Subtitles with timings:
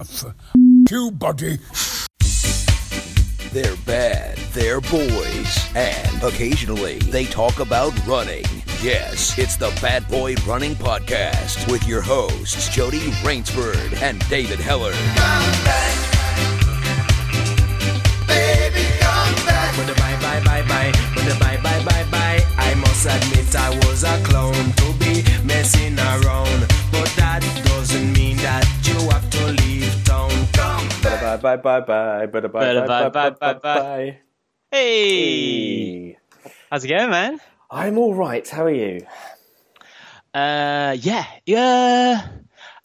[0.00, 0.24] F-
[0.90, 1.58] you, buddy.
[3.52, 8.44] They're bad, they're boys, and occasionally they talk about running.
[8.80, 14.92] Yes, it's the Bad Boy Running Podcast with your hosts, Jody Raynsford and David Heller.
[19.76, 21.89] But the bye bye bye bye, bye bye bye bye
[23.02, 26.60] must admit I was a clown to be messing around.
[26.92, 30.30] But that doesn't mean that you have to leave town.
[30.52, 31.40] Come back.
[31.40, 32.26] Bye bye bye bye.
[32.26, 34.18] Bye bye bye bye bye bye.
[34.70, 36.10] Hey.
[36.10, 36.18] hey.
[36.70, 37.40] How's it going, man?
[37.70, 38.46] I'm all right.
[38.46, 39.06] How are you?
[40.34, 42.28] Uh, yeah, yeah.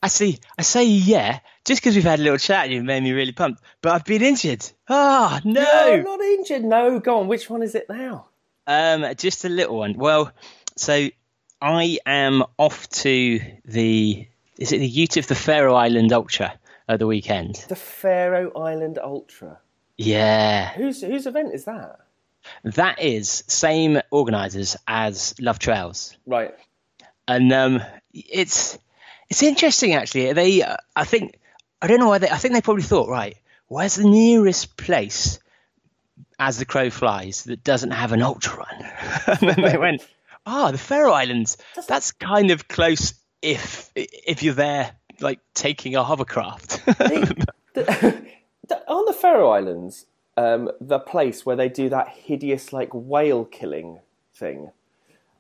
[0.02, 3.12] I Actually, I say yeah just because we've had a little chat you've made me
[3.12, 3.62] really pumped.
[3.82, 4.66] But I've been injured.
[4.88, 5.62] Ah, oh, no.
[5.62, 6.64] no I'm not injured.
[6.64, 7.28] No, go on.
[7.28, 8.28] Which one is it now?
[8.68, 9.94] Um, just a little one.
[9.98, 10.32] Well,
[10.76, 11.08] so
[11.62, 16.54] I am off to the is it the Ute of the Faroe Island Ultra
[16.88, 17.56] at the weekend?
[17.68, 19.60] The Faroe Island Ultra.
[19.98, 22.00] Yeah, Whose whose event is that?
[22.64, 26.16] that is same organisers as Love Trails.
[26.28, 26.54] Right.
[27.28, 27.82] and um,
[28.14, 28.78] it's
[29.30, 30.34] it's interesting actually.
[30.34, 31.40] They, uh, I think,
[31.82, 32.30] I don't know why they.
[32.30, 35.40] I think they probably thought, right, where's the nearest place
[36.40, 38.92] as the crow flies that doesn't have an ultra run?
[39.28, 40.06] and then they went,
[40.46, 41.58] ah, the Faroe Islands.
[41.88, 46.82] That's kind of close if if you're there, like taking a hovercraft.
[47.74, 53.46] The- on the Faroe Islands, um, the place where they do that hideous like whale
[53.46, 54.00] killing
[54.34, 54.72] thing.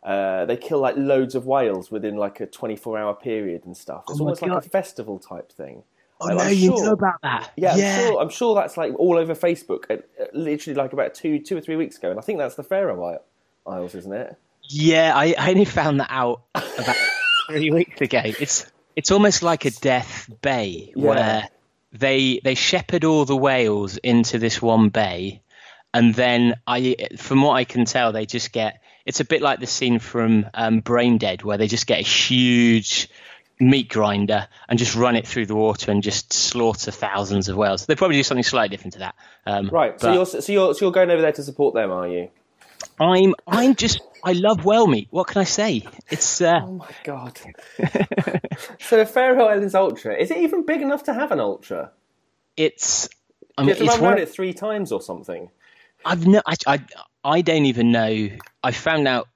[0.03, 4.03] Uh, they kill like loads of whales within like a 24 hour period and stuff.
[4.09, 5.83] It's Oh my almost like a festival type thing.
[6.21, 7.52] Oh I'm no, you sure- know about that?
[7.55, 10.02] Yeah, I'm, sure, I'm sure that's like all over Facebook,
[10.33, 13.03] literally like about two, two or three weeks ago, and I think that's the Faroe
[13.03, 13.23] Isle-
[13.67, 14.36] Isles, isn't it?
[14.69, 16.95] Yeah, I, I only found that out about
[17.49, 18.21] three weeks ago.
[18.23, 21.03] It's it's almost like a death bay Yeah.
[21.03, 21.49] where
[21.91, 25.41] they they shepherd all the whales into this one bay,
[25.93, 28.81] and then I, from what I can tell, they just get.
[29.05, 32.03] It's a bit like the scene from um, Brain Dead where they just get a
[32.03, 33.08] huge
[33.60, 37.86] meat grinder and just run it through the water and just slaughter thousands of whales.
[37.86, 39.16] They probably do something slightly different to that.
[39.45, 39.99] Um, Right.
[39.99, 42.30] So you're so you're so you're going over there to support them, are you?
[42.99, 45.08] I'm I'm just I love whale meat.
[45.11, 45.86] What can I say?
[46.10, 47.39] It's uh, Oh my god.
[48.80, 51.92] so the Faroe Islands Ultra is it even big enough to have an ultra?
[52.58, 53.10] it's
[53.58, 55.49] I You mean have to it's run one, it three times or something.
[56.04, 56.80] I've no I, I
[57.23, 58.30] I don't even know.
[58.64, 59.27] I found out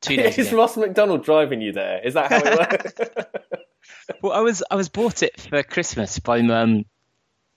[0.00, 0.52] two days Is.
[0.52, 2.00] Ross McDonald driving you there?
[2.04, 3.10] Is that how it works?
[4.22, 6.84] Well, I was I was bought it for Christmas by Mum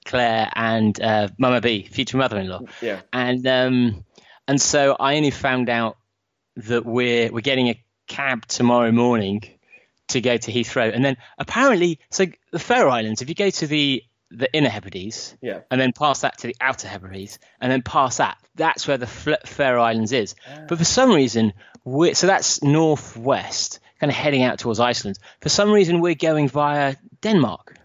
[0.05, 2.61] Claire and uh, Mama B, future mother-in-law.
[2.81, 3.01] Yeah.
[3.13, 4.05] And um
[4.47, 5.97] and so I only found out
[6.57, 9.43] that we're we're getting a cab tomorrow morning
[10.09, 13.21] to go to Heathrow, and then apparently, so the Faroe Islands.
[13.21, 15.59] If you go to the the Inner Hebrides, Yeah.
[15.69, 19.07] and then pass that to the Outer Hebrides, and then pass that, that's where the
[19.07, 20.35] Faroe Islands is.
[20.69, 21.51] But for some reason,
[21.83, 25.17] we're, so that's northwest, kind of heading out towards Iceland.
[25.39, 27.75] For some reason, we're going via Denmark.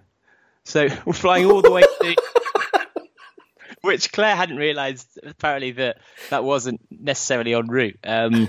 [0.64, 2.16] So we're flying all the way to.
[3.82, 5.98] Which Claire hadn't realised apparently that
[6.30, 7.98] that wasn't necessarily en route.
[8.02, 8.48] Um,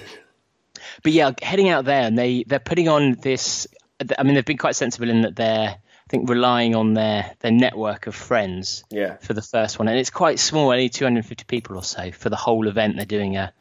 [1.03, 3.67] but yeah, heading out there, and they they're putting on this.
[4.17, 7.51] I mean, they've been quite sensible in that they're, I think, relying on their their
[7.51, 9.17] network of friends Yeah.
[9.17, 12.35] for the first one, and it's quite small, only 250 people or so for the
[12.35, 12.95] whole event.
[12.95, 13.53] They're doing a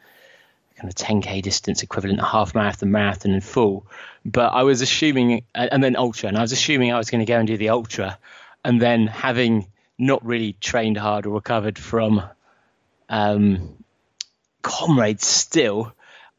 [0.76, 3.86] kind of 10k distance equivalent, half marathon, marathon, and full.
[4.24, 7.30] But I was assuming, and then ultra, and I was assuming I was going to
[7.30, 8.18] go and do the ultra,
[8.64, 9.66] and then having
[9.98, 12.22] not really trained hard or recovered from
[13.08, 13.82] um,
[14.62, 15.92] comrades still,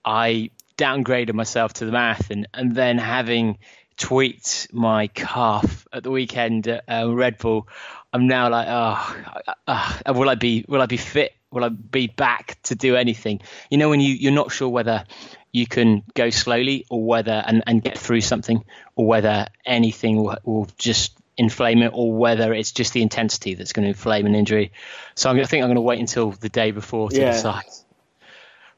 [0.05, 3.57] I downgraded myself to the marathon, and then having
[3.97, 7.67] tweaked my calf at the weekend at uh, Red Bull,
[8.13, 11.33] I'm now like, oh, uh, will I be will I be fit?
[11.57, 13.41] Will I be back to do anything?
[13.71, 15.05] You know, when you you're not sure whether
[15.51, 18.63] you can go slowly or whether and, and get through something
[18.95, 23.73] or whether anything will, will just inflame it or whether it's just the intensity that's
[23.73, 24.71] going to inflame an injury.
[25.15, 27.31] So I'm, gonna- think I'm going to wait until the day before to Yeah.
[27.31, 27.63] decide.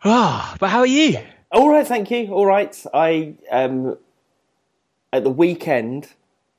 [0.05, 1.19] Ah, but how are you?
[1.51, 2.27] All right, thank you.
[2.31, 2.73] All right.
[2.93, 3.97] I um
[5.11, 6.07] at the weekend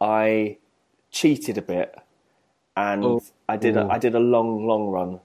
[0.03, 0.59] I
[1.11, 1.95] cheated a bit
[2.77, 3.23] and Oh.
[3.49, 5.21] I did a, I did a long long run.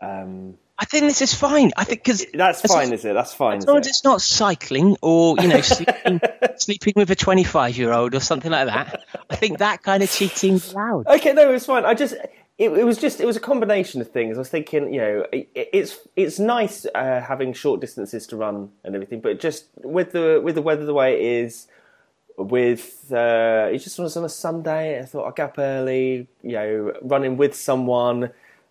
[0.00, 1.72] Um I think this is fine.
[1.76, 3.12] I think because that's fine, is it?
[3.12, 3.58] That's fine.
[3.58, 3.90] As long as it?
[3.90, 6.20] it's not cycling or you know sleeping,
[6.56, 10.10] sleeping with a 25 year old or something like that, I think that kind of
[10.10, 11.08] cheating's allowed.
[11.08, 11.84] Okay, no, it's fine.
[11.84, 12.14] I just
[12.58, 14.36] it, it was just it was a combination of things.
[14.36, 18.70] I was thinking, you know, it, it's it's nice uh, having short distances to run
[18.84, 21.66] and everything, but just with the with the weather the way it is,
[22.36, 25.00] with uh, it just was on a Sunday.
[25.00, 28.30] I thought I'd get up early, you know, running with someone.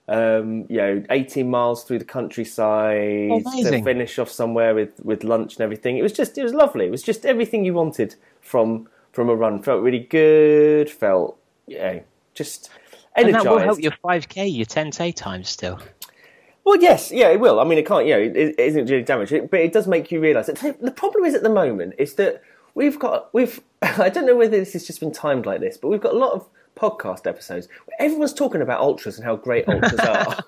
[0.10, 3.30] Um, you know, 18 miles through the countryside
[3.64, 5.98] to finish off somewhere with, with lunch and everything.
[5.98, 6.86] It was just, it was lovely.
[6.86, 9.62] It was just everything you wanted from from a run.
[9.62, 10.90] Felt really good.
[10.90, 12.00] Felt, yeah,
[12.36, 12.70] just
[13.16, 13.36] energized.
[13.38, 15.80] And that will help your 5k, your 10k times still.
[16.64, 17.60] Well, yes, yeah, it will.
[17.60, 19.88] I mean, it can't, you know, it, it isn't really damage, it- but it does
[19.88, 22.42] make you realise that the problem is at the moment is that
[22.76, 25.88] we've got, we've, I don't know whether this has just been timed like this, but
[25.90, 29.68] we've got a lot of podcast episodes where everyone's talking about ultras and how great
[29.68, 30.36] ultras are.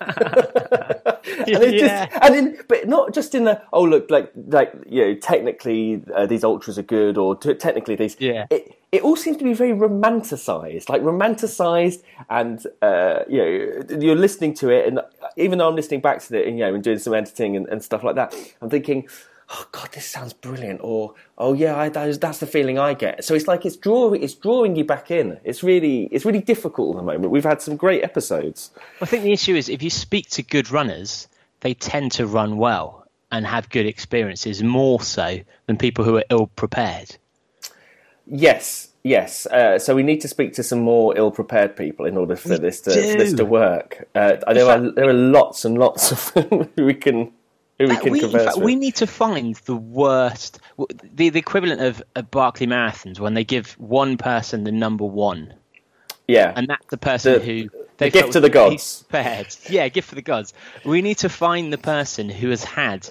[1.46, 2.06] and it's Yeah.
[2.06, 6.02] just, and in, but not just in the, oh, look, like, like, you know, technically
[6.14, 8.46] uh, these ultras are good or t- technically these, Yeah.
[8.50, 14.16] it, it all seems to be very romanticized, like romanticized, and uh, you know, you're
[14.16, 15.00] listening to it, and
[15.36, 17.68] even though I'm listening back to it, and you know, and doing some editing and,
[17.68, 19.06] and stuff like that, I'm thinking,
[19.50, 22.94] oh god, this sounds brilliant, or oh yeah, I, that is, that's the feeling I
[22.94, 23.24] get.
[23.24, 25.38] So it's like it's drawing, it's drawing you back in.
[25.44, 27.30] It's really, it's really difficult at the moment.
[27.30, 28.70] We've had some great episodes.
[29.00, 31.28] I think the issue is if you speak to good runners,
[31.60, 36.24] they tend to run well and have good experiences more so than people who are
[36.30, 37.16] ill prepared.
[38.26, 39.46] Yes, yes.
[39.46, 42.80] Uh, so we need to speak to some more ill-prepared people in order for this
[42.82, 44.08] to for this to work.
[44.14, 47.32] Uh, there are there are lots and lots of who we can
[47.80, 48.64] who we can we, converse with.
[48.64, 50.60] we need to find the worst,
[51.14, 55.54] the, the equivalent of, a Barkley marathons when they give one person the number one,
[56.28, 59.02] yeah, and that's the person The- who the they gift to the gods.
[59.08, 59.54] Prepared.
[59.68, 60.54] Yeah, gift for the gods.
[60.84, 63.08] We need to find the person who has had,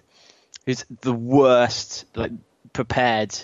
[0.66, 2.32] who's the worst, like
[2.74, 3.36] prepared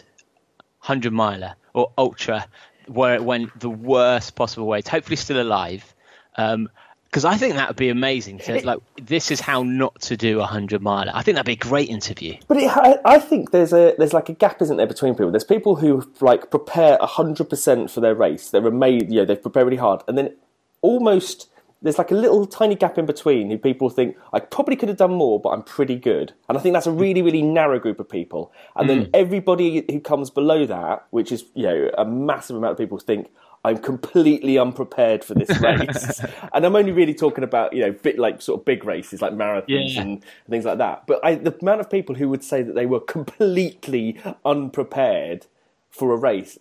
[0.80, 2.48] hundred miler or ultra,
[2.88, 4.81] where it went the worst possible way.
[4.88, 5.94] Hopefully, still alive.
[6.36, 6.69] Um,
[7.15, 8.39] because I think that would be amazing.
[8.39, 11.13] To, like, this is how not to do a hundred miler.
[11.15, 12.35] I think that'd be a great interview.
[12.50, 15.31] But it, I, I think there's a there's like a gap, isn't there, between people?
[15.31, 18.50] There's people who like prepare hundred percent for their race.
[18.50, 20.35] They're made, you know, they prepare really hard, and then
[20.81, 21.47] almost
[21.81, 24.97] there's like a little tiny gap in between who people think I probably could have
[24.97, 26.33] done more, but I'm pretty good.
[26.50, 28.51] And I think that's a really really narrow group of people.
[28.75, 29.09] And then mm.
[29.13, 33.29] everybody who comes below that, which is you know a massive amount of people, think.
[33.65, 36.21] I'm completely unprepared for this race,
[36.53, 39.33] and I'm only really talking about you know bit like sort of big races like
[39.33, 40.01] marathons Yeah.
[40.01, 41.07] and things like that.
[41.07, 45.47] But I, the amount of people who would say that they were completely unprepared
[45.89, 46.59] for a race,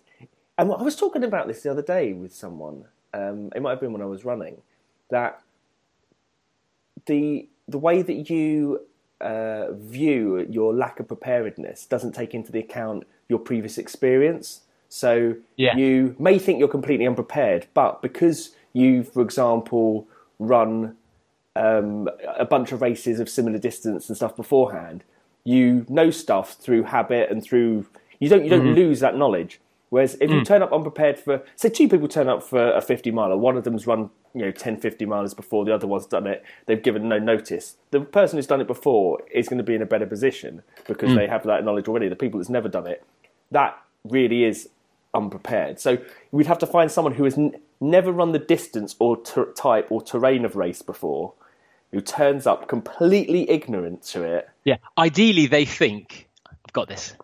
[0.57, 2.85] and I was talking about this the other day with someone.
[3.13, 4.61] Um, it might have been when I was running.
[5.09, 5.41] That
[7.05, 8.81] the the way that you
[9.21, 14.61] uh, view your lack of preparedness doesn't take into the account your previous experience.
[14.89, 15.75] So Yeah.
[15.75, 20.07] you may think you're completely unprepared, but because you, for example,
[20.39, 20.95] run
[21.55, 25.03] um, a bunch of races of similar distance and stuff beforehand,
[25.45, 27.85] you know stuff through habit and through
[28.19, 28.73] you don't you don't mm-hmm.
[28.73, 29.59] lose that knowledge.
[29.89, 30.45] Whereas if you mm.
[30.45, 33.63] turn up unprepared for, say, two people turn up for a 50 miler, one of
[33.63, 37.07] them's run, you know, 10, 50 miles before the other one's done it, they've given
[37.07, 37.77] no notice.
[37.91, 41.11] The person who's done it before is going to be in a better position because
[41.11, 41.15] mm.
[41.15, 42.09] they have that knowledge already.
[42.09, 43.05] The people that's never done it,
[43.51, 44.69] that really is
[45.15, 45.79] unprepared.
[45.79, 45.97] So
[46.31, 49.91] we'd have to find someone who has n- never run the distance or ter- type
[49.91, 51.33] or terrain of race before,
[51.91, 54.49] who turns up completely ignorant to it.
[54.63, 54.77] Yeah.
[54.97, 57.15] Ideally, they think I've got this.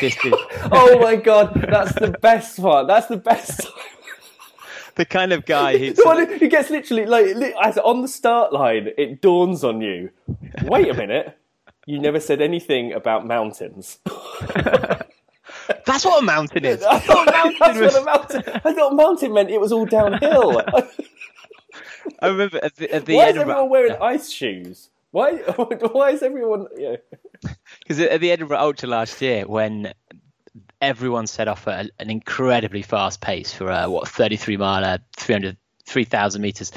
[0.00, 0.32] This is
[0.72, 2.86] oh my god, that's the best one.
[2.86, 3.66] That's the best.
[4.94, 8.08] the kind of guy who's the one who gets literally like li- as on the
[8.08, 10.10] start line, it dawns on you.
[10.64, 11.36] Wait a minute,
[11.86, 13.98] you never said anything about mountains.
[15.86, 16.82] That's what a mountain is.
[16.82, 18.42] I thought, mountain that's was- mountain.
[18.64, 20.62] I thought mountain meant it was all downhill.
[22.20, 24.90] I remember at the, at the Why is everyone wearing ice shoes?
[25.10, 25.36] Why?
[25.36, 26.66] Why is everyone?
[26.76, 26.96] Yeah.
[27.80, 29.92] because at the Edinburgh Ultra last year when
[30.80, 35.56] everyone set off at an incredibly fast pace for a what 33 mile, uh, 300,
[35.86, 36.72] 3,000 meters.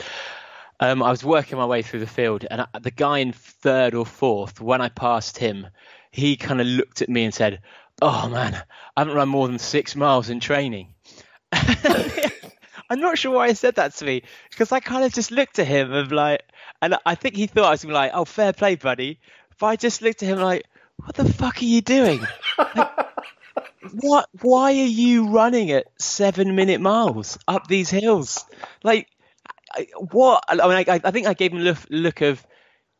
[0.79, 3.93] Um, I was working my way through the field, and I, the guy in third
[3.93, 5.67] or fourth, when I passed him,
[6.12, 7.62] he kind of looked at me and said,
[8.01, 8.55] "Oh man,
[8.96, 10.93] I haven't run more than six miles in training."
[11.51, 15.60] I'm not sure why he said that to me because I kind of just looked
[15.60, 16.41] at him of like,
[16.81, 19.20] and I think he thought I was like, "Oh, fair play, buddy,"
[19.60, 20.65] but I just looked at him like,
[20.98, 22.20] "What the fuck are you doing?
[22.58, 22.89] Like,
[23.93, 24.29] what?
[24.41, 28.46] Why are you running at seven minute miles up these hills?
[28.84, 29.08] Like,
[29.74, 30.43] I, what?
[30.50, 32.46] I mean, I, I think I gave him a look, look of,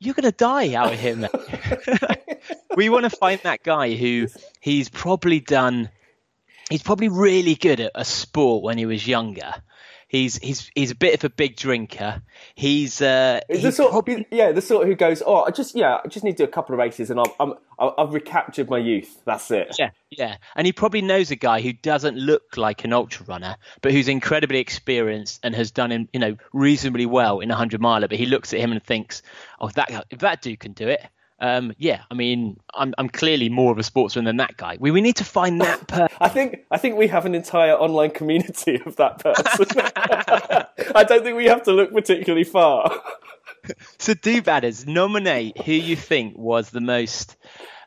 [0.02, 1.28] "You're gonna die out of him.
[2.76, 4.28] we want to find that guy who
[4.60, 5.90] he's probably done
[6.72, 9.54] he's probably really good at a sport when he was younger
[10.12, 12.22] He's he's he's a bit of a big drinker.
[12.54, 16.00] He's uh, He's the sort, probably- yeah, the sort who goes, oh, I just, yeah,
[16.04, 18.70] I just need to do a couple of races, and I'm, I'm, I've I've recaptured
[18.70, 19.22] my youth.
[19.24, 19.74] That's it.
[19.80, 23.56] Yeah, yeah, and he probably knows a guy who doesn't look like an ultra runner,
[23.82, 27.80] but who's incredibly experienced and has done him, you know, reasonably well in a hundred
[27.80, 28.10] miler.
[28.10, 29.22] But he looks at him and thinks,
[29.62, 31.00] "Oh, that if that dude can do it,
[31.42, 34.78] um, yeah, I mean, I'm I'm clearly more of a sportsman than that guy.
[34.80, 37.74] We we need to find that person." I think, I think we have an entire
[37.74, 39.66] online community of that person.
[40.96, 42.92] I don't think we have to look particularly far.
[44.00, 47.38] So do badders nominate who you think was the most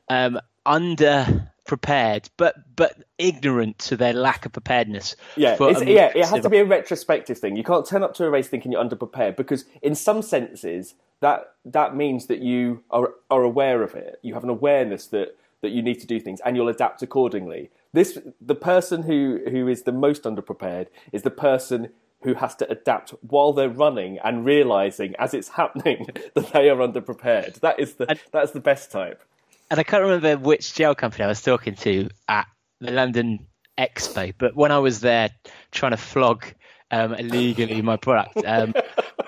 [0.09, 5.17] um, under prepared, but but ignorant to their lack of preparedness.
[5.37, 7.57] Yeah, yeah, it has to be a retrospective thing.
[7.57, 11.55] You can't turn up to a race thinking you're underprepared because, in some senses, that
[11.65, 14.19] that means that you are are aware of it.
[14.23, 17.71] You have an awareness that that you need to do things, and you'll adapt accordingly.
[17.93, 21.91] This the person who who is the most underprepared is the person
[22.23, 26.77] who has to adapt while they're running and realizing as it's happening that they are
[26.77, 27.61] underprepared.
[27.61, 29.23] That is the that's the best type.
[29.71, 32.47] and I can't remember which gel company I was talking to at
[32.81, 33.47] the London
[33.79, 35.31] Expo, but when I was there
[35.73, 36.47] trying to flog
[36.91, 38.75] um, illegally my product, um,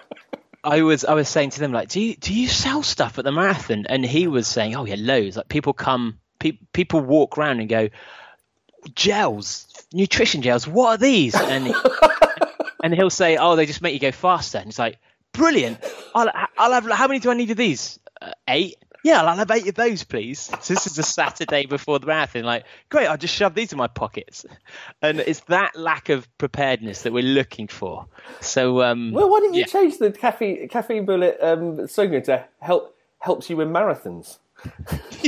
[0.67, 3.25] I was I was saying to them like, do you do you sell stuff at
[3.25, 3.87] the marathon?
[3.89, 5.37] And he was saying, oh yeah, loads.
[5.37, 7.89] Like people come, pe- people walk around and go,
[8.93, 10.67] gels, nutrition gels.
[10.67, 11.37] What are these?
[11.37, 11.73] And
[12.83, 14.59] and he'll say, oh, they just make you go faster.
[14.59, 14.99] And it's like,
[15.33, 15.79] brilliant.
[16.15, 18.01] I'll, I'll have how many do I need of these?
[18.21, 18.77] Uh, eight.
[19.05, 20.41] Yeah, I'll have eight of those, please.
[20.61, 22.45] So this is a Saturday before the marathon.
[22.45, 24.45] Like, great, I'll just shove these in my pockets.
[25.03, 28.07] And it's that lack of preparedness that we're looking for.
[28.41, 29.67] So, um, Well, why don't you yeah.
[29.67, 34.39] change the caffeine caffeine bullet um, slogan to help helps you win marathons?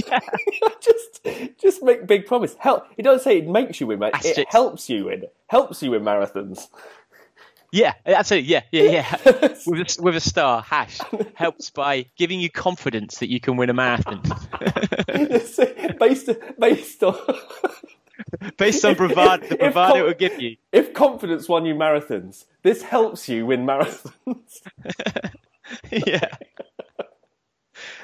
[0.80, 1.26] just
[1.60, 2.56] just make big promise.
[2.58, 2.86] Help.
[2.96, 4.00] It doesn't say it makes you win.
[4.02, 5.24] It helps you win.
[5.48, 6.68] Helps you win marathons.
[7.70, 8.50] Yeah, absolutely.
[8.50, 9.16] Yeah, yeah, yeah.
[9.66, 10.98] with, a, with a star, hash
[11.34, 14.22] helps by giving you confidence that you can win a marathon
[15.98, 17.16] based based on
[18.56, 20.56] based on bravado, the If bravado com- it will give you.
[20.72, 22.44] if confidence won you marathons.
[22.62, 24.62] This helps you win marathons.
[25.92, 26.28] yeah.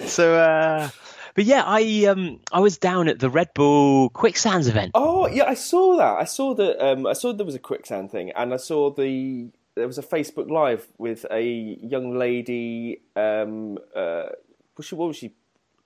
[0.06, 0.90] So, uh,
[1.34, 4.92] but yeah, I um I was down at the Red Bull Quicksands event.
[4.94, 6.16] Oh yeah, I saw that.
[6.18, 6.84] I saw that.
[6.84, 10.02] Um, I saw there was a quicksand thing, and I saw the there was a
[10.02, 13.02] Facebook Live with a young lady.
[13.16, 14.26] Um, uh,
[14.76, 14.94] was she?
[14.94, 15.34] What was she?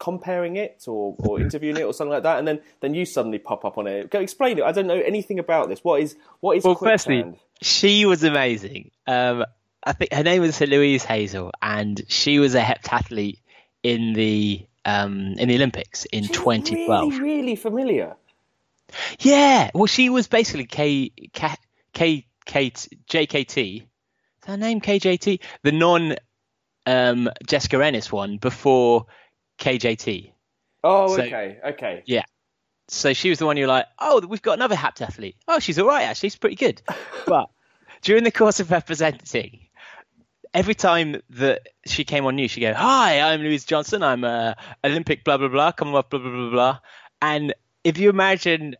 [0.00, 3.38] Comparing it or, or interviewing it or something like that, and then then you suddenly
[3.40, 4.10] pop up on it.
[4.10, 4.62] Go explain it.
[4.62, 5.82] I don't know anything about this.
[5.82, 7.32] What is what is Well, quicksand?
[7.34, 8.92] firstly, she was amazing.
[9.08, 9.44] Um,
[9.82, 13.40] I think her name was Louise Hazel, and she was a heptathlete
[13.82, 17.12] in the um in the Olympics in She's 2012.
[17.12, 18.16] Really, really familiar.
[19.20, 21.54] Yeah, well, she was basically K K
[21.92, 23.82] K K JKT.
[23.82, 25.40] Is her name KJT?
[25.62, 26.16] The non
[26.86, 29.06] um, Jessica Ennis one before
[29.58, 30.32] KJT.
[30.84, 32.02] Oh, So- okay, okay.
[32.06, 32.24] Yeah.
[32.90, 35.34] So she was the one you're like, oh, we've got another heptathlete.
[35.46, 36.30] Oh, she's all right actually.
[36.30, 36.80] She's pretty good.
[37.26, 37.50] But
[38.00, 39.67] during the course of her presenting,
[40.54, 44.02] every time that she came on news, she'd go, "Hi, I'm Louise Johnson.
[44.02, 46.78] I'm a Olympic blah blah blah, Commonwealth blah blah blah blah."
[47.20, 48.76] And if you imagine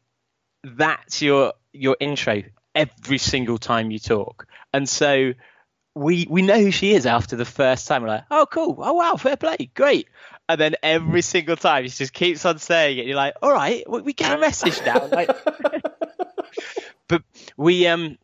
[0.65, 2.43] that's your your intro
[2.75, 5.33] every single time you talk, and so
[5.95, 8.03] we we know who she is after the first time.
[8.03, 8.77] We're like, "Oh, cool.
[8.79, 10.09] Oh, wow, fair play, great."
[10.49, 13.07] And then every single time she just keeps on saying it.
[13.07, 15.29] You're like, "All right, we, we get a message now." Like,
[17.09, 17.23] but
[17.57, 18.17] we um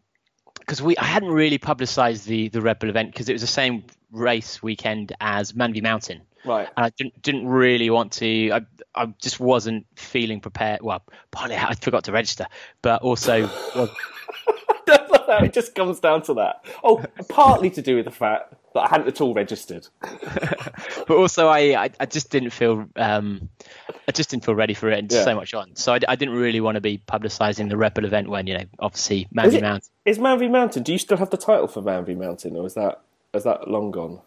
[0.65, 3.47] because we I hadn't really publicised the the Red Bull event because it was the
[3.49, 6.69] same race weekend as Man v Mountain, Right.
[6.77, 8.51] and I didn't didn't really want to.
[8.53, 8.61] I
[8.95, 10.81] I just wasn't feeling prepared.
[10.83, 12.47] Well, partly I forgot to register,
[12.83, 13.91] but also well,
[15.45, 16.65] it just comes down to that.
[16.83, 19.87] Oh, partly to do with the fact that I hadn't at all registered.
[20.01, 23.49] but also I, I I just didn't feel um
[24.09, 25.25] I just didn't feel ready for it and Yeah.
[25.25, 25.75] so much on.
[25.77, 28.59] So I, I didn't really want to be publicising the Red Bull event when you
[28.59, 29.91] know obviously Is, Man v it, Mountain.
[30.05, 30.83] is Man v Mountain?
[30.83, 33.01] Do you still have the title for Man v Mountain, or is that
[33.33, 34.21] is that long gone?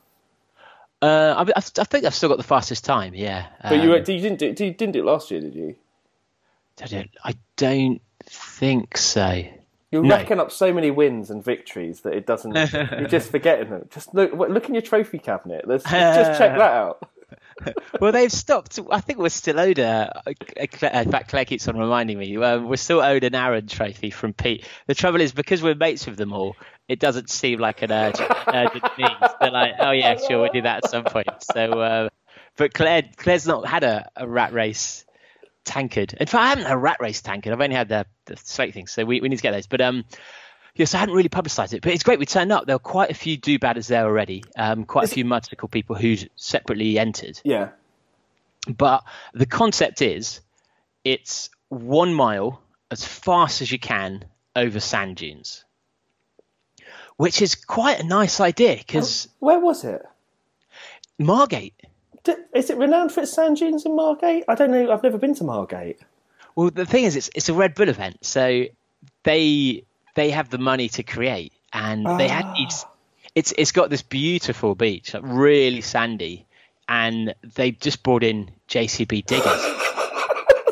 [1.00, 3.14] Uh, I, I think I've still got the fastest time.
[3.14, 5.76] Yeah, But you, Um, you didn't do, you didn't do it last year, did you?
[7.24, 9.44] I don't think so.
[9.92, 10.16] You're No.
[10.16, 12.54] racking up so many wins and victories that it doesn't.
[12.74, 13.88] you're just forgetting them.
[13.94, 15.66] Just look, look in your trophy cabinet.
[15.68, 17.10] Let's just check that out.
[18.00, 18.80] Well, they've stopped.
[18.92, 20.22] I think we're still owed a.
[20.28, 22.38] a in fact, Claire keeps on reminding me.
[22.38, 24.66] Um, we're still owed an Aaron trophy from Pete.
[24.86, 26.56] The trouble is because we're mates with them all,
[26.88, 29.10] it doesn't seem like an urgent, urgent need.
[29.42, 31.28] They're like, oh yeah, sure, we'll do that at some point.
[31.52, 32.10] So, uh,
[32.58, 35.04] but Claire, Claire's not had a, a rat race
[35.68, 36.14] tankard.
[36.14, 37.54] In fact, I haven't had a rat race tankard.
[37.54, 39.68] I've only had the, the slate things, so we, we need to get those.
[39.68, 40.06] But um,
[40.78, 42.20] Yes, I hadn't really publicised it, but it's great.
[42.20, 42.68] We turned up.
[42.68, 44.44] There were quite a few do-badders there already.
[44.56, 47.42] Um, quite a few Mudstacle people who separately entered.
[47.44, 47.70] Yeah.
[48.68, 50.40] But the concept is,
[51.04, 55.66] it's one mile as fast as you can over sand dunes,
[57.16, 60.06] which is quite a nice idea because Where was it?
[61.18, 61.74] Margate.
[62.54, 64.44] Is it renowned for its sand dunes in Margate?
[64.48, 64.92] I don't know.
[64.92, 66.00] I've never been to Margate.
[66.56, 68.66] Well, the thing is, it's it's a Red Bull event, so
[69.24, 69.84] they
[70.16, 72.84] they have the money to create, and they had these.
[72.86, 72.92] Ah.
[73.36, 76.46] It's it's got this beautiful beach, like really sandy,
[76.90, 79.74] and they just brought in JCB diggers.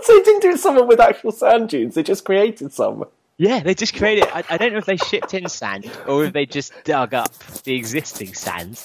[0.04, 1.96] So they didn't do it something with actual sand dunes.
[1.96, 3.06] They just created some.
[3.38, 4.26] yeah, they just created.
[4.32, 7.34] I, I don't know if they shipped in sand or if they just dug up
[7.64, 8.80] the existing sand.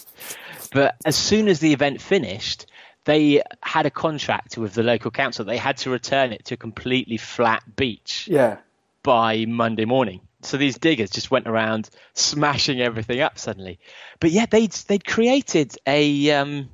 [0.73, 2.67] But as soon as the event finished,
[3.05, 5.45] they had a contract with the local council.
[5.45, 8.29] They had to return it to a completely flat beach.
[8.31, 8.59] Yeah.
[9.03, 10.21] by Monday morning.
[10.43, 13.79] So these diggers just went around smashing everything up suddenly.
[14.21, 16.71] But yeah, they'd they'd created a um,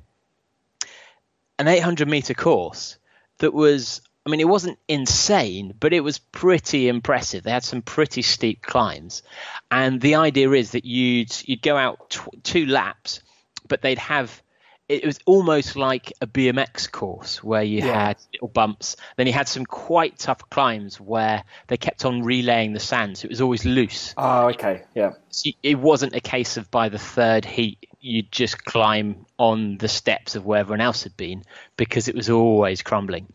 [1.59, 2.97] an 800 meter course
[3.39, 4.01] that was.
[4.25, 7.43] I mean, it wasn't insane, but it was pretty impressive.
[7.43, 9.23] They had some pretty steep climbs,
[9.71, 13.21] and the idea is that you'd you'd go out tw- two laps,
[13.67, 14.41] but they'd have
[14.89, 18.07] it was almost like a BMX course where you Yeah.
[18.07, 18.95] had little bumps.
[19.17, 23.25] Then you had some quite tough climbs where they kept on relaying the sand, so
[23.25, 24.13] it was always loose.
[24.15, 24.83] Oh, okay.
[24.95, 25.11] Yeah.
[25.29, 29.89] So it wasn't a case of by the third heat you'd just climb on the
[29.89, 31.43] steps of where everyone else had been
[31.75, 33.27] because it was always crumbling.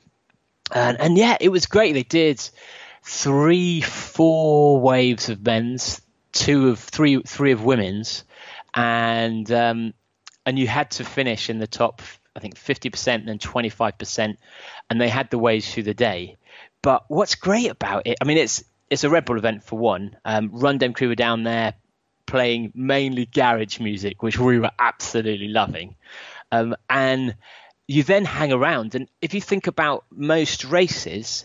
[0.74, 1.92] And, and yeah, it was great.
[1.92, 2.40] They did
[3.02, 6.00] three, four waves of men's,
[6.32, 8.24] two of three, three of women's,
[8.74, 9.92] and um,
[10.44, 12.02] and you had to finish in the top,
[12.36, 14.38] I think, fifty percent, then twenty five percent,
[14.88, 16.36] and they had the ways through the day.
[16.82, 20.16] But what's great about it, I mean, it's it's a Red Bull event for one.
[20.24, 21.74] Um, Run Dem crew were down there
[22.26, 25.96] playing mainly garage music, which we were absolutely loving,
[26.50, 27.34] um, and
[27.86, 28.94] you then hang around.
[28.94, 31.44] And if you think about most races,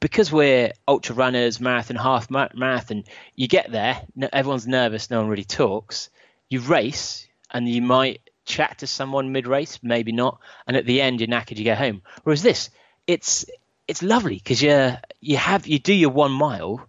[0.00, 3.04] because we're ultra runners, marathon, half marathon,
[3.34, 4.02] you get there,
[4.32, 6.10] everyone's nervous, no one really talks.
[6.50, 11.00] You race, and you might chat to someone mid race, maybe not, and at the
[11.00, 12.02] end you're knackered, you go home.
[12.24, 12.68] Whereas this,
[13.06, 13.46] it's
[13.88, 16.86] it's lovely because you you have you do your one mile,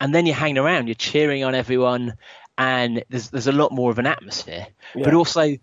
[0.00, 2.14] and then you're hanging around, you're cheering on everyone,
[2.58, 4.66] and there's there's a lot more of an atmosphere.
[4.94, 5.56] But also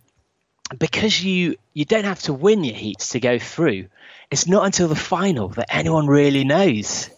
[0.80, 3.88] because you you don't have to win your heats to go through.
[4.32, 7.10] It's not until the final that anyone really knows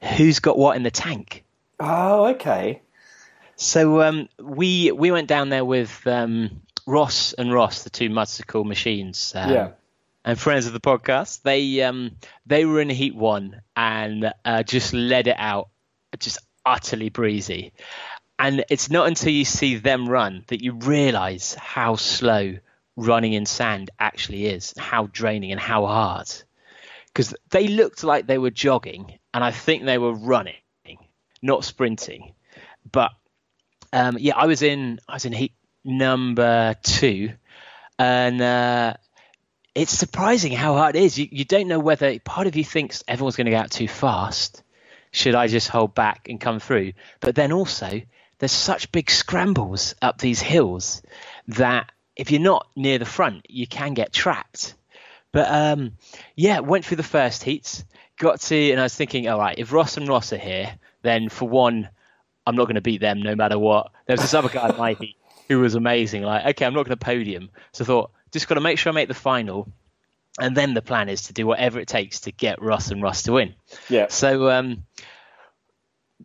[0.00, 1.44] who's got what in the tank.
[1.80, 2.80] Oh, okay.
[3.56, 8.64] So um, we we went down there with um, Ross and Ross, the two Mudstacle
[8.64, 9.32] machines.
[9.34, 9.68] Um, Yeah.
[10.24, 12.16] And friends of the podcast, they um,
[12.46, 15.68] they were in heat one and uh, just led it out,
[16.18, 17.72] just utterly breezy.
[18.38, 22.56] And it's not until you see them run that you realise how slow
[22.96, 26.32] running in sand actually is, how draining and how hard.
[27.06, 30.56] Because they looked like they were jogging, and I think they were running,
[31.42, 32.32] not sprinting.
[32.90, 33.12] But
[33.92, 35.52] um, yeah, I was in I was in heat
[35.84, 37.32] number two,
[37.98, 38.94] and uh,
[39.74, 41.18] it's surprising how hard it is.
[41.18, 43.88] You, you don't know whether part of you thinks everyone's going to go out too
[43.88, 44.62] fast.
[45.10, 46.92] Should I just hold back and come through?
[47.20, 48.02] But then also,
[48.38, 51.02] there's such big scrambles up these hills
[51.48, 54.74] that if you're not near the front, you can get trapped.
[55.32, 55.92] But um,
[56.36, 57.84] yeah, went through the first heats,
[58.18, 61.28] got to, and I was thinking, all right, if Ross and Ross are here, then
[61.28, 61.88] for one,
[62.46, 63.90] I'm not going to beat them no matter what.
[64.06, 65.16] There was this other guy in my heat
[65.48, 66.22] who was amazing.
[66.22, 67.50] Like, okay, I'm not going to podium.
[67.72, 69.68] So I thought, just got to make sure I make the final.
[70.40, 73.22] And then the plan is to do whatever it takes to get Russ and Russ
[73.24, 73.54] to win.
[73.88, 74.08] Yeah.
[74.08, 74.84] So um,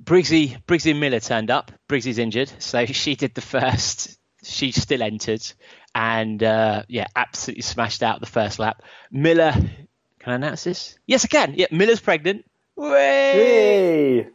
[0.01, 1.71] Briggsy, Briggsy and Miller turned up.
[1.87, 4.17] Briggsy's injured, so she did the first.
[4.43, 5.45] She still entered,
[5.93, 8.81] and uh, yeah, absolutely smashed out the first lap.
[9.11, 10.97] Miller, can I announce this?
[11.05, 11.53] Yes, I can.
[11.55, 12.45] Yeah, Miller's pregnant.
[12.75, 14.29] Way!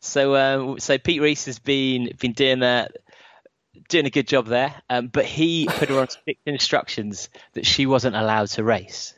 [0.00, 2.88] So, um, so Pete Reese has been been doing a
[3.88, 7.86] doing a good job there, um, but he put her on strict instructions that she
[7.86, 9.14] wasn't allowed to race.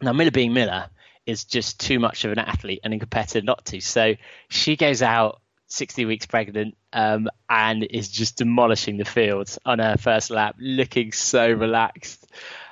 [0.00, 0.88] Now, Miller being Miller
[1.26, 3.80] is just too much of an athlete and a competitor not to.
[3.80, 4.14] So
[4.48, 9.96] she goes out 60 weeks pregnant um, and is just demolishing the field on her
[9.96, 12.26] first lap, looking so relaxed.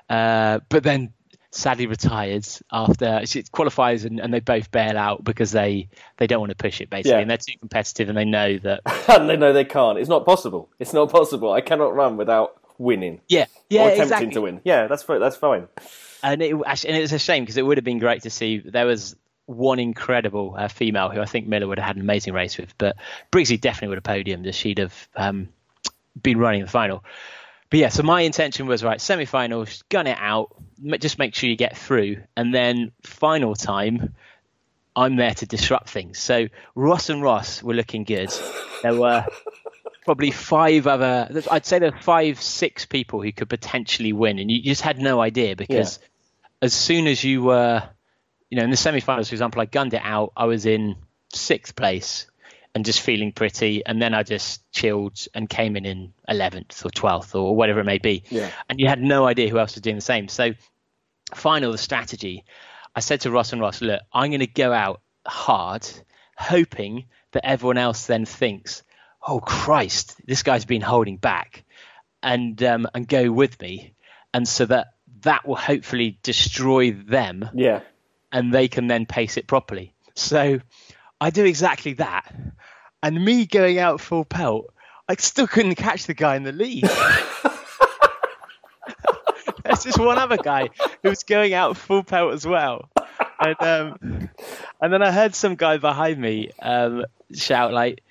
[0.09, 1.13] Uh, but then
[1.53, 6.41] sadly retires after she qualifies and, and they both bail out because they, they don't
[6.41, 7.19] want to push it basically Yeah.
[7.19, 9.99] and they're too competitive and they know that And they know they can't.
[9.99, 10.69] It's not possible.
[10.79, 11.53] It's not possible.
[11.53, 14.31] I cannot run without winning yeah yeah or attempting exactly.
[14.33, 14.61] to win.
[14.65, 15.69] Yeah, that's that's fine.
[16.23, 18.31] and it actually, and it was a shame because it would have been great to
[18.31, 18.59] see.
[18.59, 22.33] There was one incredible uh, female who I think Miller would have had an amazing
[22.33, 22.97] race with, but
[23.33, 25.49] Briggsy definitely would have podiumed if she'd have um,
[26.23, 27.05] been running the final.
[27.71, 30.57] But yeah, so my intention was right, semi-finals, gun it out,
[30.99, 34.15] just make sure you get through, and then final time,
[34.97, 36.19] I'm there to disrupt things.
[36.19, 38.33] So Ross and Ross were looking good.
[38.83, 39.25] There were
[40.05, 44.51] probably five other, I'd say there were five, six people who could potentially win, and
[44.51, 46.09] you just had no idea because yeah.
[46.63, 47.85] as soon as you were,
[48.51, 50.33] you know, in the semi-finals, for example, I gunned it out.
[50.37, 50.97] I was in
[51.33, 52.27] sixth place
[52.75, 53.85] and just feeling pretty.
[53.85, 57.85] And then I just chilled and came in in 11th or 12th or whatever it
[57.85, 58.23] may be.
[58.31, 58.51] Yeah.
[58.69, 60.29] And you had no idea who else was doing the same.
[60.29, 60.53] So,
[61.35, 62.45] final the strategy,
[62.95, 65.87] I said to Ross and Ross, look, I'm going to go out hard,
[66.37, 68.83] hoping that everyone else then thinks,
[69.27, 71.65] oh Christ, this guy's been holding back,
[72.23, 73.95] and um, and go with me,
[74.33, 74.89] and so that
[75.23, 77.49] that will hopefully destroy them.
[77.55, 77.81] Yeah.
[78.33, 79.93] And they can then pace it properly.
[80.15, 80.61] So
[81.21, 82.35] I do exactly that.
[83.03, 84.73] And me going out full pelt,
[85.09, 86.85] I still couldn't catch the guy in the lead.
[89.65, 90.71] There's just one other guy
[91.03, 92.89] who was going out full pelt as well.
[93.39, 94.31] And, um,
[94.81, 98.03] and then I heard some guy behind me um, shout like,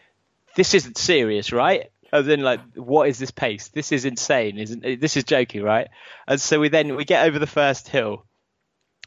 [0.56, 3.68] "This isn't serious, right?" As in, like, what is this pace?
[3.68, 4.58] This is insane.
[4.58, 5.90] Isn't this is joking, right?
[6.28, 8.26] And so we then we get over the first hill,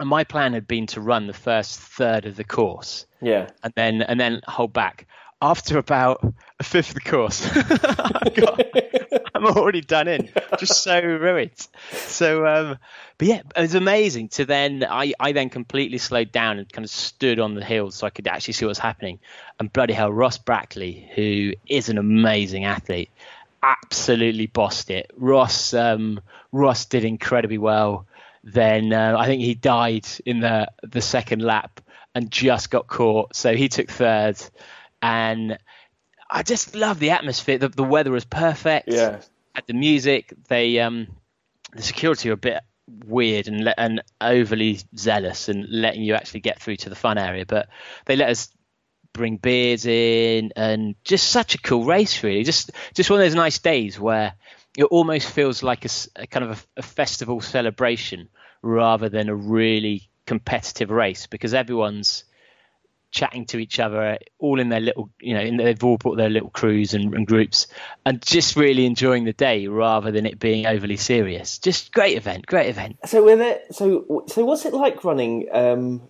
[0.00, 3.06] and my plan had been to run the first third of the course.
[3.20, 3.48] Yeah.
[3.62, 5.06] And then and then hold back.
[5.40, 6.24] After about
[6.60, 11.66] a fifth of the course, I am already done in, just so ruined.
[11.90, 12.78] So, um,
[13.18, 14.84] but yeah, it was amazing to then.
[14.88, 18.10] I, I then completely slowed down and kind of stood on the hill so I
[18.10, 19.18] could actually see what was happening.
[19.58, 23.10] And bloody hell, Ross Brackley, who is an amazing athlete,
[23.64, 25.10] absolutely bossed it.
[25.16, 26.20] Ross um,
[26.52, 28.06] Ross did incredibly well
[28.44, 31.80] then uh, I think he died in the the second lap
[32.14, 33.36] and just got caught.
[33.36, 34.36] So he took third,
[35.00, 35.58] and
[36.30, 37.58] I just love the atmosphere.
[37.58, 38.88] The, the weather was perfect.
[38.88, 39.20] Yeah.
[39.54, 41.08] At the music, they um,
[41.72, 42.62] the security were a bit
[43.06, 47.46] weird and and overly zealous and letting you actually get through to the fun area,
[47.46, 47.68] but
[48.06, 48.50] they let us
[49.12, 53.34] bring beers in and just such a cool race really just just one of those
[53.34, 54.32] nice days where
[54.76, 58.28] it almost feels like a, a kind of a, a, festival celebration
[58.62, 62.24] rather than a really competitive race because everyone's
[63.10, 66.30] chatting to each other all in their little you know in, they've all brought their
[66.30, 67.66] little crews and, and, groups
[68.06, 71.58] and just really enjoying the day rather than it being overly serious.
[71.58, 72.96] Just great event great event.
[73.04, 76.02] So so so what's it like running um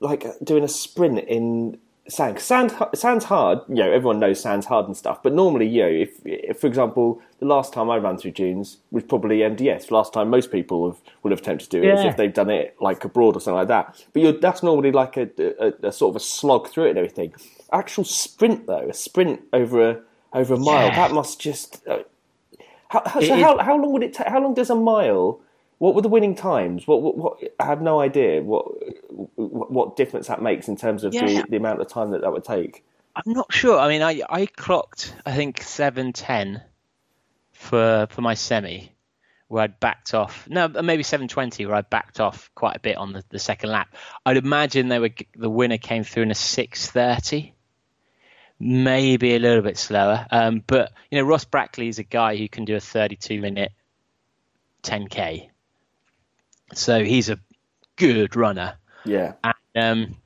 [0.00, 1.78] like doing a sprint in
[2.10, 2.38] sand.
[2.40, 3.60] Sand sand's hard.
[3.68, 5.22] You know, everyone knows sand's hard and stuff.
[5.22, 8.78] But normally, you know, if, if for example, the last time I ran through dunes
[8.90, 9.90] was probably MDS.
[9.90, 12.08] Last time most people have, would have attempted to do it yeah.
[12.08, 14.04] if they've done it like abroad or something like that.
[14.12, 17.34] But that's normally like a, a, a, sort of a slog through it and everything.
[17.72, 20.00] Actual sprint though, a sprint over a
[20.32, 20.96] over a mile, yeah.
[20.96, 21.86] that must just.
[21.86, 22.00] Uh,
[22.88, 24.26] how, so how, how long would it take?
[24.26, 25.40] How long does a mile?
[25.80, 26.86] What were the winning times?
[26.86, 28.66] What, what, what I have no idea what
[29.46, 31.24] what difference that makes in terms of yeah.
[31.24, 32.84] the, the amount of time that that would take.
[33.16, 33.78] I'm not sure.
[33.78, 36.62] I mean, I I clocked I think seven ten
[37.52, 38.92] for for my semi,
[39.48, 40.46] where I'd backed off.
[40.50, 43.70] No, maybe seven twenty, where I backed off quite a bit on the, the second
[43.70, 43.96] lap.
[44.26, 47.54] I'd imagine they were the winner came through in a six thirty,
[48.58, 50.26] maybe a little bit slower.
[50.30, 53.40] Um, but you know, Ross Brackley is a guy who can do a thirty two
[53.40, 53.72] minute
[54.82, 55.49] ten k
[56.74, 57.38] so he's a
[57.96, 58.76] good runner.
[59.04, 59.34] Yeah.
[59.44, 60.16] And, um,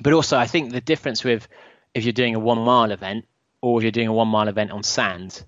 [0.00, 1.48] but also, I think the difference with
[1.94, 3.26] if you're doing a one mile event
[3.60, 5.42] or if you're doing a one mile event on sand,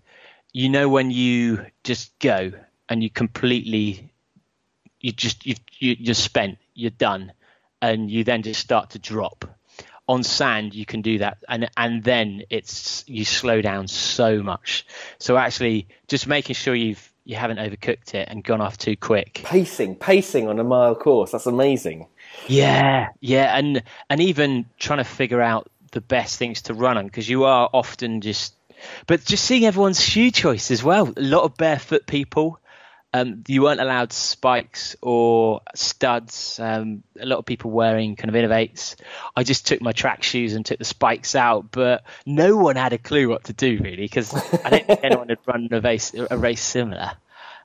[0.52, 2.52] you know when you just go
[2.88, 4.10] and you completely,
[5.00, 7.32] you just you you you're spent, you're done,
[7.82, 9.44] and you then just start to drop.
[10.08, 14.86] On sand, you can do that, and and then it's you slow down so much.
[15.18, 19.42] So actually, just making sure you've you haven't overcooked it and gone off too quick.
[19.44, 21.32] Pacing, pacing on a mile course.
[21.32, 22.06] That's amazing.
[22.46, 27.06] Yeah, yeah, and and even trying to figure out the best things to run on
[27.06, 28.54] because you are often just,
[29.06, 31.12] but just seeing everyone's shoe choice as well.
[31.16, 32.60] A lot of barefoot people.
[33.16, 36.60] Um, you weren't allowed spikes or studs.
[36.62, 38.96] Um, a lot of people wearing kind of inov-8s.
[39.34, 42.92] I just took my track shoes and took the spikes out, but no one had
[42.92, 46.12] a clue what to do really because I don't think anyone had run a race,
[46.14, 47.12] a race similar.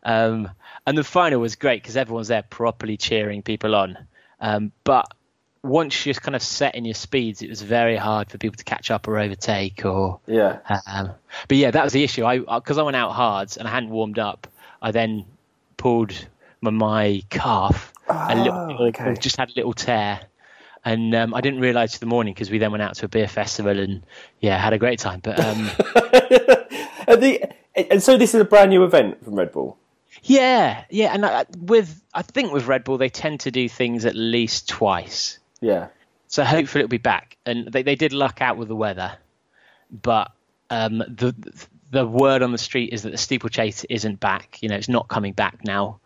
[0.03, 0.49] Um,
[0.87, 3.97] and the final was great because everyone's there properly cheering people on.
[4.39, 5.13] Um, but
[5.63, 8.63] once you're kind of set in your speeds, it was very hard for people to
[8.63, 10.59] catch up or overtake or yeah.
[10.87, 11.11] Um,
[11.49, 12.23] but yeah, that was the issue.
[12.23, 14.47] I because I went out hard and I hadn't warmed up.
[14.81, 15.25] I then
[15.81, 16.27] pulled
[16.61, 19.15] my, my calf oh, a little, okay.
[19.19, 20.21] just had a little tear,
[20.85, 23.09] And um, I didn't realise to the morning because we then went out to a
[23.09, 24.03] beer festival and
[24.39, 25.21] yeah, had a great time.
[25.23, 25.71] But um,
[27.07, 29.79] and, the, and so this is a brand new event from Red Bull.
[30.21, 34.05] yeah, yeah, and I, with I think with Red Bull they tend to do things
[34.05, 35.39] at least twice.
[35.61, 35.87] Yeah.
[36.27, 37.37] So hopefully it'll be back.
[37.45, 39.17] And they, they did luck out with the weather,
[39.89, 40.31] but
[40.69, 41.35] um, the
[41.91, 44.57] the word on the street is that the steeplechase isn't back.
[44.61, 45.99] You know, it's not coming back now.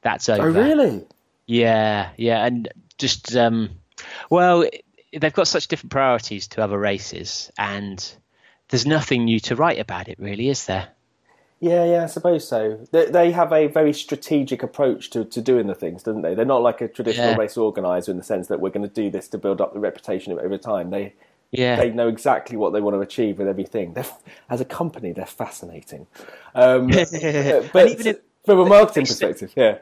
[0.00, 0.42] That's over.
[0.42, 1.04] Oh, really?
[1.46, 3.70] Yeah, yeah, and just um,
[4.30, 4.64] well,
[5.12, 8.14] they've got such different priorities to other races, and
[8.68, 10.88] there's nothing new to write about it, really, is there?
[11.60, 12.84] Yeah, yeah, I suppose so.
[12.90, 16.34] They, they have a very strategic approach to, to doing the things, don't they?
[16.34, 17.36] They're not like a traditional Yeah.
[17.36, 19.78] race organizer in the sense that we're going to do this to build up the
[19.78, 20.90] reputation over time.
[20.90, 21.14] They
[21.52, 23.92] Yeah, they know exactly what they want to achieve with everything.
[23.92, 24.06] They're,
[24.50, 26.06] as a company, they're fascinating.
[26.54, 27.12] Um, but
[27.90, 29.78] even if- from a marketing perspective, yeah,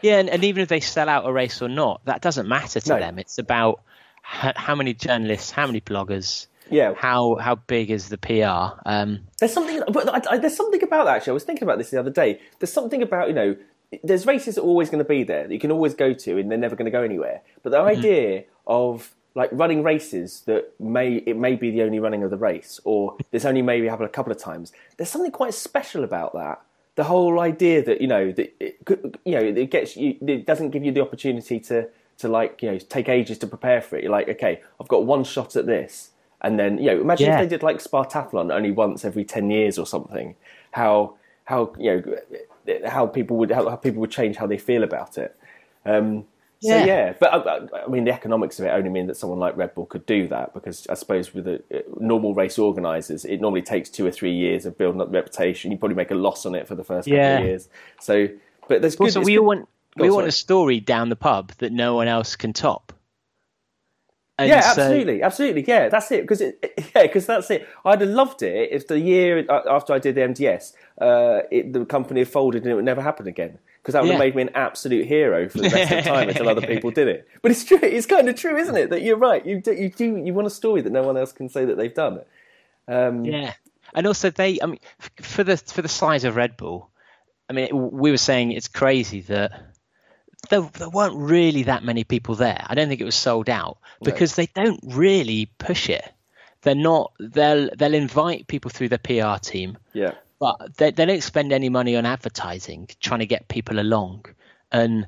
[0.00, 2.80] yeah, and, and even if they sell out a race or not, that doesn't matter
[2.80, 2.98] to No.
[3.00, 3.18] them.
[3.18, 3.82] It's about
[4.22, 6.94] how many journalists, how many bloggers, yeah.
[6.96, 8.78] how how big is the PR.
[8.88, 11.16] Um, There's something, but I, I, there's something about that.
[11.16, 12.40] Actually, I was thinking about this the other day.
[12.60, 13.56] There's something about you know,
[14.04, 16.38] there's races that are always going to be there that you can always go to,
[16.38, 17.42] and they're never going to go anywhere.
[17.62, 22.22] But the idea of like running races that may it may be the only running
[22.24, 24.72] of the race, or this only maybe happen a couple of times.
[24.96, 26.60] There's something quite special about that.
[26.96, 28.74] The whole idea that you know that it,
[29.24, 32.72] you know it gets you, it doesn't give you the opportunity to to like you
[32.72, 34.02] know take ages to prepare for it.
[34.02, 36.10] You're like, okay, I've got one shot at this,
[36.42, 37.38] and then you know imagine Yeah.
[37.40, 40.34] if they did like Spartathlon only once every ten years or something.
[40.72, 42.02] How how you know
[42.88, 45.36] how people would how, how people would change how they feel about it.
[45.86, 46.24] Um,
[46.60, 46.84] so Yeah.
[46.84, 49.56] yeah, but I, I- I mean the economics of it only mean that someone like
[49.56, 53.40] Red Bull could do that because I suppose with the uh, normal race organisers, it
[53.40, 55.70] normally takes two or three years of building up the reputation.
[55.70, 57.68] You probably make a loss on it for the first couple of years.
[58.00, 58.28] So,
[58.68, 59.06] but there's good.
[59.08, 61.94] it's we all want Go we on, want a story down the pub that no
[61.94, 62.92] one else can top.
[64.40, 65.64] And yeah, so- absolutely, absolutely.
[65.66, 66.22] Yeah, that's it.
[66.22, 67.66] Because it, yeah, because that's it.
[67.84, 71.72] I'd have loved it if the year uh, after I did the MDS, uh, it,
[71.72, 73.58] the company had folded and it would never happen again.
[73.88, 74.26] Because that would have Yeah.
[74.26, 77.08] made me an absolute hero for the rest of the time until other people did
[77.08, 77.26] it.
[77.40, 77.78] But it's true.
[77.80, 78.90] It's kind of true, isn't it?
[78.90, 79.46] That you're right.
[79.46, 80.18] You do, you do.
[80.18, 82.20] You want a story that no one else can say that they've done.
[82.86, 83.54] Um, Yeah,
[83.94, 84.80] and also they, I mean,
[85.22, 86.90] for the for the size of Red Bull,
[87.48, 89.52] I mean, we were saying it's crazy that
[90.50, 92.62] there, there weren't really that many people there.
[92.68, 96.04] I don't think it was sold out because they don't really push it.
[96.60, 97.12] They're not.
[97.18, 100.12] They'll they'll invite people through their PR team, yeah.
[100.38, 104.26] But they they don't spend any money on advertising trying to get people along.
[104.70, 105.06] And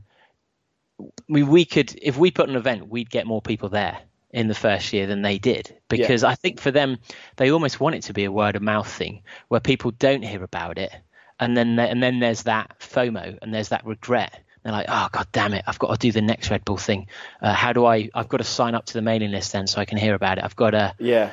[1.28, 3.98] we we could if we put an event, we'd get more people there
[4.32, 6.98] in the first year than they did because I think for them
[7.36, 10.44] they almost want it to be a word of mouth thing where people don't hear
[10.44, 10.92] about it
[11.40, 14.40] and then and then there's that FOMO and there's that regret.
[14.62, 17.06] They're like, oh god damn it, I've got to do the next Red Bull thing.
[17.40, 18.10] Uh, how do I?
[18.14, 20.38] I've got to sign up to the mailing list then so I can hear about
[20.38, 20.44] it.
[20.44, 20.94] I've got to.
[20.98, 21.32] Yeah,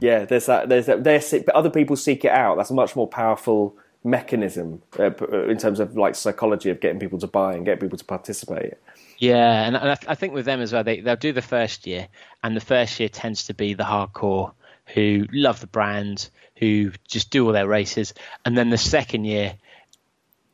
[0.00, 0.24] yeah.
[0.24, 0.68] There's that.
[0.68, 1.04] There's that.
[1.04, 1.22] They're,
[1.54, 2.56] other people seek it out.
[2.56, 6.98] That's a much more powerful mechanism uh, uh, in terms of like psychology of getting
[6.98, 8.74] people to buy and get people to participate.
[9.18, 11.86] Yeah, and, and I, I think with them as well, they they'll do the first
[11.86, 12.08] year,
[12.42, 14.52] and the first year tends to be the hardcore
[14.94, 19.54] who love the brand, who just do all their races, and then the second year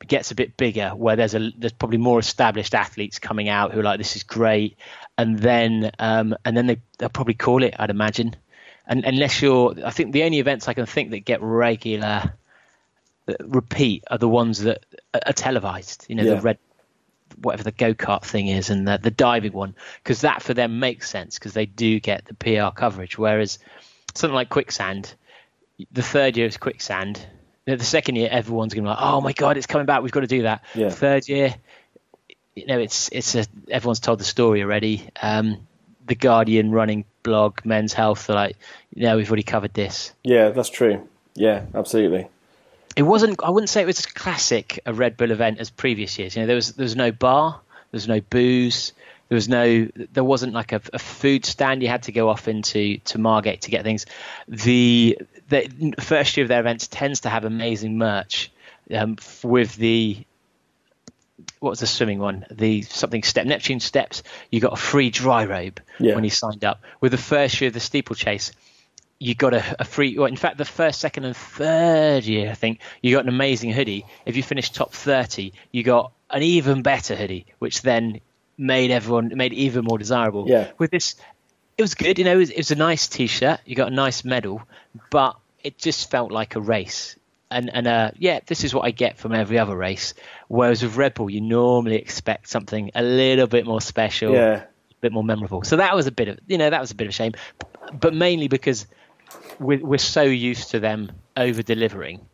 [0.06, 3.80] gets a bit bigger, where there's a there's probably more established athletes coming out who
[3.80, 4.76] are like this is great,
[5.16, 8.34] and then um, and then they they'll probably call it, I'd imagine,
[8.86, 12.34] and unless you're, I think the only events I can think that get regular
[13.28, 16.06] uh, repeat are the ones that are are televised.
[16.08, 16.34] You know, Yeah.
[16.34, 16.58] the red
[17.42, 20.78] whatever the go kart thing is and the, the diving one because that for them
[20.78, 23.18] makes sense because they do get the PR coverage.
[23.18, 23.58] Whereas
[24.14, 25.12] something like quicksand,
[25.92, 27.20] the third year is quicksand.
[27.66, 30.02] The second year, everyone's going to be like, "Oh my god, it's coming back!
[30.02, 30.88] We've got to do that." Yeah.
[30.90, 31.56] Third year,
[32.54, 35.10] you know, it's it's a everyone's told the story already.
[35.20, 35.66] Um,
[36.06, 38.56] the Guardian running blog, Men's Health, like,
[38.94, 41.06] "No, we've already covered this." Yeah, that's true.
[41.34, 42.28] Yeah, absolutely.
[42.96, 43.42] It wasn't.
[43.42, 46.34] I wouldn't say it was as classic a Red Bull event as previous years.
[46.34, 48.92] You know, there was there was no bar, there was no booze,
[49.28, 49.88] there was no.
[50.12, 51.82] There wasn't like a, a food stand.
[51.82, 54.06] You had to go off into to Margate to get things.
[54.46, 58.50] The the first year of their events tends to have amazing merch
[58.94, 60.18] um, with the.
[61.60, 62.44] What was the swimming one?
[62.50, 64.22] The something step Neptune steps.
[64.50, 66.14] You got a free dry robe Yeah.
[66.14, 66.82] when you signed up.
[67.00, 68.52] With the first year of the steeplechase,
[69.18, 70.18] you got a, a free.
[70.18, 73.72] Well, in fact, the first, second, and third year, I think you got an amazing
[73.72, 74.04] hoodie.
[74.26, 78.20] If you finished top thirty, you got an even better hoodie, which then
[78.58, 80.44] made everyone made it even more desirable.
[80.48, 80.70] Yeah.
[80.78, 81.14] With this,
[81.78, 82.18] it was good.
[82.18, 83.60] You know, it was, it was a nice T-shirt.
[83.64, 84.62] You got a nice medal,
[85.10, 87.16] but it just felt like a race.
[87.50, 90.14] And and uh, yeah, this is what I get from every other race.
[90.48, 94.62] Whereas with Red Bull, you normally expect something a little bit more special Yeah.
[94.62, 94.64] a
[95.00, 95.62] bit more memorable.
[95.62, 97.32] So that was a bit of you know that was a bit of a shame,
[97.92, 98.86] but mainly because
[99.60, 102.26] we're, we're so used to them over delivering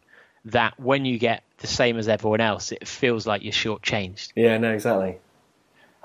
[0.47, 4.33] that when you get the same as everyone else, it feels like you're shortchanged.
[4.35, 5.19] Yeah, no, exactly.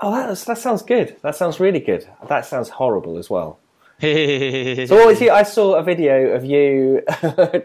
[0.00, 1.16] Oh, that, that sounds good.
[1.22, 2.08] That sounds really good.
[2.28, 3.58] That sounds horrible as well.
[4.86, 5.30] So what was you?
[5.30, 7.02] I saw a video of you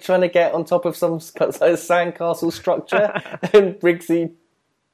[0.01, 3.11] trying to get on top of some sandcastle structure,
[3.53, 4.31] and Briggsy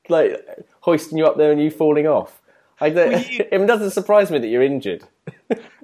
[0.09, 0.43] like
[0.81, 2.41] hoisting you up there and you falling off.
[2.81, 3.45] I don't, you...
[3.51, 5.03] it doesn't surprise me that you're injured.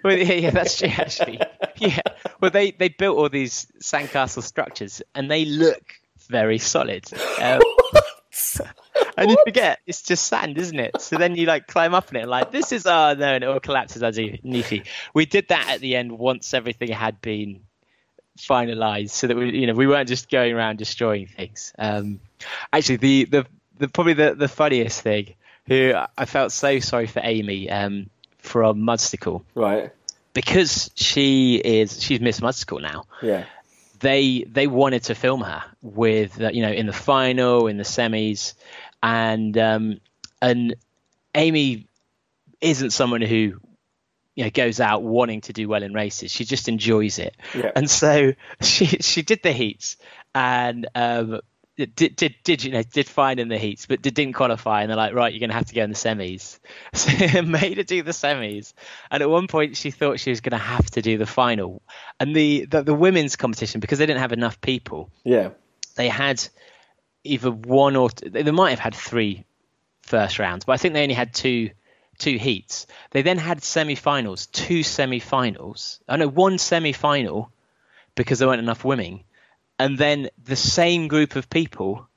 [0.04, 0.90] well, yeah, yeah, that's true.
[0.90, 1.40] Actually,
[1.78, 2.02] yeah.
[2.42, 5.84] Well, they they built all these sandcastle structures, and they look
[6.30, 7.06] very solid.
[7.42, 7.62] Um,
[9.18, 11.02] and you forget it's just sand, isn't it?
[11.02, 13.48] So then you like climb up on it, like this is oh no, and it
[13.48, 14.84] all collapses underneath you.
[15.14, 17.62] We did that at the end once everything had been
[18.38, 21.74] finalized, so that we you know we weren't just going around destroying things.
[21.78, 22.20] Um,
[22.74, 25.36] actually, the, the the probably the the funniest thing,
[25.68, 29.92] who I felt so sorry for Amy um, from Mudstacle, right?
[30.34, 33.06] Because she is she's Miss Mudstacle now.
[33.22, 33.46] Yeah
[34.00, 37.84] they they wanted to film her with uh, you know in the final in the
[37.84, 38.54] semis.
[39.02, 40.00] And um,
[40.42, 40.76] and
[41.34, 41.88] Amy
[42.62, 43.60] isn't someone who
[44.36, 46.32] you know goes out wanting to do well in races.
[46.32, 47.36] She just enjoys it.
[47.56, 47.72] Yeah.
[47.76, 49.98] and so she she did the heats.
[50.34, 51.40] And um,
[51.78, 54.98] did, did did you know did fine in the heats, but didn't qualify, and they're
[54.98, 56.60] like, right, you're going to have to go in the semis.
[56.94, 58.74] So made her do the semis,
[59.12, 61.82] and at one point she thought she was going to have to do the final,
[62.20, 65.10] and the, the the women's competition because they didn't have enough people.
[65.24, 65.50] Yeah,
[65.96, 66.48] they had
[67.24, 69.46] either one or they might have had three
[70.04, 71.72] first rounds, but I think they only had two
[72.18, 72.88] two heats.
[73.12, 76.00] They then had semi-finals, two semi-finals.
[76.08, 77.52] I know one semi-final
[78.16, 79.26] because there weren't enough women
[79.80, 82.08] and then the same group of people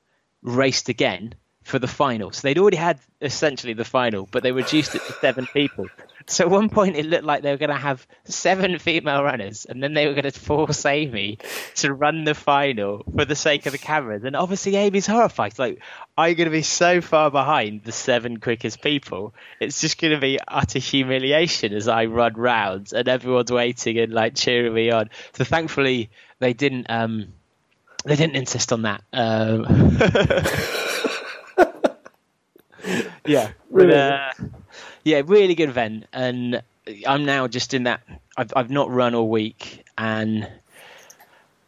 [0.42, 2.32] raced again for the final.
[2.32, 5.86] So they'd already had essentially the final, but they reduced it to seven people.
[6.26, 9.66] So at one point it looked like they were going to have seven female runners,
[9.66, 11.38] and then they were going to force Amy
[11.76, 14.24] to run the final for the sake of the cameras.
[14.24, 15.58] And obviously Amy's horrified.
[15.58, 15.82] Like,
[16.16, 19.34] I'm going to be so far behind the seven quickest people.
[19.60, 24.12] It's just going to be utter humiliation as I run rounds, and everyone's waiting and
[24.12, 25.10] like cheering me on.
[25.34, 26.86] So thankfully they didn't.
[26.88, 27.34] um
[28.04, 29.02] they didn't insist on that.
[29.12, 29.66] Um,
[33.26, 33.88] yeah, really?
[33.88, 34.32] but, uh,
[35.04, 36.62] yeah, really good event, and
[37.06, 38.00] I'm now just in that.
[38.36, 40.48] I've I've not run all week, and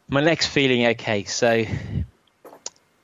[0.09, 1.23] my leg's feeling okay.
[1.25, 1.65] So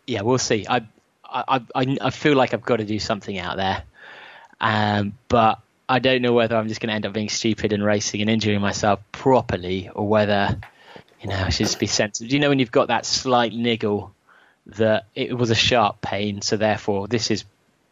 [0.06, 0.66] yeah, we'll see.
[0.70, 0.88] I
[1.24, 3.84] I I, I feel like I've got to do something out there,
[4.62, 5.60] um, but
[5.90, 8.30] I don't know whether I'm just going to end up being stupid and racing and
[8.30, 10.58] injuring myself properly, or whether
[11.22, 12.32] you know, I should just be sensitive.
[12.32, 14.14] You know, when you've got that slight niggle
[14.68, 17.46] that it was a sharp pain, so therefore this is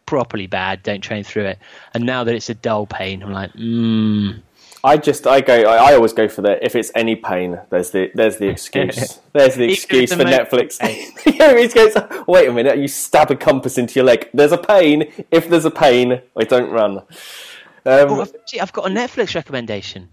[0.04, 0.82] properly bad.
[0.82, 1.58] Don't train through it.
[1.94, 4.30] And now that it's a dull pain, I'm like, hmm.
[4.84, 7.90] I just I go I, I, always go for the if it's any pain there's
[7.90, 10.80] the there's the excuse there's the excuse for Netflix.
[10.80, 11.96] he goes
[12.28, 15.64] wait a minute you stab a compass into your leg there's a pain if there's
[15.64, 16.98] a pain I don't run.
[16.98, 17.04] Um,
[17.84, 20.10] oh, I've, I've got a Netflix recommendation.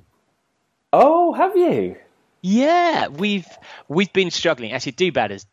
[0.92, 1.98] Oh, have you?
[2.44, 3.48] Yeah, we've
[3.88, 4.74] we've been struggling.
[4.74, 5.46] Actually, do batters.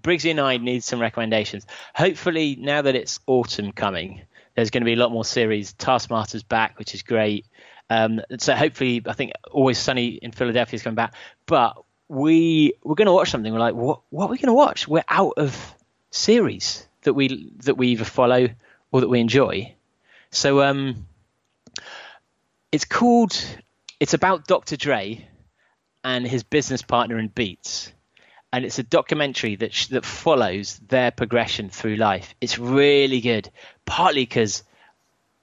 [0.00, 1.66] Briggsy and I need some recommendations.
[1.94, 4.22] Hopefully, now that it's autumn coming,
[4.54, 5.74] there's going to be a lot more series.
[5.74, 7.44] Taskmaster's back, which is great.
[7.90, 11.14] Um, so hopefully, I think Always Sunny in Philadelphia is coming back.
[11.44, 11.76] But
[12.08, 13.52] we we're going to watch something.
[13.52, 14.88] We're like, what what are we going to watch?
[14.88, 15.74] We're out of
[16.10, 18.48] series that we that we either follow
[18.90, 19.74] or that we enjoy.
[20.30, 21.06] So um,
[22.72, 23.38] it's called.
[23.98, 24.78] It's about Dr.
[24.78, 25.28] Dre,
[26.04, 27.92] and his business partner in Beats.
[28.52, 32.34] And it's a documentary that sh- that follows their progression through life.
[32.40, 33.48] It's really good,
[33.84, 34.64] partly because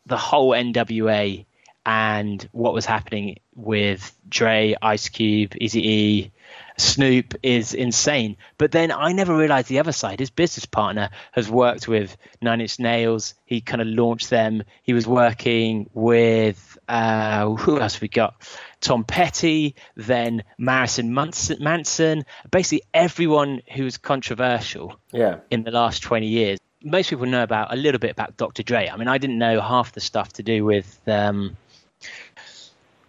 [0.06, 1.46] the whole NWA
[1.86, 6.32] and what was happening with Dre, Ice Cube, Easy E,
[6.78, 8.38] Snoop is insane.
[8.58, 10.20] But then I never realized the other side.
[10.20, 13.34] His business partner has worked with Nine Inch Nails.
[13.46, 14.63] He kind of launched them.
[14.84, 18.36] He was working with uh, who else we got?
[18.80, 25.39] Tom Petty, then Marilyn Manson, basically everyone who's controversial yeah.
[25.50, 26.60] in the last 20 years.
[26.84, 28.63] Most people know about a little bit about Dr.
[28.63, 28.88] Dre.
[28.88, 31.58] I mean, I didn't know half the stuff to do with um,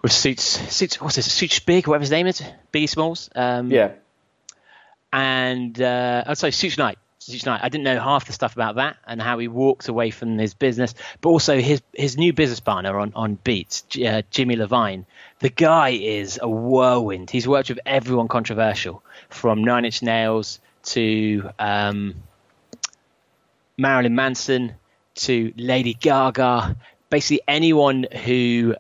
[0.03, 3.29] with Suits, Suits, what's this, Suits Big, whatever his name is, Biggie Smalls.
[3.35, 3.93] Um, yeah.
[5.13, 6.99] And uh, oh, say Suge Knight.
[7.47, 10.55] I didn't know half the stuff about that and how he walked away from his
[10.55, 15.05] business, but also his his new business partner on on Beats, uh, Jimmy Iovine.
[15.41, 17.31] The guy is a whirlwind.
[17.31, 22.15] He's worked with everyone controversial, from Nine Inch Nails to um,
[23.77, 24.75] Marilyn Manson
[25.17, 26.77] to Lady Gaga,
[27.11, 28.75] basically anyone who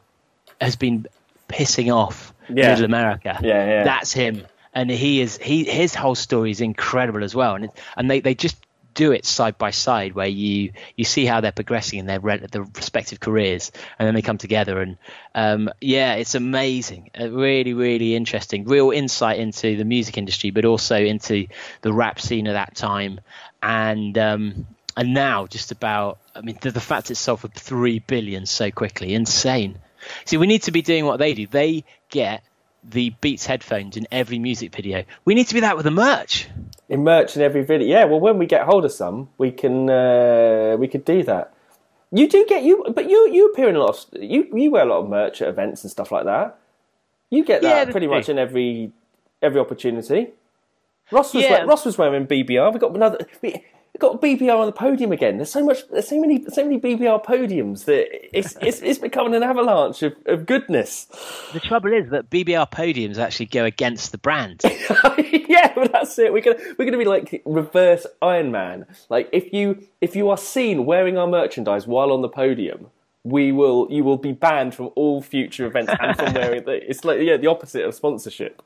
[0.60, 1.06] has been
[1.48, 2.70] pissing off Yeah.
[2.70, 3.38] Middle America.
[3.42, 3.84] Yeah, yeah.
[3.84, 4.46] That's him,
[4.78, 8.36] and he is he his whole story is incredible as well, and and they they
[8.36, 8.56] just
[8.94, 12.38] do it side by side where you you see how they're progressing in their re-
[12.38, 14.80] their respective careers and then they come together.
[14.80, 14.96] And
[15.34, 17.10] um, yeah it's amazing.
[17.18, 18.66] Uh, really really interesting.
[18.66, 21.48] Real insight into the music industry but also into
[21.82, 23.20] the rap scene at that time.
[23.62, 24.66] And um,
[24.96, 29.14] and now just about I mean the, the fact itself of three billion so quickly.
[29.14, 29.78] Insane.
[30.24, 31.46] See we need to be doing what they do.
[31.48, 32.42] They get
[32.84, 36.48] the Beats headphones in every music video we need to be that with the merch
[36.88, 37.86] in merch in every video.
[37.86, 41.52] Yeah, well, when we get hold of some, we can uh, we could do that.
[42.10, 44.84] You do get you, but you you appear in a lot of you you wear
[44.84, 46.56] a lot of merch at events and stuff like that.
[47.28, 48.92] You get that that's pretty much in every
[49.42, 50.28] every opportunity.
[51.12, 51.62] Ross was Yeah.
[51.64, 52.72] we- Ross was wearing BBR.
[52.72, 53.18] We got another.
[53.42, 53.62] We
[53.98, 55.36] got BBR on the podium again.
[55.36, 55.88] There's so much.
[55.88, 56.44] There's so many.
[56.48, 61.06] So many BBR podiums that it's it's, it's becoming an avalanche of, of goodness.
[61.52, 64.62] The trouble is that BBR podiums actually go against the brand.
[65.48, 66.32] yeah, but that's it.
[66.32, 68.86] We're gonna we're gonna be like reverse Iron Man.
[69.08, 72.88] Like if you if you are seen wearing our merchandise while on the podium,
[73.24, 76.88] we will you will be banned from all future events and from wearing the.
[76.88, 78.62] It's like yeah, the opposite of sponsorship.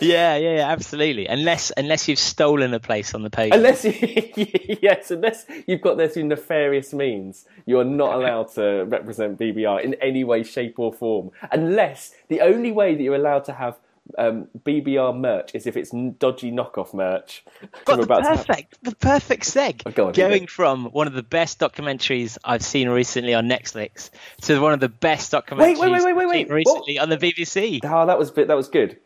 [0.00, 1.26] Yeah, yeah, yeah, absolutely.
[1.26, 3.52] Unless unless you've stolen a place on the page.
[3.54, 3.92] Unless you,
[4.82, 9.82] yes, unless you've got there through nefarious means, you are not allowed to represent BBR
[9.82, 11.30] in any way, shape, or form.
[11.52, 13.76] Unless the only way that you're allowed to have
[14.18, 17.44] um, BBR merch is if it's dodgy knockoff merch.
[17.86, 19.82] But the perfect, the perfect seg.
[19.86, 24.10] Oh, go on, going from one of the best documentaries I've seen recently on Netflix
[24.42, 26.50] to one of the best documentaries Wait, wait, wait, wait, wait, wait.
[26.50, 27.80] recently on the BBC.
[27.84, 28.32] Oh, that was.
[28.32, 28.98] That was good.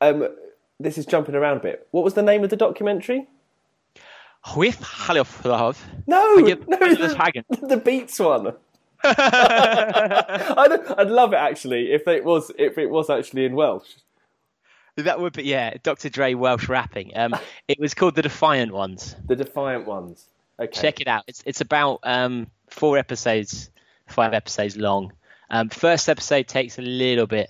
[0.00, 0.28] Um,
[0.80, 1.88] this is jumping around a bit.
[1.90, 3.26] What was the name of the documentary?
[4.56, 5.78] With Haloflov.
[6.06, 8.54] No, no, the the, the Beats one.
[9.04, 13.88] I'd, I'd love it actually if it was if it was actually in Welsh.
[14.96, 16.08] That would be yeah, Dr.
[16.08, 17.12] Dre Welsh rapping.
[17.16, 17.36] Um,
[17.68, 19.14] it was called the Defiant Ones.
[19.26, 20.28] The Defiant ones.
[20.58, 20.72] Okay.
[20.72, 21.24] Check it out.
[21.28, 23.70] It's it's about um, four episodes,
[24.06, 25.12] five episodes long.
[25.50, 27.48] Um, first episode takes a little bit,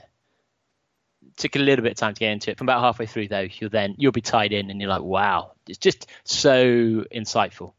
[1.39, 2.59] took a little bit of time to get into it.
[2.59, 5.53] From about halfway through though, you'll then you'll be tied in, and you're like, wow,
[5.67, 7.73] it's just so insightful.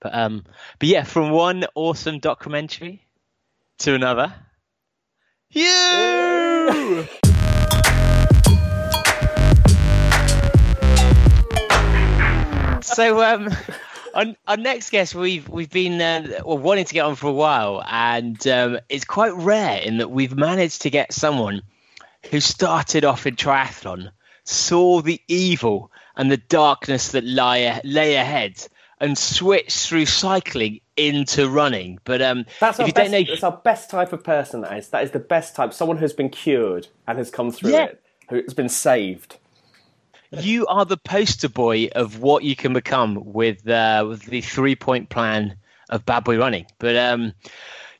[0.00, 0.44] But um,
[0.78, 3.04] but yeah, from one awesome documentary
[3.80, 4.32] to another.
[5.50, 5.60] You.
[12.82, 13.48] so um,
[14.14, 17.32] our, our next guest we've we've been uh, well, wanting to get on for a
[17.32, 21.62] while, and um, it's quite rare in that we've managed to get someone
[22.30, 24.10] who started off in triathlon,
[24.44, 28.66] saw the evil and the darkness that lie lay ahead,
[29.00, 31.98] and switched through cycling into running.
[32.04, 33.10] But um, That's if our you best.
[33.10, 34.60] don't know, That's our best type of person.
[34.60, 34.88] That is.
[34.88, 35.72] That is the best type.
[35.72, 37.84] Someone who's been cured and has come through Yeah.
[37.84, 38.02] it.
[38.28, 39.38] Who's been saved.
[40.30, 44.76] you are the poster boy of what you can become with uh, with the three
[44.76, 45.56] point plan
[45.88, 46.66] of bad boy running.
[46.78, 47.32] But um,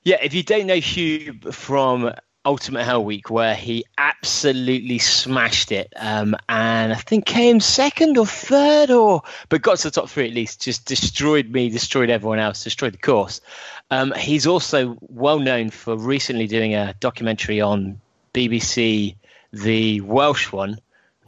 [0.05, 2.13] yeah, if you don't know Huw from
[2.47, 8.25] Ultimate Hell Week, where he absolutely smashed it, um, and I think came second or
[8.25, 12.39] third, or but got to the top three at least, just destroyed me, destroyed everyone
[12.39, 13.43] else, destroyed the course.
[13.91, 18.01] Um, he's also well known for recently doing a documentary on
[18.33, 19.17] BBC,
[19.53, 20.79] the Welsh one.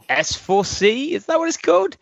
[0.09, 1.95] S4C, is that what it's called?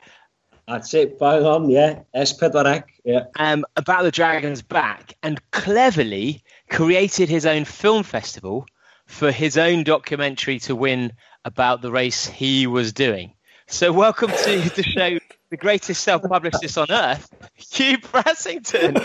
[0.70, 2.00] That's it, bang on, yeah.
[2.16, 3.26] S4C, yeah.
[3.38, 8.66] Um, about the Dragon's Back, and cleverly created his own film festival
[9.12, 11.12] for his own documentary to win
[11.44, 13.34] about the race he was doing.
[13.68, 15.18] So, welcome to the show,
[15.50, 18.98] the greatest self publicist on earth, Huw Brassington.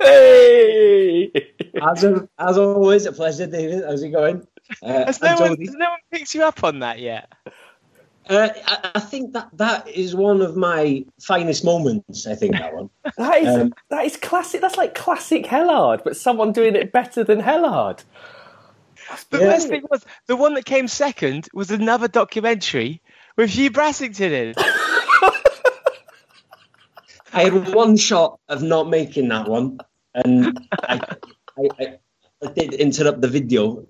[0.00, 1.32] Hey!
[1.82, 3.84] As, a, as always, a pleasure, David.
[3.84, 4.46] How's it going?
[4.82, 5.66] Uh, Has no, one, Jody.
[5.66, 7.32] has no one picked you up on that yet?
[8.28, 12.74] Uh, I, I think that that is one of my finest moments, I think, that
[12.74, 12.88] one.
[13.18, 14.60] That is Um, that is classic.
[14.60, 18.04] That's like classic Hellard, but someone doing it better than Hellard.
[19.30, 19.46] The Yeah.
[19.46, 23.00] best thing was the one that came second was another documentary
[23.36, 24.54] with Huw Brassington in.
[27.34, 29.78] I had one shot of not making that one,
[30.14, 31.00] and I,
[31.58, 31.98] I, I,
[32.44, 33.86] I did interrupt the video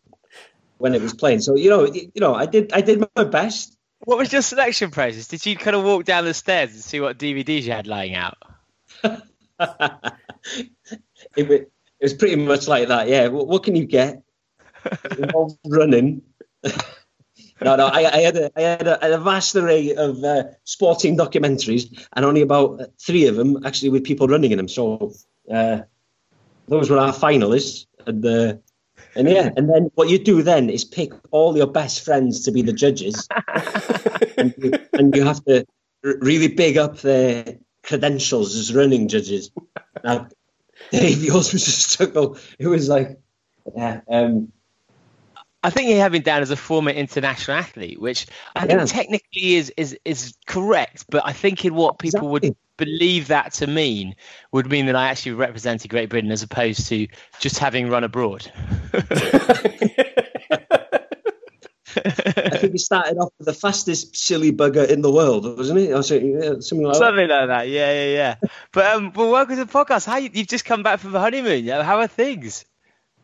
[0.78, 1.40] when it was playing.
[1.40, 3.76] So you know, you know, I did, I did my best.
[4.04, 5.26] What was your selection process?
[5.28, 8.14] Did you kind of walk down the stairs and see what DVDs you had lying
[8.14, 8.36] out?
[9.04, 9.20] it,
[9.60, 10.10] wa-
[11.36, 11.70] it
[12.00, 13.08] was pretty much like that.
[13.08, 13.28] Yeah.
[13.28, 14.22] What, what can you get?
[15.18, 16.22] Involved running.
[16.64, 17.86] no, no.
[17.86, 22.24] I, I had a, I had a, a vast array of uh, sporting documentaries, and
[22.24, 24.68] only about three of them actually with people running in them.
[24.68, 25.12] So
[25.52, 25.80] uh,
[26.68, 28.54] those were our finalists, and uh,
[29.14, 32.52] and yeah, and then what you do then is pick all your best friends to
[32.52, 33.28] be the judges,
[34.36, 35.66] and, you, and you have to
[36.04, 39.50] r- really big up their credentials as running judges.
[40.02, 40.28] Now,
[40.90, 42.38] Dave, yours was a struggle.
[42.58, 43.18] It was like,
[43.76, 44.52] yeah, um,
[45.64, 49.54] I think you have him down as a former international athlete, which I think technically
[49.54, 51.06] is, is is correct.
[51.08, 54.16] But I think in what people would believe that to mean
[54.50, 57.06] would mean that I actually represented Great Britain as opposed to
[57.38, 58.50] just having run abroad.
[61.94, 65.92] I think he started off with the fastest silly bugger in the world, wasn't he?
[65.92, 66.98] Or so- yeah, something like that.
[66.98, 67.68] Something like that.
[67.68, 68.48] Yeah, yeah, yeah.
[68.72, 70.06] But um, but welcome to the podcast.
[70.06, 71.64] How you, you've just come back from the honeymoon?
[71.64, 71.82] yeah?
[71.82, 72.64] How are things?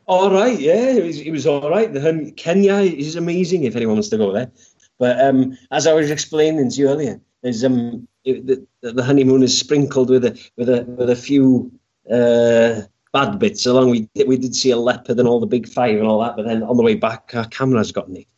[0.09, 1.93] All right, yeah, it was, was all right.
[1.93, 4.51] The Kenya is amazing if anyone wants to go there.
[4.99, 10.09] But um, as I was explaining to you earlier, um, the, the honeymoon is sprinkled
[10.09, 11.71] with a with a with a few
[12.11, 12.81] uh,
[13.13, 13.91] bad bits along.
[13.91, 16.37] We did, we did see a leopard and all the big five and all that,
[16.37, 18.31] but then on the way back, our cameras got nicked,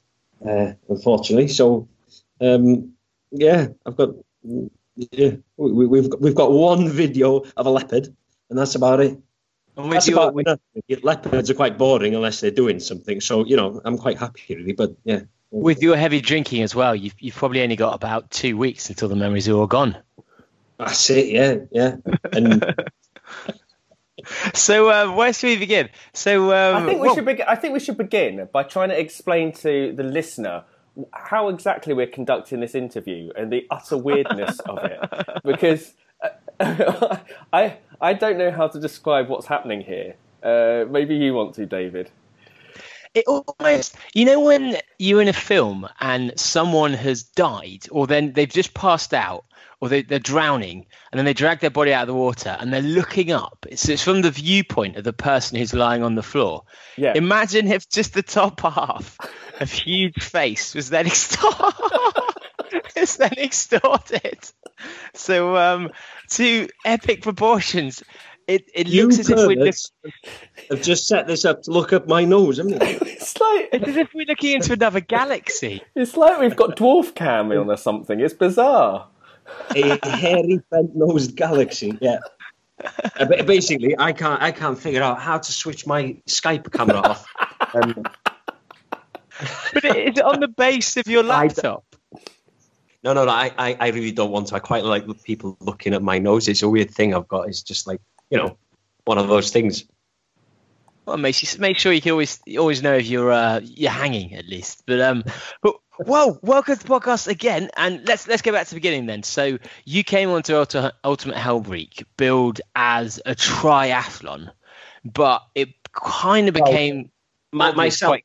[0.45, 1.47] uh, unfortunately.
[1.47, 1.89] So
[2.41, 2.93] um,
[3.31, 4.11] yeah, I've got
[4.43, 8.09] yeah, we, we've we've got one video of a leopard,
[8.51, 9.17] and that's about it.
[9.77, 10.61] And with That's your, about with, enough.
[11.03, 13.21] Leopards are quite boring unless they're doing something.
[13.21, 14.73] So you know, I'm quite happy really.
[14.73, 18.57] But yeah, with your heavy drinking as well, you've you've probably only got about two
[18.57, 19.97] weeks until the memories are all gone.
[20.79, 21.29] that's it.
[21.29, 21.97] Yeah, yeah.
[22.33, 22.75] And
[24.55, 25.89] So uh, where should we begin?
[26.13, 27.47] So um, I think we well, should begin.
[27.49, 30.65] I think we should begin by trying to explain to the listener
[31.13, 34.99] how exactly we're conducting this interview and the utter weirdness of it,
[35.45, 35.95] because
[37.53, 40.15] I I don't know how to describe what's happening here.
[40.43, 42.11] Uh, maybe you want to, David.
[43.15, 48.33] It almost, you know, when you're in a film and someone has died, or then
[48.35, 49.45] they've just passed out,
[49.81, 52.73] or they, they're drowning, and then they drag their body out of the water and
[52.73, 53.67] they're looking up.
[53.69, 56.65] It's, it's from the viewpoint of the person who's lying on the floor.
[56.97, 57.15] Yeah.
[57.17, 59.19] Imagine if just the top half
[59.61, 61.07] of huge face was then.
[62.97, 64.39] it's then extorted.
[65.15, 65.91] So, um,
[66.31, 68.03] to epic proportions.
[68.47, 69.93] It, it you looks as if we're look, perverts
[70.71, 72.79] have just set this up to look up my nose, haven't you?
[73.21, 75.83] It's like it's as if we're looking into another galaxy.
[75.95, 78.19] it's like we've got dwarf cam on or something.
[78.19, 79.07] It's bizarre.
[79.77, 81.97] A hairy, bent-nosed galaxy.
[82.01, 82.19] Yeah.
[83.19, 84.41] Uh, Basically, I can't.
[84.43, 87.27] I can't figure out how to switch my Skype camera off.
[87.73, 88.03] Um,
[89.75, 91.85] But is it on the base of your I d- laptop?
[93.03, 93.31] No, no, no.
[93.31, 94.57] I, I, I really don't want to.
[94.57, 96.49] I quite like people looking at my nose.
[96.49, 97.49] It's a weird thing I've got.
[97.49, 98.57] It's just like you know,
[99.05, 99.85] one of those things.
[101.07, 103.91] Well, make you make sure you can always you always know if you're uh, you're
[103.91, 104.85] hanging at least.
[104.87, 105.25] But um,
[105.63, 109.07] but well, welcome to the podcast again, and let's let's go back to the beginning
[109.07, 109.23] then.
[109.23, 114.51] So you came onto Ulti- Ultimate Hell Week billed as a triathlon,
[115.05, 117.11] but it kind of became
[117.53, 118.17] My, obvious myself.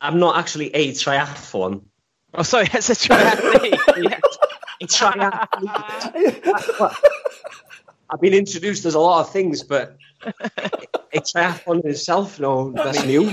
[0.00, 1.82] I'm not actually a triathlon.
[2.36, 4.20] Oh, sorry, that's a triathlete.
[4.82, 6.94] A triathlete.
[8.10, 13.04] I've been introduced as a lot of things, but a triathlon in itself, no, that's
[13.04, 13.30] new.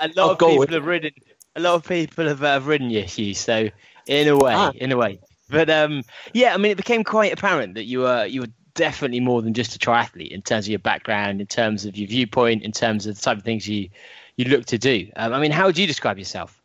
[0.00, 1.12] A lot I'll of people with- have ridden.
[1.56, 3.34] A lot of people have, uh, ridden you, Huw.
[3.34, 3.68] So
[4.06, 4.70] in a way, Ah.
[4.76, 5.18] in a way.
[5.50, 9.18] But um, yeah, I mean, it became quite apparent that you were you were definitely
[9.20, 12.62] more than just a triathlete in terms of your background, in terms of your viewpoint,
[12.62, 13.88] in terms of the type of things you
[14.36, 15.08] you look to do.
[15.16, 16.57] Um, I mean, how would you describe yourself?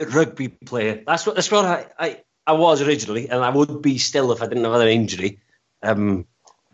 [0.00, 1.02] Rugby player.
[1.06, 4.42] That's what that's what I, I, I was originally, and I would be still if
[4.42, 5.40] I didn't have an injury.
[5.82, 6.26] Um,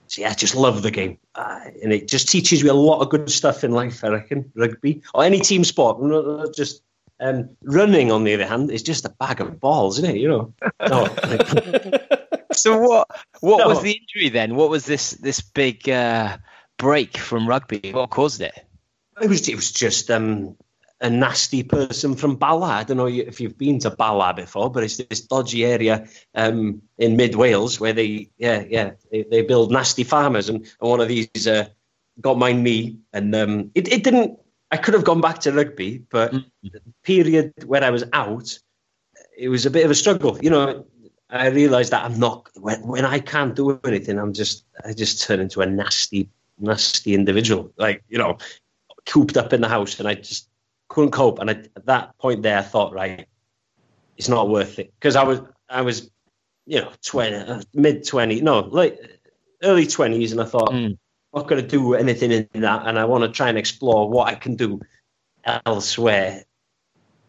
[0.06, 3.00] so yeah, I just love the game, uh, and it just teaches me a lot
[3.00, 4.04] of good stuff in life.
[4.04, 6.82] I reckon rugby or any team sport, just
[7.20, 8.12] um, running.
[8.12, 10.20] On the other hand, is just a bag of balls, isn't it?
[10.20, 10.54] You know.
[10.88, 11.04] No,
[12.52, 13.08] So what
[13.40, 13.68] what No.
[13.68, 14.54] was the injury then?
[14.54, 16.36] What was this this big uh,
[16.78, 17.92] break from rugby?
[17.92, 18.66] What caused it?
[19.20, 20.56] It was it was just um,
[21.02, 22.68] a nasty person from Bala.
[22.68, 26.82] I don't know if you've been to Bala before, but it's this dodgy area um,
[26.96, 31.00] in mid Wales where they yeah yeah they, they build nasty farmers, and, and one
[31.00, 31.66] of these uh,
[32.20, 34.38] got my knee, and um, it it didn't.
[34.70, 36.32] I could have gone back to rugby, but
[36.62, 38.58] the period where I was out,
[39.36, 40.38] it was a bit of a struggle.
[40.40, 40.86] You know,
[41.28, 45.26] I realised that I'm not when when I can't do anything, I'm just I just
[45.26, 47.72] turn into a nasty nasty individual.
[47.76, 48.38] Like you know,
[49.04, 50.48] cooped up in the house and I just
[50.92, 51.38] couldn't cope.
[51.38, 53.26] And I, at that point there, I thought, right,
[54.16, 56.10] it's not worth it because I was, I was,
[56.66, 58.98] you know, twenty, uh, mid twenty, no, late,
[59.62, 60.98] early twenties, and I thought, Mm.
[61.34, 64.10] I'm not going to do anything in that, and I want to try and explore
[64.10, 64.80] what I can do
[65.64, 66.44] elsewhere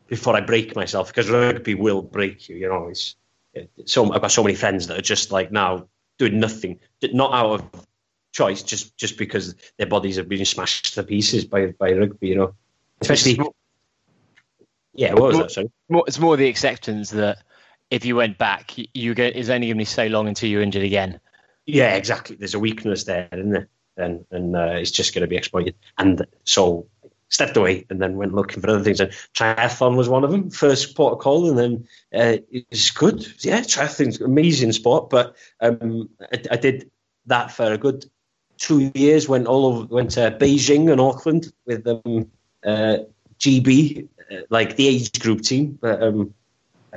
[0.07, 2.57] before I break myself because rugby will break you.
[2.57, 3.15] You know, it's,
[3.53, 5.87] it's so I've got so many friends that are just like now
[6.19, 7.87] doing nothing, not out of
[8.33, 12.27] choice just just because their bodies have been smashed to pieces by by rugby.
[12.27, 12.55] You know,
[13.03, 13.39] especially.
[14.95, 15.51] Yeah, what was that?
[15.51, 15.71] Sorry.
[15.89, 17.39] More, it's more the acceptance that
[17.89, 20.49] if you went back, you, you get it's only going to be so long until
[20.49, 21.19] you're injured again.
[21.65, 22.35] Yeah, exactly.
[22.35, 23.67] There's a weakness there, isn't there?
[23.97, 25.75] And and uh, it's just going to be exploited.
[25.97, 26.87] And so
[27.33, 28.99] stepped away and then went looking for other things.
[28.99, 30.51] And triathlon was one of them.
[30.51, 33.25] First port of call, and then uh, it's good.
[33.43, 35.09] Yeah, triathlon's amazing sport.
[35.09, 36.91] But um, I, I, did
[37.25, 38.05] that for a good
[38.57, 39.27] two years.
[39.27, 42.31] Went all over, went to Beijing and Auckland with um,
[42.65, 42.97] uh,
[43.39, 45.77] GB, uh, like the age group team.
[45.81, 46.33] But um,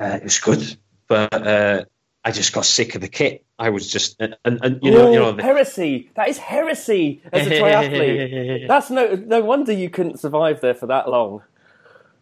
[0.01, 0.77] uh, it was good.
[1.09, 1.85] But uh,
[2.25, 3.45] I just got sick of the kit.
[3.59, 6.11] I was just, and, and you know, Ooh, you know, the, heresy.
[6.17, 8.69] That is heresy as a triathlete.
[8.69, 11.43] That's no no wonder you couldn't survive there for that long.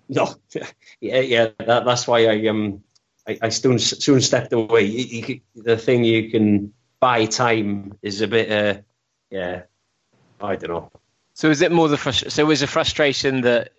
[0.08, 0.34] No,
[1.00, 1.48] yeah, yeah.
[1.58, 2.84] That, that's why I um
[3.26, 4.84] I, I soon soon stepped away.
[4.84, 8.80] You, you, the thing you can buy time is a bit uh
[9.30, 9.62] yeah.
[10.40, 10.92] I don't know.
[11.34, 12.30] So is it more the frustration?
[12.30, 13.72] So was a frustration that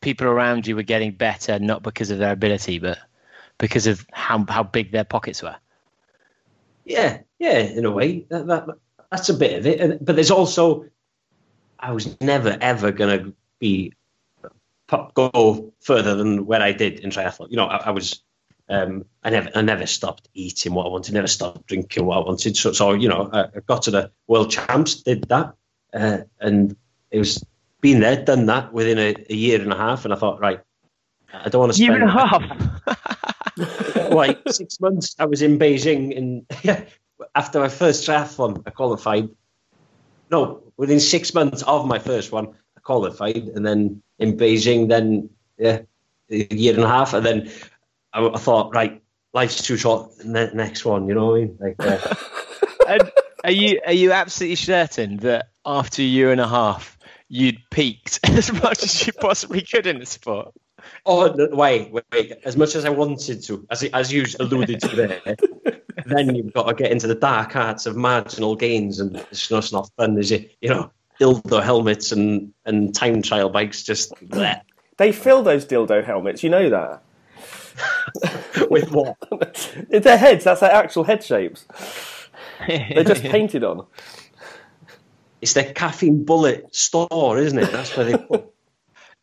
[0.00, 2.98] people around you were getting better, not because of their ability, but
[3.58, 5.56] because of how how big their pockets were?
[6.84, 8.26] Yeah, yeah, in a way.
[8.28, 8.66] That, that
[9.10, 10.04] that's a bit of it.
[10.04, 10.86] But there's also,
[11.78, 13.94] I was never ever to be
[15.14, 17.50] go further than where I did in triathlon.
[17.50, 18.22] You know, I, I was.
[18.68, 21.12] Um, I never, I never stopped eating what I wanted.
[21.12, 22.56] Never stopped drinking what I wanted.
[22.56, 25.54] So, so you know, I, I got to the world champs, did that,
[25.92, 26.76] uh, and
[27.10, 27.44] it was
[27.80, 30.60] been there, done that within a, a, year and a half, and I thought, right,
[31.32, 34.10] I don't want to spend year and a half.
[34.12, 35.16] like six months.
[35.18, 36.84] I was in Beijing, and yeah,
[37.34, 39.28] after my first triathlon, I qualified.
[40.30, 45.30] No, within six months of my first one, I qualified, and then in Beijing, then
[45.58, 45.80] yeah,
[46.30, 47.50] a year and a half, and then
[48.12, 49.02] I, I thought, right,
[49.32, 50.16] life's too short.
[50.18, 51.58] The next one, you know what I mean?
[51.60, 52.14] Like, uh,
[52.88, 53.10] and
[53.44, 56.98] are you are you absolutely certain that after a year and a half,
[57.30, 60.52] you'd peaked as much as you possibly could in the sport?
[61.06, 62.32] Oh no, wait, wait!
[62.44, 65.20] As much as I wanted to, as as you alluded to there,
[66.06, 69.72] then you've got to get into the dark arts of marginal gains, and it's just
[69.72, 70.56] not fun, is it?
[70.60, 74.12] You know, dildo helmets and and time trial bikes just.
[74.26, 74.60] Bleh.
[74.96, 76.42] They fill those dildo helmets.
[76.42, 77.02] You know that.
[78.70, 79.16] With what?
[79.90, 80.44] it's their heads.
[80.44, 81.66] That's their actual head shapes.
[82.66, 83.86] They're just painted on.
[85.40, 87.72] It's the caffeine bullet store, isn't it?
[87.72, 88.46] That's where they put.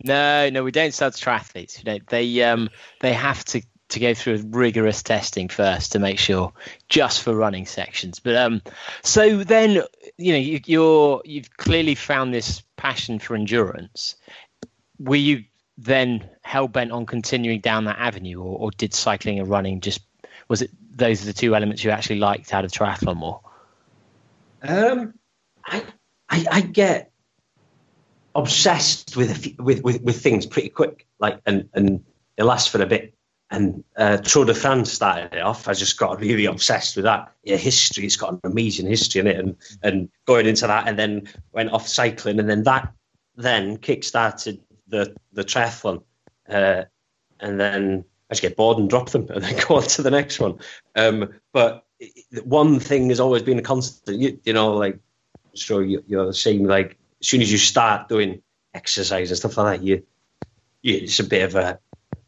[0.03, 1.80] No, no, we don't sell to triathletes.
[1.80, 6.20] You know, they um, they have to to go through rigorous testing first to make
[6.20, 6.53] sure,
[6.89, 8.20] just for running sections.
[8.20, 8.61] But um,
[9.01, 9.82] so then
[10.18, 14.15] you know you, you're you've clearly found this passion for endurance.
[14.99, 15.45] Were you
[15.78, 20.01] then hell bent on continuing down that avenue, or, or did cycling and running just
[20.47, 23.41] was it those are the two elements you actually liked out of triathlon more?
[24.61, 25.13] Um,
[25.65, 25.84] I,
[26.30, 27.11] I, I get
[28.36, 32.03] obsessed with, with with with things pretty quick, like and and
[32.38, 33.13] it lasts for a bit.
[33.49, 35.69] And uh, Tour de France started it off.
[35.69, 37.32] I just got really obsessed with that.
[37.43, 38.05] Yeah, history.
[38.05, 41.71] It's got an amazing history in it, and and going into that, and then went
[41.71, 42.91] off cycling, and then that
[43.36, 46.03] then kick-started the the triathlon,
[46.49, 46.84] uh,
[47.39, 50.11] and then I just get bored and drop them, and then go on to the
[50.11, 50.59] next one.
[50.95, 51.86] Um, but
[52.43, 54.19] one thing has always been a constant.
[54.19, 54.99] You, you know, like
[55.57, 58.41] sure you, you're saying, like as soon as you start doing
[58.73, 60.03] exercise and stuff like that, you,
[60.81, 61.79] you it's a bit of a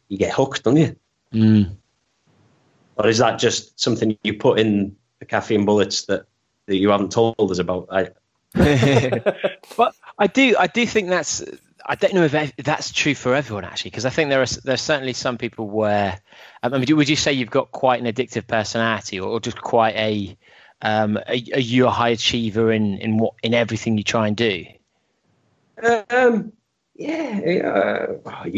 [0.10, 0.96] you get hooked, don't you?
[1.34, 1.78] Mm.
[2.98, 6.26] Or is that just something you put in the caffeine bullets that,
[6.66, 7.88] that you haven't told us about?
[7.92, 8.10] I,
[9.78, 11.44] but I do, I do think that's.
[11.86, 14.82] I don't know if that's true for everyone actually, because I think there are there's
[14.82, 16.20] certainly some people where.
[16.62, 20.38] I mean, would you say you've got quite an addictive personality, or just quite a
[20.82, 24.38] um, are, are you a high achiever in in what in everything you try and
[24.38, 24.66] do?
[26.10, 26.54] Um,
[26.96, 28.52] yeah, uh,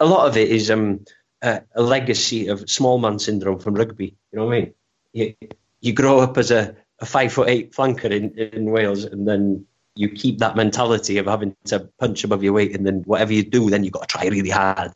[0.00, 1.04] a lot of it is um,
[1.42, 4.16] a, a, legacy of small man syndrome from rugby.
[4.32, 4.74] You know what I mean?
[5.12, 5.34] You,
[5.80, 9.66] you grow up as a, a five foot eight flanker in, in Wales, and then
[9.94, 13.42] you keep that mentality of having to punch above your weight, and then whatever you
[13.42, 14.92] do, then you've got to try really hard.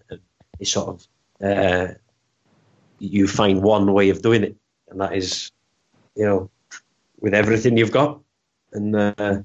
[0.58, 1.06] It's sort of
[1.42, 1.94] uh,
[2.98, 4.56] you find one way of doing it,
[4.88, 5.50] and that is,
[6.14, 6.50] you know,
[7.20, 8.20] with everything you've got,
[8.72, 9.44] and uh, and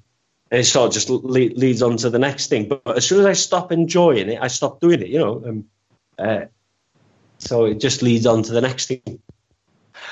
[0.51, 2.67] it sort of just le- leads on to the next thing.
[2.67, 5.09] But, but, as soon as I stop enjoying it, I stop doing it.
[5.09, 5.65] You know, um,
[6.17, 6.45] uh,
[7.37, 9.19] so it just leads on to the next thing.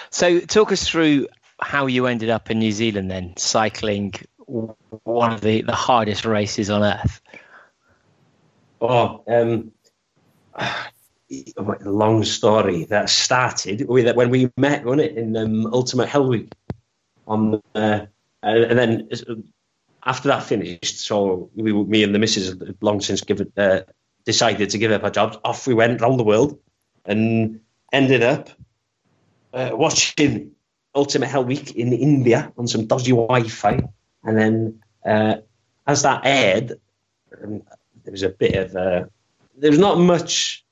[0.09, 1.27] So, talk us through
[1.59, 4.13] how you ended up in New Zealand then, cycling
[4.45, 7.21] one of the, the hardest races on earth.
[8.81, 9.71] Oh, um,
[11.81, 12.85] long story.
[12.85, 16.51] That started with when we met, wasn't it, in um, Ultimate Hell Week
[17.27, 18.05] on uh,
[18.43, 19.09] and, and then
[20.05, 23.81] after that finished, so we, me and the missus had long since given, uh,
[24.25, 25.37] decided to give up our jobs.
[25.43, 26.59] Off we went around the world,
[27.05, 27.61] and
[27.91, 28.49] ended up
[29.53, 30.51] uh, watching
[30.93, 33.79] Ultimate Hell Week in India on some dodgy Wi-Fi,
[34.23, 35.35] and then uh,
[35.87, 36.73] as that aired,
[37.41, 37.63] um,
[38.03, 39.05] there was a bit of uh,
[39.57, 40.62] there was not much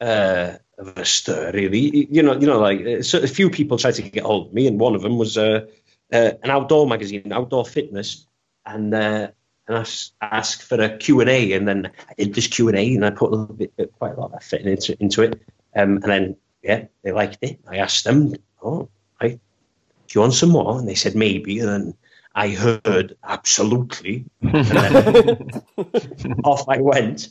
[0.00, 2.06] uh, of a stir really.
[2.10, 4.54] You know, you know, like uh, so a few people tried to get hold of
[4.54, 5.66] me, and one of them was uh,
[6.12, 8.26] uh, an outdoor magazine, Outdoor Fitness,
[8.66, 9.28] and uh,
[9.68, 9.86] and I
[10.22, 13.04] asked for a Q and A, and then I did this Q and A, and
[13.04, 15.40] I put a little bit, quite a lot of effort into into it,
[15.76, 17.60] um, and then yeah, they liked it.
[17.68, 18.88] I asked them, oh,
[19.20, 20.78] right, do you want some more?
[20.78, 21.94] And they said maybe, and then
[22.34, 24.26] I heard absolutely,
[26.44, 27.30] off I went,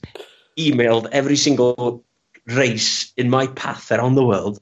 [0.58, 2.04] emailed every single
[2.50, 4.60] race in my path around the world,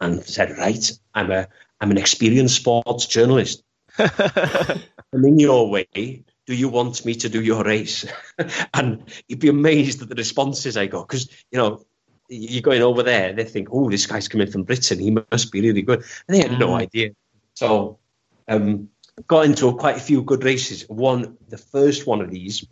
[0.00, 1.48] and said, right, I'm a
[1.80, 3.62] I'm an experienced sports journalist.
[3.98, 6.24] I'm in your way.
[6.46, 8.06] Do you want me to do your race?
[8.74, 11.84] and you'd be amazed at the responses I got because you know
[12.28, 13.32] you're going over there.
[13.32, 14.98] They think, oh, this guy's coming from Britain.
[14.98, 16.04] He must be really good.
[16.28, 16.80] And they had no Mm.
[16.80, 17.10] idea.
[17.54, 17.98] So
[18.46, 18.88] um,
[19.26, 20.88] got into quite a few good races.
[20.88, 22.64] One, the first one of these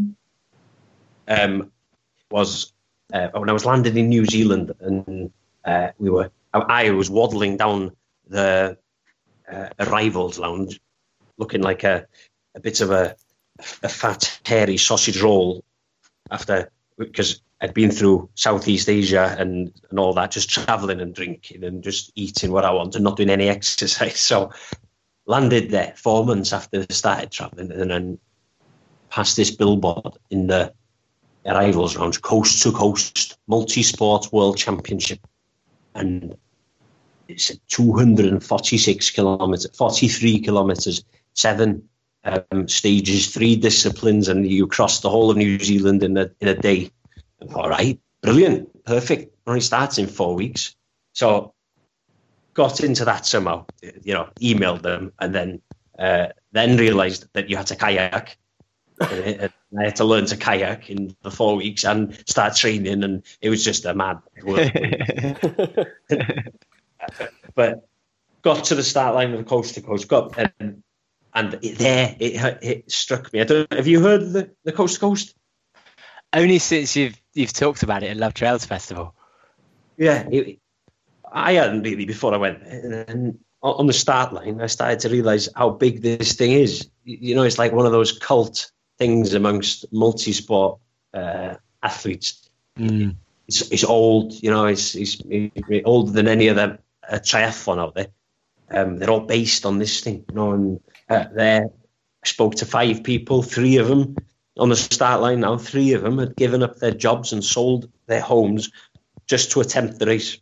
[1.27, 1.73] um,
[2.31, 2.73] was
[3.13, 5.31] uh, when I was landing in New Zealand, and
[5.65, 6.31] uh, we were.
[6.55, 7.93] I, was waddling down
[8.27, 8.79] the
[9.51, 10.81] uh, arrivals lounge,
[11.37, 12.07] looking like a,
[12.55, 13.17] a bit of a,
[13.83, 15.63] a fat, hairy sausage roll
[16.31, 21.65] after because I'd been through Southeast Asia and, and all that, just traveling and drinking
[21.65, 24.21] and just eating what I want and not doing any exercise.
[24.21, 24.53] So
[25.27, 28.19] landed there four months after I started traveling and then
[29.11, 30.73] passed this billboard in the
[31.49, 35.27] arrivals lounge, coast to coast, multi sport world championship.
[35.95, 36.37] And
[37.29, 41.89] it's 246 kilometers, 43 kilometers, seven
[42.25, 46.49] um, stages, three disciplines, and you cross the whole of New Zealand in a, in
[46.49, 46.91] a day.
[47.55, 49.35] All right, brilliant, perfect.
[49.47, 50.75] Only starts in four weeks.
[51.13, 51.55] So
[52.55, 53.67] got into that somehow,
[54.03, 55.63] you know, emailed them, and then
[55.99, 58.37] uh, then realised that you had to kayak.
[59.01, 63.23] And I had to learn to kayak in the four weeks and start training, and
[63.41, 64.19] it was just a mad
[67.55, 67.89] but
[68.43, 70.83] got to the start line of the coast to coast, got and,
[71.35, 73.41] and it, there it, it struck me.
[73.41, 73.73] I don't.
[73.73, 75.35] Have you heard of the, the coast to coast?
[76.33, 79.15] Only since you've you've talked about it at Love Trails Festival.
[79.97, 80.59] Yeah, it,
[81.33, 82.63] I hadn't really before I went.
[82.63, 86.89] And on the start line, I started to realise how big this thing is.
[87.05, 90.81] You know, it's like one of those cult things amongst multi-sport
[91.15, 92.49] uh, athletes.
[92.79, 93.17] Mm.
[93.47, 96.79] It's, it's old, you know, it's, it's, it's older than any other
[97.09, 98.09] uh, triathlon out there.
[98.71, 100.53] Um, they're all based on this thing, you know.
[100.53, 101.71] And uh, there,
[102.23, 104.17] I spoke to five people, three of them
[104.59, 105.57] on the start line now.
[105.57, 108.71] Three of them had given up their jobs and sold their homes
[109.27, 110.39] just to attempt the race.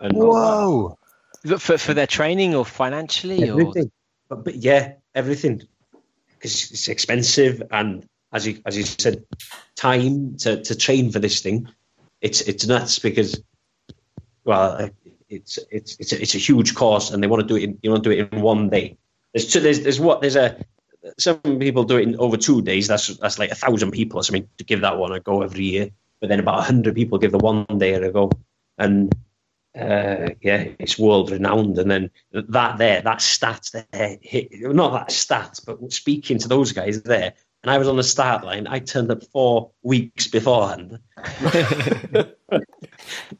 [0.00, 0.98] And Whoa!
[1.58, 3.72] For for their training or financially or.
[4.28, 5.62] But, but yeah, everything.
[6.44, 9.24] Because it's expensive, and as you as you said,
[9.76, 11.68] time to, to train for this thing,
[12.20, 13.40] it's it's nuts because,
[14.44, 14.90] well,
[15.30, 17.62] it's it's it's a, it's a huge cost, and they want to do it.
[17.62, 18.98] In, you want to do it in one day.
[19.32, 20.62] There's two, there's there's what there's a
[21.16, 22.88] some people do it in over two days.
[22.88, 25.64] That's that's like a thousand people or something to give that one a go every
[25.64, 25.88] year.
[26.20, 28.30] But then about hundred people give the one day a go,
[28.76, 29.14] and
[29.78, 31.78] uh, yeah, it's world renowned.
[31.78, 36.72] And then that there, that stat there, hit, not that stat, but speaking to those
[36.72, 38.66] guys there, and I was on the start line.
[38.66, 42.26] I turned up four weeks beforehand, and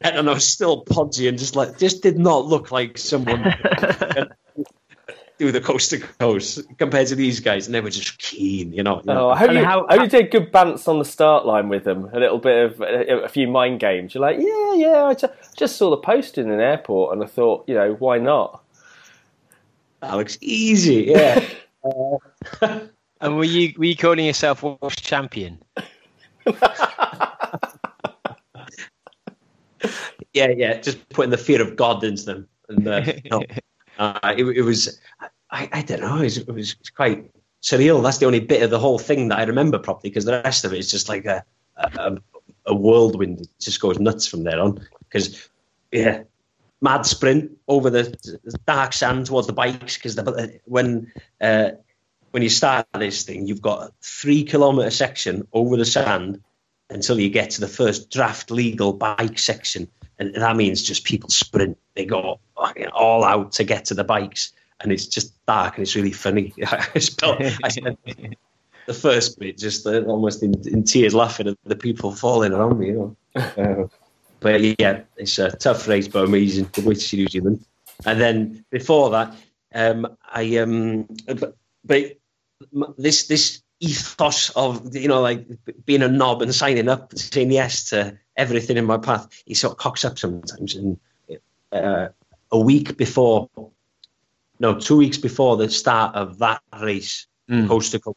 [0.00, 3.44] I was still podgy and just like just did not look like someone
[5.46, 8.82] do the coast to coast compared to these guys, and they were just keen, you
[8.82, 8.98] know.
[8.98, 9.28] you know.
[9.28, 11.46] Oh, I hope, And you, how- I hope you did good bants on the start
[11.46, 12.08] line with them.
[12.12, 14.14] A little bit of a, a few mind games.
[14.14, 15.04] You're like, yeah, yeah.
[15.04, 15.14] I
[15.56, 18.62] just saw the post in an airport, and I thought, you know, why not?
[20.02, 21.44] Alex, easy, yeah.
[23.20, 25.58] and were you were you calling yourself Welsh champion?
[30.34, 32.48] yeah, yeah, just putting the fear of God into them.
[32.68, 33.42] And uh, you know,
[33.98, 35.00] uh, it, it was,
[35.54, 37.30] I, I don't know, it was, it was quite
[37.62, 38.02] surreal.
[38.02, 40.64] That's the only bit of the whole thing that I remember properly because the rest
[40.64, 41.44] of it is just like a,
[41.76, 42.16] a,
[42.66, 43.40] a whirlwind.
[43.40, 44.84] It just goes nuts from there on.
[45.08, 45.48] Because,
[45.92, 46.24] yeah,
[46.80, 50.18] mad sprint over the dark sand towards the bikes because
[50.64, 51.70] when uh,
[52.32, 56.42] when you start this thing, you've got a three kilometer section over the sand
[56.90, 59.86] until you get to the first draft legal bike section.
[60.18, 61.78] And that means just people sprint.
[61.94, 62.40] They go
[62.92, 64.52] all out to get to the bikes.
[64.80, 66.52] And it's just dark and it's really funny.
[66.66, 67.98] I spent,
[68.86, 72.78] the first bit just uh, almost in, in tears, laughing at the people falling around
[72.78, 72.88] me.
[72.88, 73.86] You know, uh,
[74.40, 76.68] but yeah, it's a tough race, but amazing.
[76.72, 77.64] The way to see New Zealand,
[78.04, 79.34] and then before that,
[79.74, 82.18] um, I um, but, but
[82.98, 85.46] this this ethos of you know like
[85.84, 89.72] being a knob and signing up, saying yes to everything in my path, it sort
[89.72, 90.74] of cocks up sometimes.
[90.74, 90.98] And
[91.72, 92.08] uh,
[92.52, 93.48] a week before,
[94.58, 97.68] no, two weeks before the start of that race, Mm.
[97.68, 98.16] coast to coast,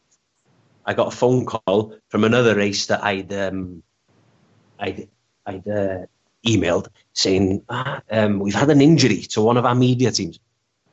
[0.86, 3.82] I got a phone call from another race that I'd um,
[4.78, 5.06] I'd,
[5.44, 6.06] I'd uh,
[6.46, 10.38] emailed saying ah, um, we've had an injury to one of our media teams.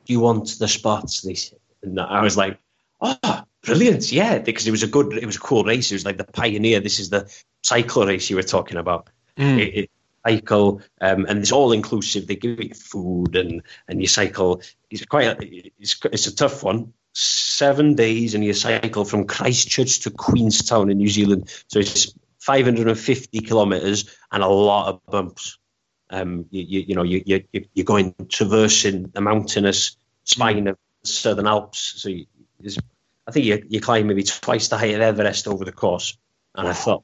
[0.04, 1.22] Do you want the spots?
[1.22, 2.58] They said, and I was like,
[3.00, 5.90] oh, brilliant, yeah, because it was a good, it was a cool race.
[5.90, 6.80] It was like the pioneer.
[6.80, 7.32] This is the
[7.62, 9.08] cycle race you were talking about.
[9.38, 9.58] Mm.
[9.60, 9.90] It, it,
[10.26, 12.26] cycle, um, and it's all inclusive.
[12.26, 14.62] They give you food and and you cycle.
[14.90, 15.36] It's quite a,
[15.78, 16.92] it's it's a tough one.
[17.14, 21.50] Seven days, and you cycle from Christchurch to Queenstown in New Zealand.
[21.68, 25.58] So it's 550 kilometers and a lot of bumps.
[26.10, 27.42] Um, you, you, you know, you, you,
[27.74, 31.94] you're going traversing the mountainous spine of the Southern Alps.
[31.96, 32.26] So you,
[33.26, 36.16] I think you, you climb maybe twice the height of Everest over the course.
[36.54, 37.02] And I thought,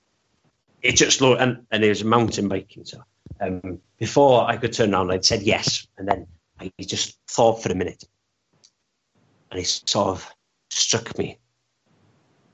[0.82, 2.84] it just looked, and, and it was mountain biking.
[2.84, 3.02] So
[3.40, 5.86] um, before I could turn around, I'd said yes.
[5.96, 6.26] And then
[6.60, 8.04] I just thought for a minute.
[9.50, 10.28] And it sort of
[10.70, 11.38] struck me.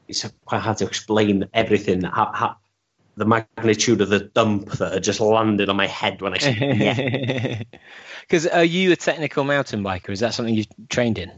[0.09, 2.57] It's quite hard to explain everything, how, how,
[3.17, 6.57] the magnitude of the dump that had just landed on my head when I said
[6.61, 7.65] yes.
[8.23, 10.11] Because are you a technical mountain biker?
[10.11, 11.33] Is that something you trained in?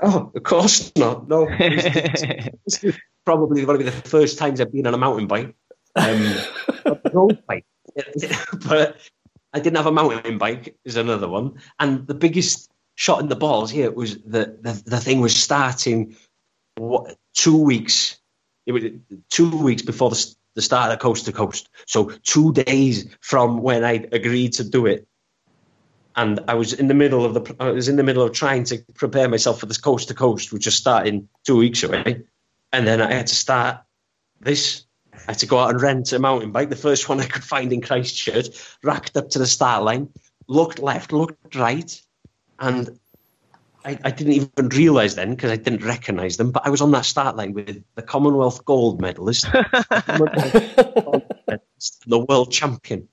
[0.00, 1.28] Oh, of course not.
[1.28, 1.46] No.
[3.24, 5.54] probably one of the first times I've been on a mountain bike.
[5.96, 6.34] Um,
[7.12, 7.66] road bike.
[8.68, 8.98] but
[9.52, 11.60] I didn't have a mountain bike, is another one.
[11.78, 16.16] And the biggest shot in the balls here was that the, the thing was starting
[16.76, 18.18] what, two weeks.
[18.66, 18.84] It was
[19.30, 21.68] two weeks before the, the start of Coast to Coast.
[21.86, 25.06] So two days from when I agreed to do it
[26.16, 28.64] and I was in the middle of the I was in the middle of trying
[28.64, 32.24] to prepare myself for this coast to coast, which is starting two weeks away,
[32.72, 33.82] and then I had to start
[34.40, 34.84] this.
[35.28, 37.44] I had to go out and rent a mountain bike, the first one I could
[37.44, 38.48] find in Christchurch,
[38.82, 40.08] racked up to the start line,
[40.48, 42.00] looked left, looked right,
[42.58, 42.98] and
[43.84, 46.90] I, I didn't even realise then because I didn't recognise them, but I was on
[46.92, 49.46] that start line with the Commonwealth gold medalist,
[52.06, 53.08] the world champion,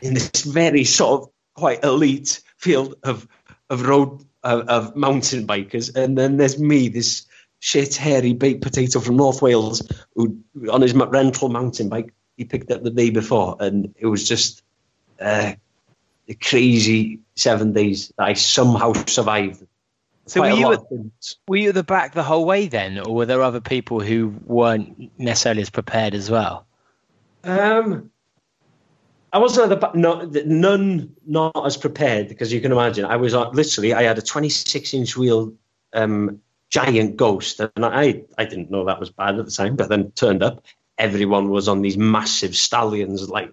[0.00, 3.26] in this very sort of quite elite field of
[3.68, 7.26] of road of, of mountain bikers, and then there's me, this
[7.62, 9.82] shit hairy baked potato from North Wales,
[10.16, 10.36] who
[10.70, 14.64] on his rental mountain bike he picked up the day before, and it was just
[15.20, 15.52] uh,
[16.28, 19.64] a crazy seven days that I somehow survived.
[20.26, 20.80] So were you at-
[21.46, 24.34] Were you at the back the whole way then, or were there other people who
[24.44, 26.66] weren't necessarily as prepared as well?
[27.44, 28.10] Um,
[29.32, 29.94] I wasn't at the back.
[29.94, 33.04] No, none not as prepared because you can imagine.
[33.04, 33.94] I was uh, literally.
[33.94, 35.52] I had a 26 inch wheel,
[35.92, 36.40] um,
[36.72, 39.76] giant ghost, and I I didn't know that was bad at the time.
[39.76, 40.64] But then turned up,
[40.98, 43.52] everyone was on these massive stallions, like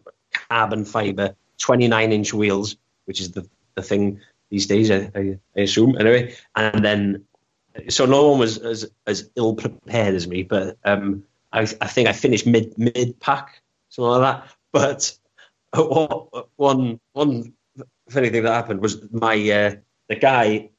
[0.49, 4.89] carbon fiber, 29 inch wheels, which is the the thing these days.
[4.89, 6.34] I, I, assume anyway.
[6.55, 7.26] And then,
[7.89, 10.43] so no one was as as ill prepared as me.
[10.43, 14.55] But um, I I think I finished mid mid pack, something like that.
[14.72, 15.17] But
[16.55, 17.53] one one
[18.09, 19.76] funny thing that happened was my uh,
[20.07, 20.70] the guy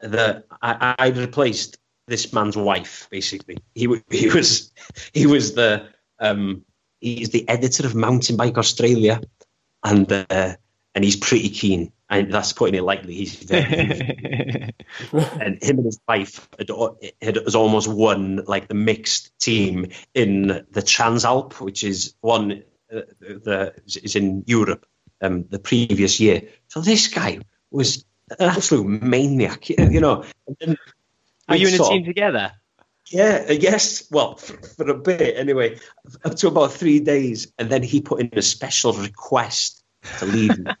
[0.00, 3.08] that I, I replaced this man's wife.
[3.10, 4.72] Basically, he he was
[5.12, 5.88] he was the
[6.18, 6.64] um,
[7.00, 9.20] he's the editor of Mountain Bike Australia,
[9.84, 10.56] and uh,
[10.94, 11.92] and he's pretty keen.
[12.10, 13.12] And that's putting it lightly.
[13.14, 13.62] He's very,
[15.12, 16.70] and him and his wife had,
[17.20, 23.02] had, has almost won like the mixed team in the Transalp, which is one uh,
[23.20, 24.86] the is in Europe
[25.20, 26.42] um, the previous year.
[26.68, 27.40] So this guy
[27.70, 28.06] was
[28.38, 30.24] an absolute maniac, you know.
[31.48, 32.52] Were you in a team together?
[33.10, 34.08] yeah, uh, yes.
[34.10, 35.78] Well, for, for a bit anyway,
[36.24, 39.82] up to about three days, and then he put in a special request
[40.18, 40.70] to leave me.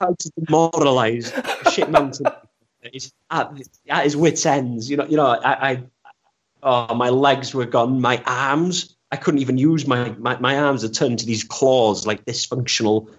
[0.00, 1.32] How to demoralise
[1.72, 2.26] shit mountain.
[2.82, 3.52] It's at,
[3.88, 4.90] at his wits' ends.
[4.90, 5.26] You know, you know.
[5.26, 5.82] I, I,
[6.62, 8.00] oh, my legs were gone.
[8.00, 10.80] My arms, I couldn't even use my my, my arms.
[10.82, 13.10] Had turned to these claws, like dysfunctional.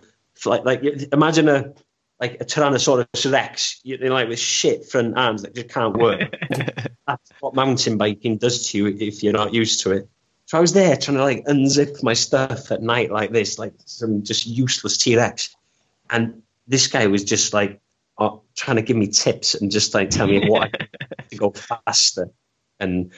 [0.46, 1.74] Like, like imagine a
[2.20, 6.32] like a Tyrannosaurus Rex, you know, like with shit front arms that just can't work.
[7.08, 10.08] That's what mountain biking does to you if you're not used to it.
[10.46, 13.74] So I was there trying to like unzip my stuff at night like this, like
[13.86, 15.56] some just useless T Rex.
[16.10, 17.82] And this guy was just like
[18.20, 21.52] uh, trying to give me tips and just like tell me what I to go
[21.52, 22.30] faster.
[22.80, 23.12] And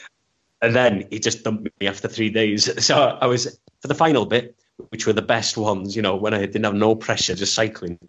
[0.62, 2.70] and then he just dumped me after three days.
[2.82, 4.56] So I was for the final bit,
[4.90, 5.96] which were the best ones.
[5.96, 8.00] You know, when I didn't have no pressure, just cycling,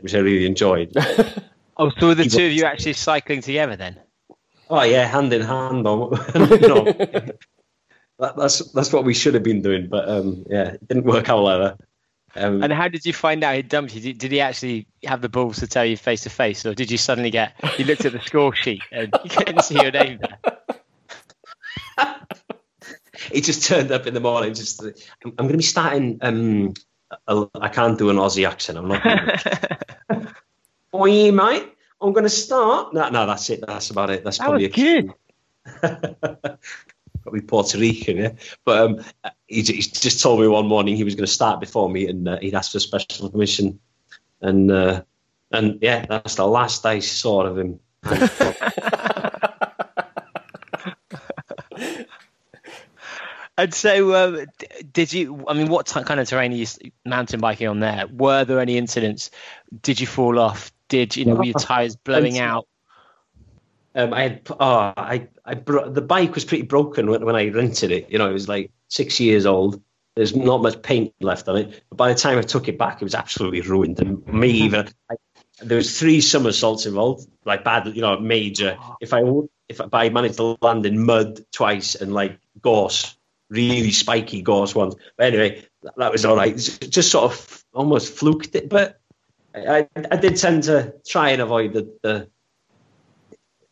[0.00, 0.92] which I really enjoyed.
[1.78, 4.00] Oh, so were the two of you actually cycling together then?
[4.70, 5.86] Oh yeah, hand in hand.
[5.86, 6.84] Or, you know,
[8.18, 11.28] that, that's that's what we should have been doing, but um, yeah, it didn't work
[11.28, 12.42] out like that.
[12.42, 14.00] Um, And how did you find out he dumped you?
[14.00, 16.90] Did, did he actually have the balls to tell you face to face, or did
[16.90, 20.18] you suddenly get you looked at the score sheet and you couldn't see your name
[20.20, 22.15] there?
[23.32, 24.54] He just turned up in the morning.
[24.54, 24.92] Just, I'm,
[25.24, 26.18] I'm going to be starting.
[26.22, 26.74] Um,
[27.26, 28.78] a- I can't do an Aussie accent.
[28.78, 30.34] I'm not.
[30.94, 31.72] Oi, mate.
[32.00, 32.92] I'm going to start.
[32.94, 33.64] No, no, that's it.
[33.66, 34.24] That's about it.
[34.24, 35.12] That's That probably was good.
[37.22, 38.32] probably Puerto Rican, yeah.
[38.64, 39.04] But um,
[39.46, 42.28] he, he just told me one morning he was going to start before me, and
[42.28, 43.80] uh, he'd asked for special permission,
[44.40, 45.02] and uh,
[45.50, 47.80] and yeah, that's the last I saw of him.
[53.58, 55.44] And so, um, d- did you?
[55.48, 56.66] I mean, what t- kind of terrain are you
[57.04, 58.06] mountain biking on there?
[58.06, 59.30] Were there any incidents?
[59.82, 60.72] Did you fall off?
[60.88, 61.36] Did you know?
[61.36, 62.66] Were your tires blowing out?
[63.94, 67.48] Um, I had oh, I I bro- the bike was pretty broken when, when I
[67.48, 68.10] rented it.
[68.10, 69.82] You know, it was like six years old.
[70.16, 71.82] There's not much paint left on it.
[71.90, 74.00] But by the time I took it back, it was absolutely ruined.
[74.00, 75.16] And me even I,
[75.60, 78.76] there was three somersaults involved, like bad, you know, major.
[79.00, 79.22] If I
[79.68, 83.16] if I, I managed to land in mud twice and like gorse,
[83.48, 84.94] really spiky gorse ones.
[85.16, 86.56] But anyway, that, that was all right.
[86.56, 89.00] Just- sort of almost fluked it, but
[89.54, 92.28] I, I, did tend to try and avoid the, the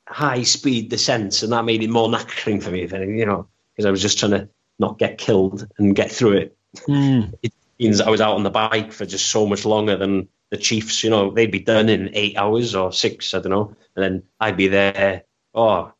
[0.06, 3.48] high speed descents, and that made it more knackering for me, if anything, you know,
[3.72, 4.48] because I was just trying to
[4.78, 6.56] not get killed and get through it.
[6.86, 7.22] Hmm.
[7.42, 10.56] It means I was out on the bike for just so much longer than the
[10.56, 14.04] Chiefs, you know, they'd be done in eight hours or six, I don't know, and
[14.04, 15.22] then I'd be there,
[15.54, 15.92] oh,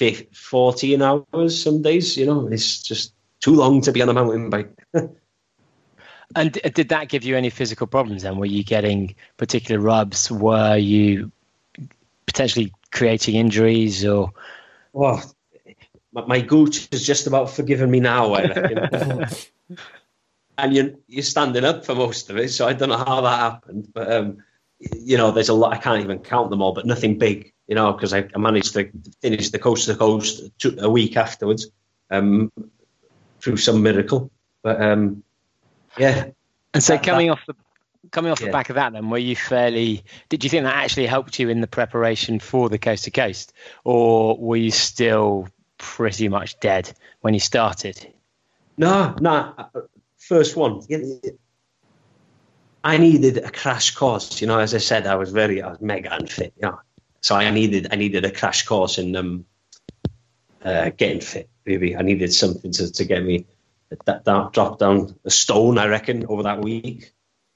[0.00, 4.14] fif- 14 hours some days, you know, it's just too long to be on a
[4.14, 4.72] mountain bike.
[6.36, 8.22] And did that give you any physical problems?
[8.22, 10.30] Then were you getting particular rubs?
[10.30, 11.32] Were you
[12.26, 14.32] potentially creating injuries or?
[14.92, 15.20] Well,
[16.12, 19.26] my, my gooch is just about forgiven me now, I reckon.
[20.58, 23.38] and you're, you're standing up for most of it, so I don't know how that
[23.40, 23.88] happened.
[23.92, 24.38] But, um,
[24.78, 27.76] you know, there's a lot, I can't even count them all, but nothing big, you
[27.76, 28.90] know, because I, I managed to
[29.22, 31.68] finish the coast to coast two, a week afterwards
[32.10, 32.50] um,
[33.40, 34.28] through some miracle.
[34.62, 35.22] But, um,
[35.96, 36.30] yeah.
[36.74, 37.54] And so That- coming off the
[38.10, 40.02] coming off the back of that, then were you fairly?
[40.28, 43.52] Did you think that actually helped you in the preparation for the coast to coast,
[43.84, 45.48] or were you still
[45.78, 48.12] pretty much dead when you started?
[48.76, 49.54] No, no.
[49.56, 49.64] uh,
[50.18, 50.82] First one.
[50.88, 51.30] Yeah, yeah.
[52.82, 54.40] I needed a crash course.
[54.40, 56.52] You know, as I said, I was very, I was mega unfit.
[56.56, 56.80] You know,
[57.20, 59.46] so I needed, I needed a crash course in um,
[60.64, 61.48] uh, getting fit.
[61.66, 63.46] Maybe I needed something to, to get me
[64.06, 65.78] that, that drop down a stone.
[65.78, 67.12] I reckon over that week,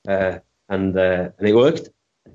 [0.06, 0.38] uh,
[0.68, 1.90] and uh, and it worked.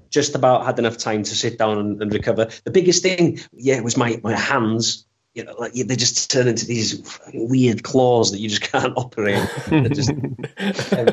[0.10, 2.50] Just about had enough time to sit down and, and recover.
[2.64, 5.06] The biggest thing, yeah, was my my hands
[5.36, 7.04] you know, like they just turn into these
[7.34, 9.48] weird claws that you just can't operate.
[9.94, 10.10] Just,
[10.92, 11.10] um,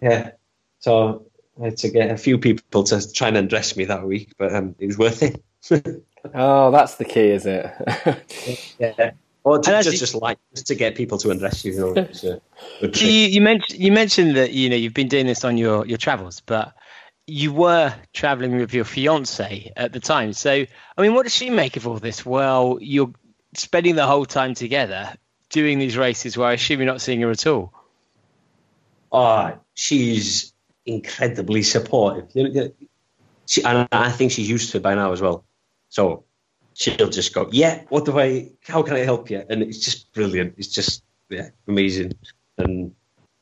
[0.00, 0.30] yeah.
[0.78, 1.25] So
[1.60, 4.54] I had to get a few people to try and undress me that week, but
[4.54, 5.42] um, it was worth it.
[6.34, 7.64] Oh, that's the key, is it?
[8.80, 9.12] yeah.
[9.44, 11.92] Or to, just, actually- just like just to get people to undress you, you know.
[11.94, 12.40] It's a
[12.80, 15.86] So you, you mentioned you mentioned that you know you've been doing this on your
[15.86, 16.74] your travels, but
[17.28, 20.32] you were traveling with your fiance at the time.
[20.32, 20.50] So
[20.98, 22.26] I mean, what does she make of all this?
[22.26, 23.12] Well, you're
[23.54, 25.14] spending the whole time together
[25.50, 27.72] doing these races where I assume you're not seeing her at all.
[29.12, 30.52] Oh, she's
[30.86, 32.28] incredibly supportive.
[32.34, 32.70] You know,
[33.46, 35.44] She, and I think she's used to it by now as well.
[35.88, 36.24] So
[36.74, 38.50] she'll just go, "Yeah, what do I?
[38.66, 40.54] How can I help you?" And it's just brilliant.
[40.58, 42.12] It's just yeah, amazing.
[42.58, 42.92] And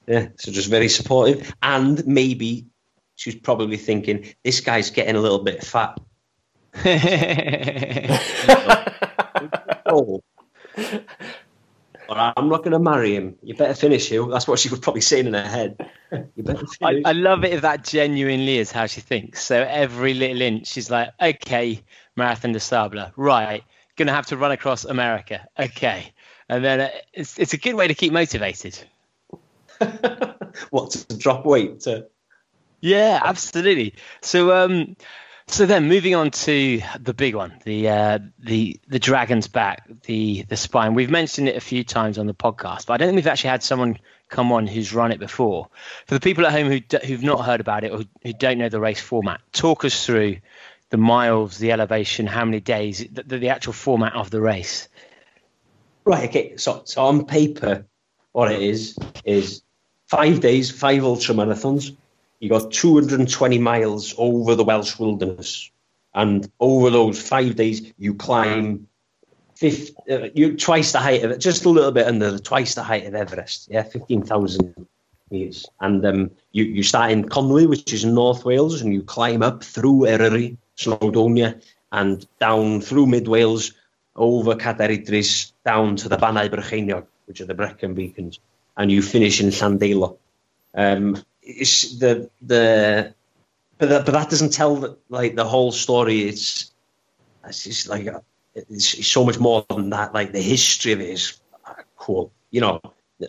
[0.06, 1.54] yeah, so just very supportive.
[1.62, 2.66] And maybe
[3.14, 5.98] she's probably thinking, "This guy's getting a little bit fat."
[9.86, 10.22] Oh.
[12.08, 13.36] Or I'm not going to marry him.
[13.42, 14.30] You better finish, Huw.
[14.30, 15.90] That's what she was probably saying in her head.
[16.36, 17.02] You better I.
[17.04, 19.42] I love it if that genuinely is how she thinks.
[19.42, 21.82] So every little inch, she's like, okay,
[22.16, 23.64] Marathon des Sables, right,
[23.96, 26.12] gonna have to run across America, okay,
[26.48, 28.78] and then it's it's a good way to keep motivated.
[30.70, 31.80] what to drop weight?
[31.80, 32.06] To,
[32.80, 33.94] Yeah, absolutely.
[34.20, 34.96] So um,
[35.46, 40.42] so then moving on to the big one, the uh, the the dragon's back, the
[40.48, 40.94] the spine.
[40.94, 43.50] We've mentioned it a few times on the podcast, but I don't think we've actually
[43.50, 45.68] had someone come on who's run it before.
[46.06, 48.68] For the people at home who who've not heard about it or who don't know
[48.68, 50.38] the race format, talk us through
[50.90, 54.88] the miles, the elevation, how many days, the, the actual format of the race.
[56.04, 56.28] Right.
[56.28, 56.56] Okay.
[56.56, 57.86] So, so on paper,
[58.32, 59.62] what it is is
[60.06, 61.96] five days, five ultra marathons.
[62.44, 65.70] You got 220 miles over the Welsh wilderness,
[66.14, 68.86] and over those five days, you climb
[69.54, 72.82] 50, uh, you twice the height of it, just a little bit under twice the
[72.82, 73.68] height of Everest.
[73.70, 74.86] Yeah, 15,000
[75.30, 79.02] meters, and um, you you start in Conwy, which is in North Wales, and you
[79.02, 83.72] climb up through Eryri, Snowdonia, and down through Mid Wales,
[84.16, 88.38] over Cadair Idris, down to the Bannau Brycheiniog, which are the Brecon Beacons,
[88.76, 90.18] and you finish in Llandeilo.
[90.74, 93.14] Um, the the
[93.78, 96.22] but that, but that doesn't tell the, like the whole story.
[96.22, 96.72] It's
[97.46, 98.06] it's just like
[98.54, 100.14] it's, it's so much more than that.
[100.14, 101.40] Like the history of it is
[101.96, 102.32] cool.
[102.50, 102.80] You know,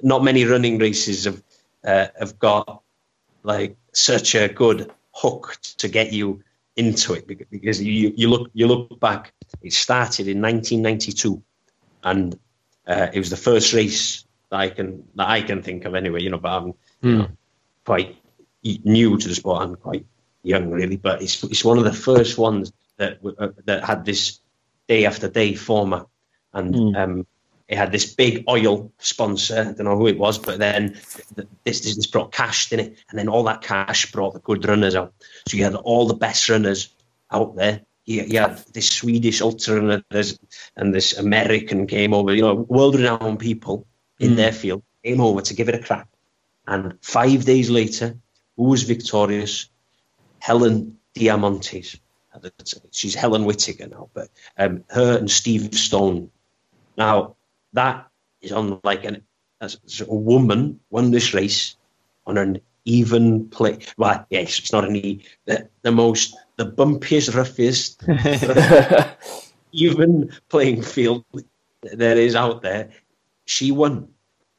[0.04, 1.42] not many running races have
[1.84, 2.82] uh, have got
[3.44, 6.44] like such a good hook to get you
[6.76, 9.34] into it because you you look you look back.
[9.62, 11.42] It started in 1992,
[12.04, 12.38] and
[12.88, 16.22] uh, it was the first race that I can that I can think of anyway.
[16.22, 17.28] You know, but I'm you know,
[17.86, 18.18] quite
[18.84, 19.62] new to the sport.
[19.62, 20.06] I'm quite
[20.44, 24.40] young, really, but it's it's one of the first ones that uh, that had this
[24.88, 26.06] day after day format,
[26.54, 27.28] and um,
[27.68, 29.60] it had this big oil sponsor.
[29.60, 30.98] I don't know who it was, but then
[31.64, 34.66] this this, this brought cash in it, and then all that cash brought the good
[34.66, 35.14] runners out.
[35.48, 36.90] So you had all the best runners
[37.32, 37.82] out there.
[38.06, 40.04] You, you had this Swedish ultra runner
[40.78, 42.36] and this American came over.
[42.36, 43.88] You know, world-renowned people
[44.20, 46.08] in their field came over to give it a crack.
[46.68, 48.18] And five days later,
[48.58, 49.70] who was victorious?
[50.40, 52.00] Helen Diamantides.
[52.92, 56.30] She's Helen Whitaker now, but um, her and Steve Stone.
[56.98, 57.36] Now
[57.74, 58.08] that
[58.42, 59.24] is on like an
[59.62, 61.78] as a woman won this race
[62.28, 63.80] on an even play.
[63.98, 65.26] Well, yes, it's not an e.
[65.46, 68.04] The, the most, the bumpiest, roughest,
[69.72, 71.26] even playing field
[71.82, 72.92] there is out there.
[73.46, 74.10] She won,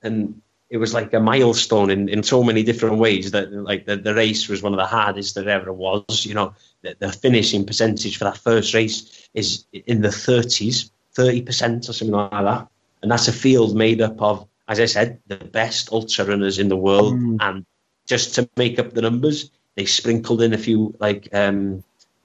[0.02, 3.96] and it was like a milestone in, in so many different ways that like the,
[3.96, 6.54] the race was one of the hardest that ever was you know.
[6.82, 12.10] The, the finishing percentage for that first race is in the 30s 30% or something
[12.10, 12.68] like that.
[13.02, 16.68] And that's a field made up of as i said the best ultra runners in
[16.68, 17.14] the world.
[17.14, 17.36] Mm.
[17.40, 17.66] and
[18.06, 21.82] just to make up the numbers they sprinkled in a few like um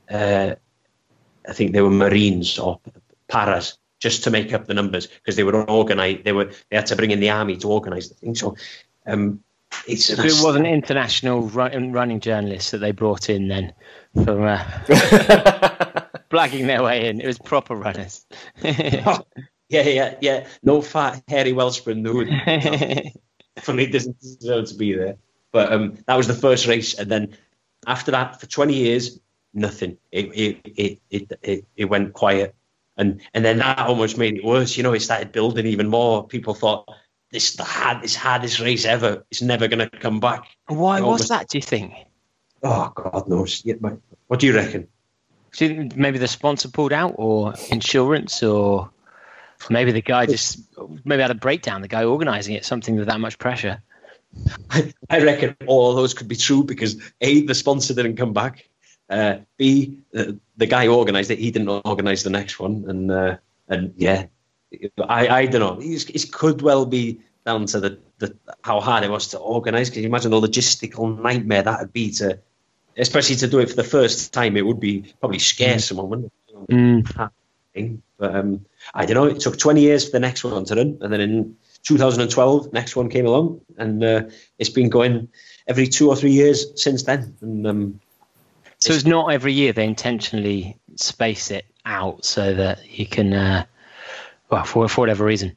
[0.09, 0.55] uh
[1.47, 2.79] i think they were marines or
[3.27, 6.25] paras just to make up the numbers because they were organized.
[6.25, 8.35] They were they had to bring in the army to organize the thing.
[8.35, 8.57] So
[9.05, 9.41] um,
[9.87, 13.73] it's so it was an international run, running journalist that they brought in then
[14.25, 14.57] from uh,
[16.29, 17.21] blagging their way in.
[17.21, 18.25] It was proper runners.
[18.63, 19.25] oh,
[19.69, 20.47] yeah, yeah, yeah.
[20.63, 22.25] No fat hairy Welshman who
[23.59, 25.15] funny doesn't deserve to be there.
[25.51, 27.37] But um, that was the first race, and then
[27.85, 29.19] after that, for 20 years,
[29.53, 29.97] nothing.
[30.11, 32.55] It it it it, it, it went quiet
[33.01, 34.77] and and then that almost made it worse.
[34.77, 36.25] You know, it started building even more.
[36.27, 36.87] People thought
[37.31, 39.25] this the hard this hardest race ever.
[39.31, 40.45] It's never going to come back.
[40.67, 41.49] Why It was almost- that?
[41.49, 41.93] Do you think?
[42.63, 43.63] Oh God knows.
[43.65, 43.75] Yeah,
[44.27, 44.87] what do you reckon?
[45.53, 48.89] Think maybe the sponsor pulled out, or insurance, or
[49.69, 50.59] maybe the guy just
[51.03, 51.81] maybe had a breakdown.
[51.81, 53.81] The guy organising it, something with that much pressure.
[55.09, 58.69] I reckon all of those could be true because a the sponsor didn't come back.
[59.11, 63.11] Uh, B the, the guy who organised it he didn't organise the next one, and
[63.11, 63.37] uh,
[63.67, 64.27] and yeah,
[64.97, 65.77] I I don't know.
[65.81, 69.89] It's, it could well be down to the, the how hard it was to organise.
[69.89, 72.39] Can you imagine the logistical nightmare that would be to,
[72.97, 74.55] especially to do it for the first time?
[74.55, 76.71] It would be probably scare someone, wouldn't it?
[76.71, 77.31] Mm.
[78.17, 79.35] But um, I don't know.
[79.35, 82.95] It took 20 years for the next one to run, and then in 2012, next
[82.95, 84.23] one came along, and uh,
[84.59, 85.29] it's been going
[85.67, 87.35] every two or three years since then.
[87.41, 87.99] And um,
[88.81, 93.65] So it's not every year they intentionally space it out so that you can, uh,
[94.49, 95.55] well, for for whatever reason.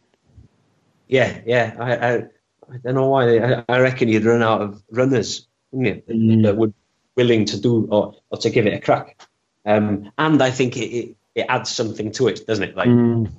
[1.09, 3.39] yeah, yeah, I, I, I don't know why.
[3.39, 6.43] I, I reckon you'd run out of runners, wouldn't you, Mm.
[6.45, 6.73] that would
[7.17, 9.21] willing to do or, or to give it a crack.
[9.65, 12.77] Um, and I think it, it, it adds something to it, doesn't it?
[12.77, 13.31] Like Mm.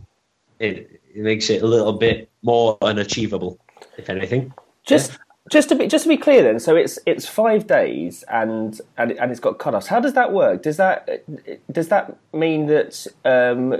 [0.60, 3.60] it, it makes it a little bit more unachievable,
[3.98, 4.54] if anything.
[4.84, 5.18] Just
[5.52, 9.12] just to be just to be clear, then, so it's it's five days and and,
[9.12, 9.88] and it's got cut-offs.
[9.88, 10.64] How does that work?
[10.64, 11.24] Does that
[11.72, 13.80] does that mean that um,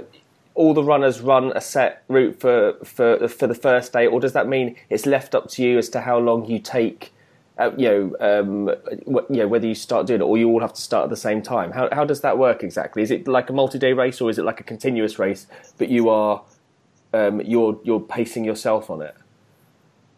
[0.54, 4.32] all the runners run a set route for for for the first day, or does
[4.32, 7.12] that mean it's left up to you as to how long you take?
[7.58, 8.68] Uh, you know, um,
[9.06, 11.16] you know, whether you start doing it or you all have to start at the
[11.16, 11.72] same time.
[11.72, 13.02] How how does that work exactly?
[13.02, 15.46] Is it like a multi-day race or is it like a continuous race,
[15.78, 16.42] but you are
[17.12, 19.16] um, you're you're pacing yourself on it?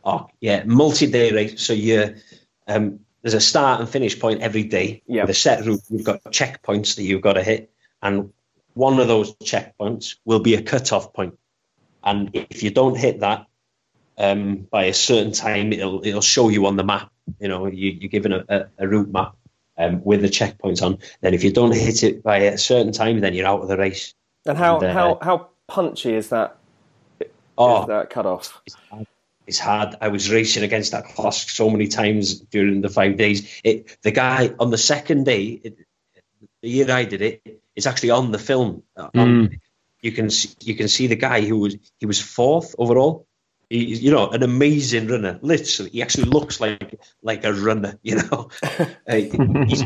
[0.09, 1.61] Oh yeah, multi-day race.
[1.61, 2.15] So you
[2.67, 5.23] um, there's a start and finish point every day Yeah.
[5.23, 5.83] with a set route.
[5.91, 7.71] You've got checkpoints that you've got to hit,
[8.03, 8.33] and
[8.73, 11.39] one of those checkpoints will be a cut-off point.
[12.03, 13.47] And if you don't hit that
[14.17, 17.11] um, by a certain time, it'll it'll show you on the map.
[17.39, 19.37] You know, you, you're given a, a, a route map
[19.77, 20.99] um, with the checkpoints on.
[21.21, 23.77] Then if you don't hit it by a certain time, then you're out of the
[23.77, 24.15] race.
[24.47, 26.57] And how And, uh, how how punchy is that?
[27.59, 28.63] Oh, Is that cut off?
[29.49, 29.97] It's hard.
[30.01, 33.61] I was racing against that clock so many times during the five days.
[33.65, 35.79] It the guy on the second day, it,
[36.63, 38.83] the year I did it, it's actually on the film.
[38.97, 39.61] Uh, on-
[40.01, 43.27] you can see, you can see the guy who was he was fourth overall.
[43.71, 45.39] He, you know, an amazing runner.
[45.43, 47.99] Literally, he actually looks like like a runner.
[48.03, 48.51] You know,
[49.09, 49.83] Uh, he's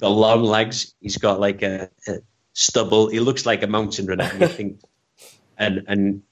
[0.00, 0.94] got long legs.
[1.00, 2.18] He's got like a, a
[2.54, 3.08] stubble.
[3.08, 4.24] He looks like a mountain runner.
[4.24, 4.80] I think,
[5.58, 6.22] and and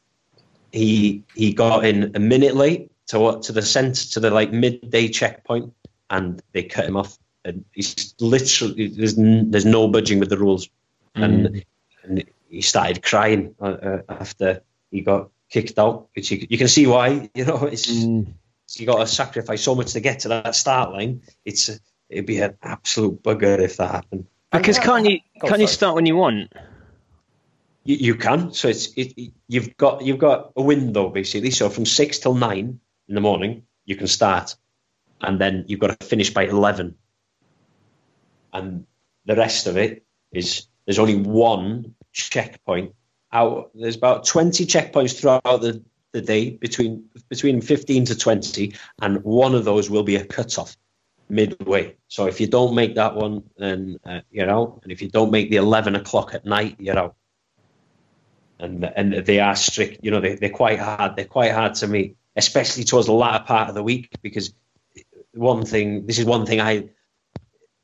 [0.72, 4.52] he he got in a minute late to what to the centre to the like
[4.52, 5.72] midday checkpoint,
[6.08, 7.18] and they cut him off.
[7.44, 10.68] And he's literally there's n- there's no budging with the rules,
[11.14, 11.64] and
[12.04, 16.08] and he started crying uh, uh, after he got kicked out.
[16.14, 17.30] Which you, you can see why.
[17.34, 21.22] You know, it's you got to sacrifice so much to get to that start line.
[21.44, 21.70] It's
[22.08, 24.26] it'd be an absolute bugger if that happened.
[24.52, 26.52] Because can't you Oh, can't you start when you want?
[27.84, 28.52] You, you can.
[28.52, 31.50] So it's it, you've got you've got a window basically.
[31.50, 34.54] So from six till nine in the morning you can start,
[35.20, 36.94] and then you've got to finish by eleven.
[38.52, 38.86] And
[39.26, 42.94] the rest of it is there's only one checkpoint
[43.32, 43.70] out.
[43.74, 45.82] There's about twenty checkpoints throughout the,
[46.12, 50.76] the day between between fifteen to twenty, and one of those will be a cutoff
[51.28, 51.96] midway.
[52.08, 54.80] So if you don't make that one, then uh, you're out.
[54.82, 57.14] And if you don't make the eleven o'clock at night, you're out
[58.60, 60.04] and and they are strict.
[60.04, 61.16] You know, they they're quite hard.
[61.16, 64.10] They're quite hard to meet, especially towards the latter part of the week.
[64.22, 64.52] Because
[65.32, 66.90] one thing, this is one thing I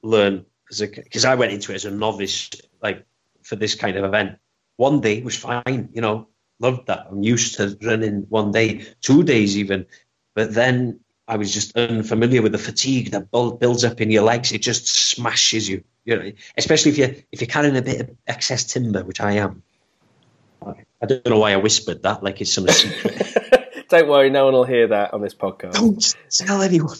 [0.03, 2.51] learned because I went into it as a novice,
[2.83, 3.05] like
[3.43, 4.39] for this kind of event.
[4.77, 6.29] One day was fine, you know,
[6.59, 7.07] loved that.
[7.11, 9.87] I'm used to running one day, two days even,
[10.35, 14.53] but then I was just unfamiliar with the fatigue that builds up in your legs.
[14.53, 18.11] It just smashes you, you know, especially if you if you're carrying a bit of
[18.27, 19.63] excess timber, which I am.
[21.03, 23.89] I don't know why I whispered that, like it's some secret.
[23.89, 25.75] Don't worry, no one will hear that on this podcast.
[25.75, 26.97] Don't tell anyone.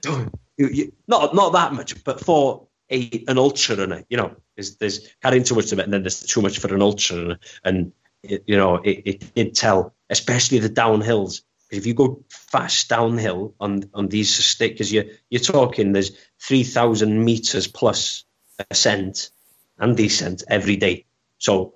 [0.00, 0.34] Don't.
[0.56, 4.76] You, you, not not that much, but for a an ultra runner, you know, there's,
[4.76, 7.38] there's carrying too much of it, and then there's too much for an ultra runner,
[7.64, 7.92] and
[8.22, 11.42] it, you know, it, it did tell, especially the downhills.
[11.70, 16.64] If you go fast downhill on on these sticks, because you're you're talking, there's three
[16.64, 18.24] thousand meters plus
[18.70, 19.30] ascent
[19.78, 21.04] and descent every day.
[21.38, 21.74] So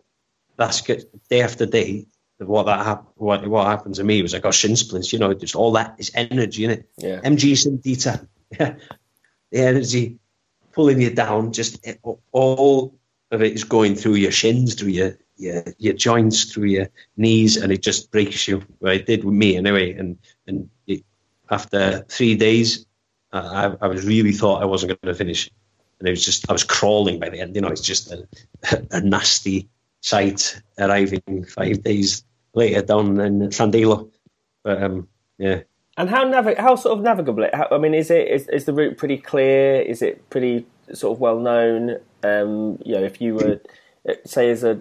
[0.60, 1.04] that's good.
[1.30, 2.06] Day after day,
[2.38, 5.10] what that hap- what what happened to me was I got shin splints.
[5.12, 6.88] You know, just all that is energy in it.
[6.98, 7.20] Yeah.
[7.20, 8.26] MG Synteta.
[8.58, 8.74] Yeah.
[9.52, 10.18] The energy
[10.72, 12.00] pulling you down, just it-
[12.32, 12.98] all
[13.30, 17.56] of it is going through your shins, through your your, your joints, through your knees,
[17.56, 18.62] and it just breaks you.
[18.80, 19.92] Well, it did with me anyway.
[19.92, 21.04] And and it,
[21.48, 22.86] after three days,
[23.32, 25.48] uh, I, I was really thought I wasn't going to finish,
[26.00, 27.54] and it was just I was crawling by the end.
[27.54, 28.26] You know, it's just a,
[28.90, 29.68] a nasty
[30.00, 32.24] sight arriving five days
[32.54, 34.10] later down in Llandeilo.
[34.62, 35.08] But um,
[35.38, 35.60] yeah.
[35.96, 37.44] And how navi- how sort of navigable?
[37.44, 37.54] It?
[37.54, 39.80] How, I mean, is it is, is the route pretty clear?
[39.80, 41.98] Is it pretty sort of well known?
[42.22, 43.60] Um, you know, if you were
[44.24, 44.80] say as a,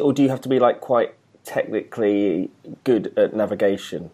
[0.00, 1.14] or do you have to be like quite
[1.44, 2.50] technically
[2.84, 4.10] good at navigation?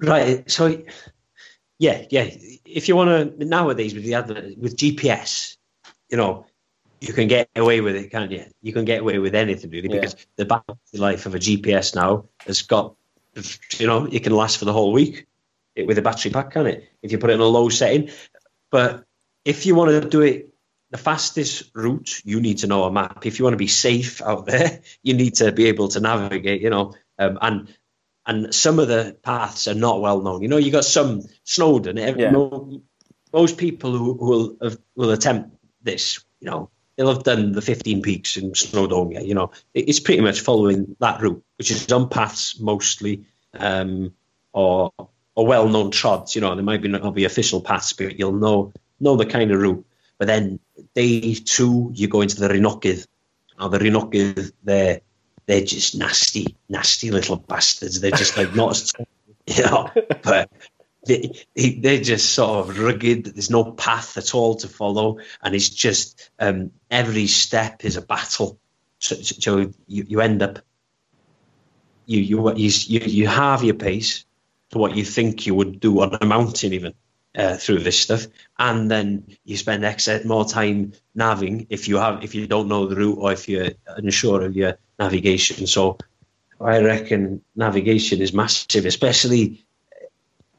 [0.00, 0.48] Right.
[0.50, 0.82] So,
[1.78, 2.30] yeah, yeah.
[2.64, 5.56] If you want to nowadays with the other with GPS,
[6.10, 6.46] you know,
[7.00, 8.44] you can get away with it, can't you?
[8.62, 10.00] You can get away with anything really Yeah.
[10.00, 12.94] because the battery life of a GPS now has got,
[13.78, 15.26] you know, it can last for the whole week
[15.76, 16.90] with a battery pack, can it?
[17.02, 18.10] If you put it in a low setting.
[18.70, 19.04] But
[19.44, 20.52] if you want to do it
[20.90, 23.26] the fastest route, you need to know a map.
[23.26, 26.62] If you want to be safe out there, you need to be able to navigate,
[26.62, 27.68] you know, um, and
[28.26, 30.42] and some of the paths are not well known.
[30.42, 31.96] You know, you got some Snowdon.
[31.96, 32.30] Yeah.
[33.32, 34.26] most people who, who
[34.60, 39.24] will will attempt this, you know, they'll have done the 15 peaks in Snowdonia.
[39.24, 44.12] You know, it's pretty much following that route, which is on paths mostly, um,
[44.52, 44.92] or
[45.36, 46.34] or well-known trods.
[46.34, 49.52] You know, there might be not be official paths, but you'll know know the kind
[49.52, 49.86] of route.
[50.18, 50.58] But then
[50.94, 53.06] day two, you go into the Rhinogydd.
[53.58, 55.00] Now the Rhinogydd, they're
[55.46, 58.00] they're just nasty, nasty little bastards.
[58.00, 58.92] They're just like not as
[59.46, 59.88] you know,
[60.22, 60.50] but
[61.08, 63.24] they, they- they're just sort of rugged.
[63.26, 68.02] There's no path at all to follow, and it's just um, every step is a
[68.02, 68.60] battle.
[69.00, 70.60] So, so you, you end up
[72.06, 74.24] you you you you have your pace
[74.70, 76.94] to what you think you would do on a mountain even
[77.36, 78.26] uh, through this stuff,
[78.58, 82.86] and then you spend X more time naving if you have if you don't know
[82.86, 85.66] the route or if you're unsure of your navigation.
[85.66, 85.98] So
[86.60, 89.64] I reckon navigation is massive, especially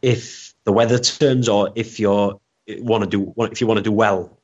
[0.01, 3.91] if the weather turns or if you're want to do if you want to do
[3.91, 4.37] well.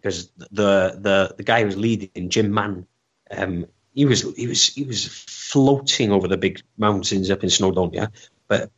[0.00, 2.86] Because the the the guy who's leading, Jim Mann,
[3.30, 8.10] um, he was he was he was floating over the big mountains up in Snowdonia,
[8.48, 8.70] but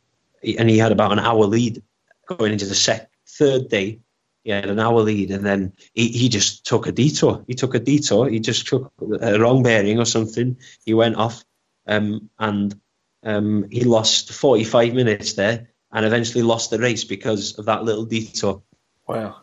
[0.43, 1.81] and he had about an hour lead
[2.25, 3.99] going into the sec third day.
[4.43, 7.45] He had an hour lead, and then he, he just took a detour.
[7.47, 8.27] He took a detour.
[8.27, 8.91] He just took
[9.21, 10.57] a wrong bearing or something.
[10.85, 11.45] He went off,
[11.87, 12.75] um, and
[13.23, 18.03] um, he lost 45 minutes there, and eventually lost the race because of that little
[18.03, 18.61] detour.
[19.07, 19.37] Wow.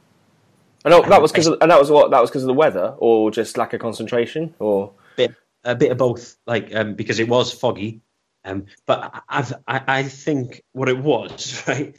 [0.84, 2.94] And oh, that was because, and that was what that was because of the weather,
[2.98, 6.36] or just lack of concentration, or bit a bit of both.
[6.46, 8.00] Like um, because it was foggy,
[8.44, 11.94] um, but I've, I I think what it was right.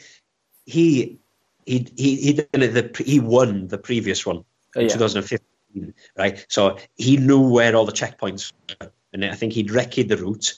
[0.65, 1.19] He
[1.65, 4.44] he he he the he won the previous one
[4.76, 4.88] in yeah.
[4.88, 6.45] 2015, right?
[6.49, 8.52] So he knew where all the checkpoints
[8.82, 10.56] were, and I think he'd recce the route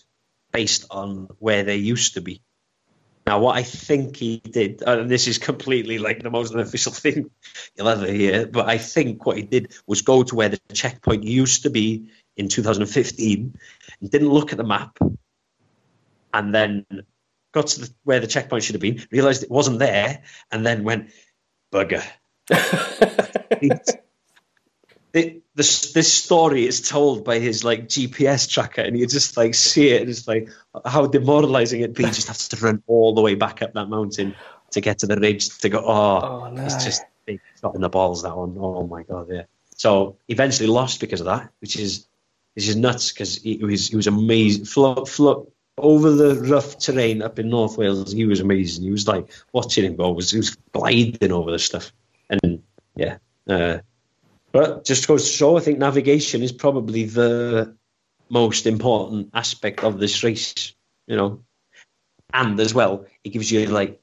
[0.54, 2.42] based on where they used to be.
[3.26, 7.30] Now, what I think he did, and this is completely like the most unofficial thing
[7.76, 11.24] you'll ever hear, but I think what he did was go to where the checkpoint
[11.24, 13.58] used to be in 2015
[14.02, 14.98] and didn't look at the map
[16.34, 16.86] and then
[17.54, 20.84] got to the, where the checkpoint should have been, realized it wasn't there, and then
[20.84, 21.12] went,
[21.72, 22.04] bugger.
[25.14, 29.54] it, this this story is told by his like GPS tracker, and you just like
[29.54, 30.02] see it.
[30.02, 30.50] and It's like
[30.86, 34.36] how demoralizing it'd be just have to run all the way back up that mountain
[34.72, 35.80] to get to the ridge to go.
[35.86, 36.64] Oh, Oh, no.
[36.66, 38.56] it's just big shot in the balls that one.
[38.60, 39.44] Oh my god, yeah.
[39.76, 42.08] So eventually lost because of that, which is
[42.56, 44.66] which is nuts because he was he was amazing.
[44.66, 48.12] Float float over the rough terrain up in North Wales.
[48.12, 48.84] He was amazing.
[48.84, 51.92] He was like watching him go was he was gliding over the stuff,
[52.30, 52.62] and
[52.96, 53.18] yeah.
[53.48, 53.80] Uh,
[54.54, 57.76] but just goes to show, I think navigation is probably the
[58.30, 60.76] most important aspect of this race,
[61.08, 61.44] you know.
[62.34, 64.00] And as well, it gives you like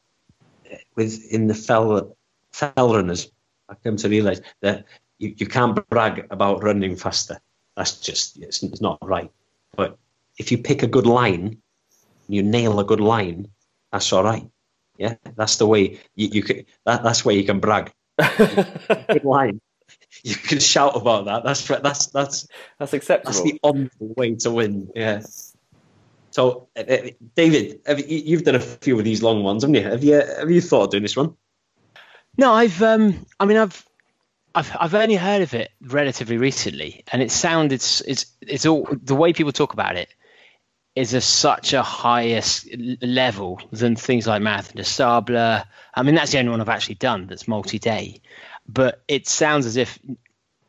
[0.97, 2.17] within the fell
[2.53, 3.31] fell runners.
[3.69, 4.87] I come to realise that
[5.19, 7.41] you, you can't brag about running faster.
[7.77, 9.31] That's just it's, it's not right.
[9.77, 9.99] But
[10.37, 11.59] if you pick a good line,
[12.29, 13.49] you nail a good line,
[13.93, 14.49] that's all right.
[14.99, 16.65] Yeah, that's the way you, you can.
[16.87, 17.93] That, that's where you can brag.
[18.19, 19.61] good line
[20.23, 21.45] you can shout about that.
[21.45, 22.49] That's that's that's
[22.79, 23.33] that's acceptable.
[23.33, 24.91] that's the only way to win.
[24.95, 25.23] Yeah.
[26.33, 26.85] So, uh,
[27.35, 29.83] David, have you, you've done a few of these long ones, haven't you?
[29.83, 31.35] Have you have you thought of doing this one?
[32.37, 32.83] No, I've.
[32.83, 33.85] Um, I mean, I've.
[34.53, 38.89] I've I've only heard of it relatively recently, and it sounded it's it's it's all
[38.91, 40.09] the way people talk about it
[40.97, 42.69] is a such a highest
[43.01, 45.65] level than things like Marathon des Sables.
[45.95, 48.21] I mean, that's the only one I've actually done that's multi-day,
[48.73, 49.99] but it sounds as if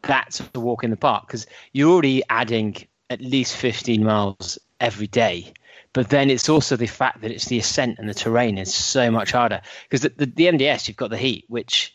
[0.01, 2.75] that's a walk in the park because you're already adding
[3.09, 5.53] at least 15 miles every day.
[5.93, 9.11] But then it's also the fact that it's the ascent and the terrain is so
[9.11, 11.93] much harder because the, the, the MDS you've got the heat, which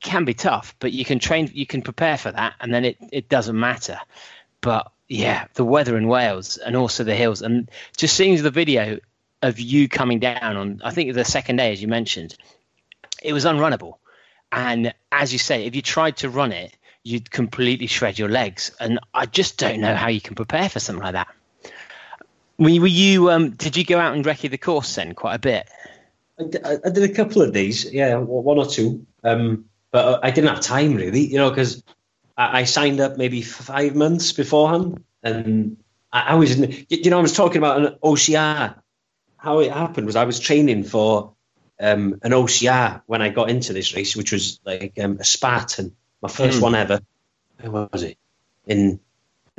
[0.00, 2.96] can be tough, but you can train, you can prepare for that, and then it,
[3.12, 3.98] it doesn't matter.
[4.60, 8.98] But yeah, the weather in Wales and also the hills, and just seeing the video
[9.42, 12.36] of you coming down on, I think the second day, as you mentioned,
[13.22, 13.98] it was unrunnable.
[14.52, 18.72] And as you say, if you tried to run it, you'd completely shred your legs.
[18.80, 21.28] And I just don't know how you can prepare for something like that.
[22.58, 25.68] Were you, um, did you go out and recce the course then quite a bit?
[26.38, 29.06] I did a couple of these, yeah, one or two.
[29.22, 31.82] Um, but I didn't have time really, you know, because
[32.36, 35.78] I, I signed up maybe five months beforehand, and
[36.12, 38.74] I, I was, in, you know, I was talking about an OCR.
[39.38, 41.35] How it happened was I was training for
[41.80, 45.94] um, an OCR when I got into this race, which was like um, a Spartan,
[46.22, 46.62] my first Mm.
[46.62, 47.00] one ever.
[47.60, 48.18] Where was it?
[48.66, 49.00] In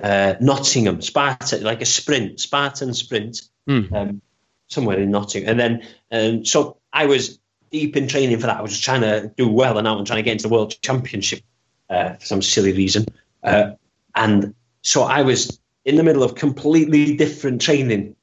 [0.02, 3.94] uh, Nottingham, Spartan, like a sprint, Spartan sprint, Mm.
[3.94, 4.22] um,
[4.68, 5.50] somewhere in Nottingham.
[5.50, 7.40] And then, um, so I was
[7.72, 8.58] deep in training for that.
[8.58, 10.80] I was trying to do well and out and trying to get into the World
[10.82, 11.42] Championship
[11.90, 13.06] uh, for some silly reason.
[13.44, 13.72] Uh,
[14.16, 18.16] and so I was in the middle of completely different training.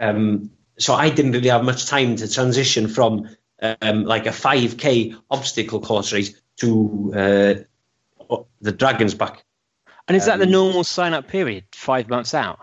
[0.00, 0.50] Um,
[0.80, 3.28] so I didn't really have much time to transition from
[3.62, 7.54] um, like a 5k obstacle course race to uh,
[8.60, 9.44] the Dragon's Back.
[10.08, 12.58] And is that the Um, normal sign up period, five months out?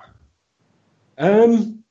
[1.17, 1.83] Um,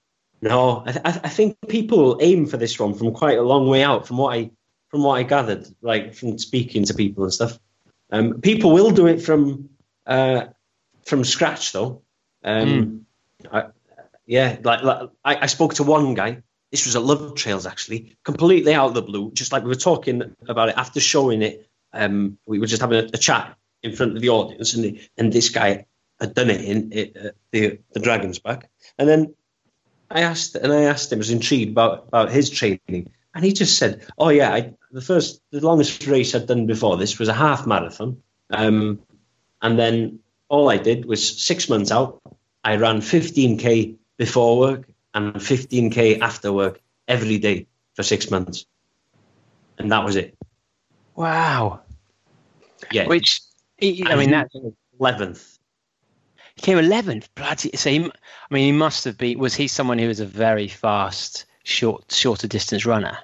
[0.42, 3.82] no, I, th- I think people aim for this one from quite a long way
[3.82, 4.06] out.
[4.06, 4.50] From what I
[4.88, 7.58] from what I gathered, like from speaking to people and stuff,
[8.10, 9.70] um, people will do it from
[10.06, 10.46] uh,
[11.04, 12.02] from scratch though.
[12.44, 13.06] Um,
[13.50, 13.64] I,
[14.26, 16.42] Yeah, like, like I, I spoke to one guy.
[16.72, 19.30] This was at Love Trails actually, completely out of the blue.
[19.32, 21.68] Just like we were talking about it after showing it.
[21.92, 25.32] Um, we were just having a, a chat in front of the audience, and and
[25.32, 25.86] this guy
[26.20, 29.34] had done it in it, uh, the the Dragon's Back, and then
[30.10, 33.52] I asked and I asked him, I was intrigued about about his training, and he
[33.52, 37.28] just said, "Oh yeah, I, the first the longest race I'd done before this was
[37.28, 39.00] a half marathon, um,
[39.62, 42.20] and then all I did was six months out,
[42.64, 48.66] I ran 15k before work and 15k after work every day for six months,
[49.78, 50.36] and that was it.
[51.14, 51.80] Wow.
[52.90, 53.40] Yeah, Which
[53.80, 54.50] I mean, that
[55.00, 55.58] eleventh.
[56.54, 57.34] he came eleventh.
[57.34, 57.70] Bloody.
[57.74, 59.38] So he, I mean, he must have been.
[59.38, 63.18] Was he someone who was a very fast, short, shorter distance runner?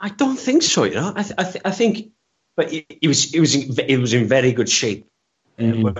[0.00, 0.84] I don't think so.
[0.84, 2.12] You know, I, th- I, th- I think,
[2.56, 5.08] but he, he was he was in, he was in very good shape.
[5.58, 5.92] Uh,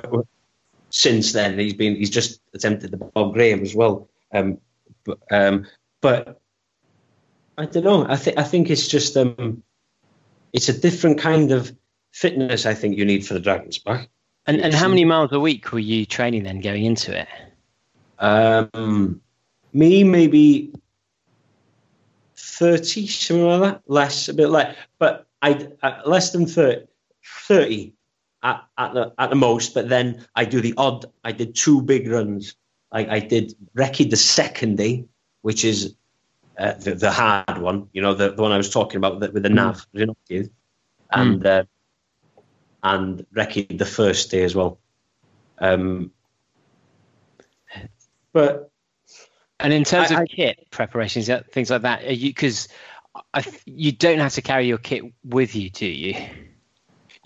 [0.91, 4.09] since then, he's been he's just attempted the Bob Graham as well.
[4.33, 4.59] Um,
[5.05, 5.67] but um,
[6.01, 6.41] but
[7.57, 8.07] I don't know.
[8.09, 9.63] I think I think it's just um,
[10.53, 11.75] it's a different kind of
[12.13, 12.67] fitness.
[12.67, 14.09] I think you need for the Dragon's Back.
[14.47, 17.29] And and how many miles a week were you training then going into it?
[18.19, 19.21] Um,
[19.73, 20.73] me maybe
[22.37, 23.83] thirty, something like that.
[23.87, 26.87] Less, a bit less, but I uh, less than 30,
[27.25, 27.93] 30
[28.43, 29.75] at, at the at the most.
[29.75, 31.07] But then I do the odd.
[31.25, 32.55] I did two big runs.
[32.93, 35.05] I, I did Recce the second day,
[35.43, 35.95] which is
[36.59, 37.89] uh, the, the hard one.
[37.93, 40.07] You know, the, the one I was talking about with the, with the nav, you
[40.07, 40.17] know,
[41.13, 41.65] and uh,
[42.83, 44.79] and Recce the first day as well.
[45.59, 46.13] Um,
[48.33, 48.71] but
[49.61, 52.69] And in terms I- of I- kit preparations, things like that, are you because
[53.67, 56.15] you don't have to carry your kit with you, do you?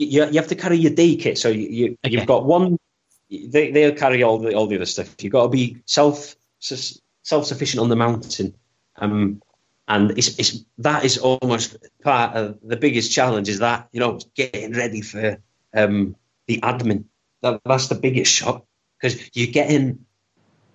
[0.05, 1.39] You, you have to carry your day kit.
[1.39, 2.15] So you, you Okay.
[2.15, 2.79] you've got one.
[3.31, 5.15] They they'll carry all the all the other stuff.
[5.21, 8.55] You've got to be self self sufficient on the mountain.
[8.97, 9.43] Um,
[9.89, 14.21] and it's, it's that is almost part of the biggest challenge is that you know
[14.35, 15.39] getting ready for
[15.75, 16.17] um,
[16.47, 17.05] the admin.
[17.43, 18.65] That, that's the biggest shot
[19.01, 20.05] because you're getting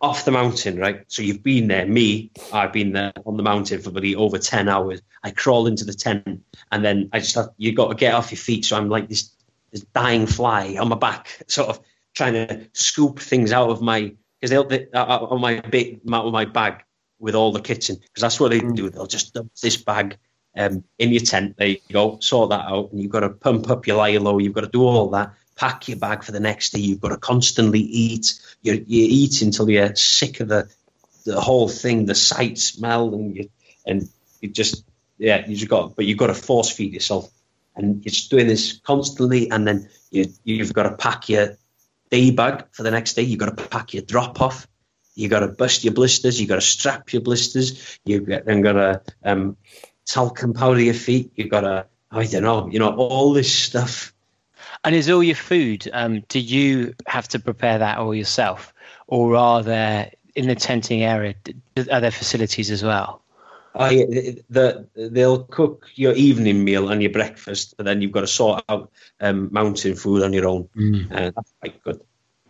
[0.01, 1.03] off the mountain, right?
[1.07, 1.85] So you've been there.
[1.85, 5.01] Me, I've been there on the mountain for probably over ten hours.
[5.23, 8.31] I crawl into the tent, and then I just have you got to get off
[8.31, 8.65] your feet.
[8.65, 9.31] So I'm like this
[9.71, 11.79] this dying fly on my back, sort of
[12.13, 15.61] trying to scoop things out of my because they'll they, uh, uh, on my
[16.03, 16.83] my bag
[17.19, 18.89] with all the kitchen, because that's what they do.
[18.89, 20.17] They'll just dump this bag
[20.55, 21.57] um, in your tent.
[21.57, 24.37] There you go, sort that out, and you've got to pump up your lilo.
[24.37, 25.33] You've got to do all that.
[25.57, 26.79] Pack your bag for the next day.
[26.79, 28.39] You've got to constantly eat.
[28.61, 30.69] You you eat until you're sick of the
[31.25, 33.49] the whole thing, the sight, smell, and you
[33.85, 34.09] and
[34.39, 34.85] you just
[35.17, 35.95] yeah, you just got.
[35.95, 37.29] But you've got to force feed yourself,
[37.75, 39.49] and you're just doing this constantly.
[39.49, 41.57] And then you you've got to pack your
[42.11, 43.23] day bag for the next day.
[43.23, 44.67] You've got to pack your drop off.
[45.15, 46.39] You got to bust your blisters.
[46.39, 47.99] You got to strap your blisters.
[48.05, 49.57] You have then got to um,
[50.05, 51.31] talcum powder your feet.
[51.35, 54.13] You've got to I don't know, you know, all this stuff.
[54.83, 55.89] And is all your food?
[55.93, 58.73] Um, do you have to prepare that all yourself,
[59.07, 61.35] or are there in the tenting area?
[61.91, 63.21] Are there facilities as well?
[63.75, 64.07] I,
[64.49, 68.63] the, they'll cook your evening meal and your breakfast, but then you've got to sort
[68.69, 70.67] out um, mountain food on your own.
[71.11, 72.01] Uh, that's quite good.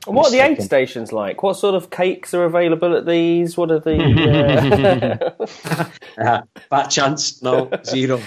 [0.05, 1.43] And what are the aid stations like?
[1.43, 3.57] What sort of cakes are available at these?
[3.57, 5.37] What are the?
[5.67, 5.89] Uh...
[6.17, 6.41] Uh,
[6.71, 8.19] bad chance, no, zero.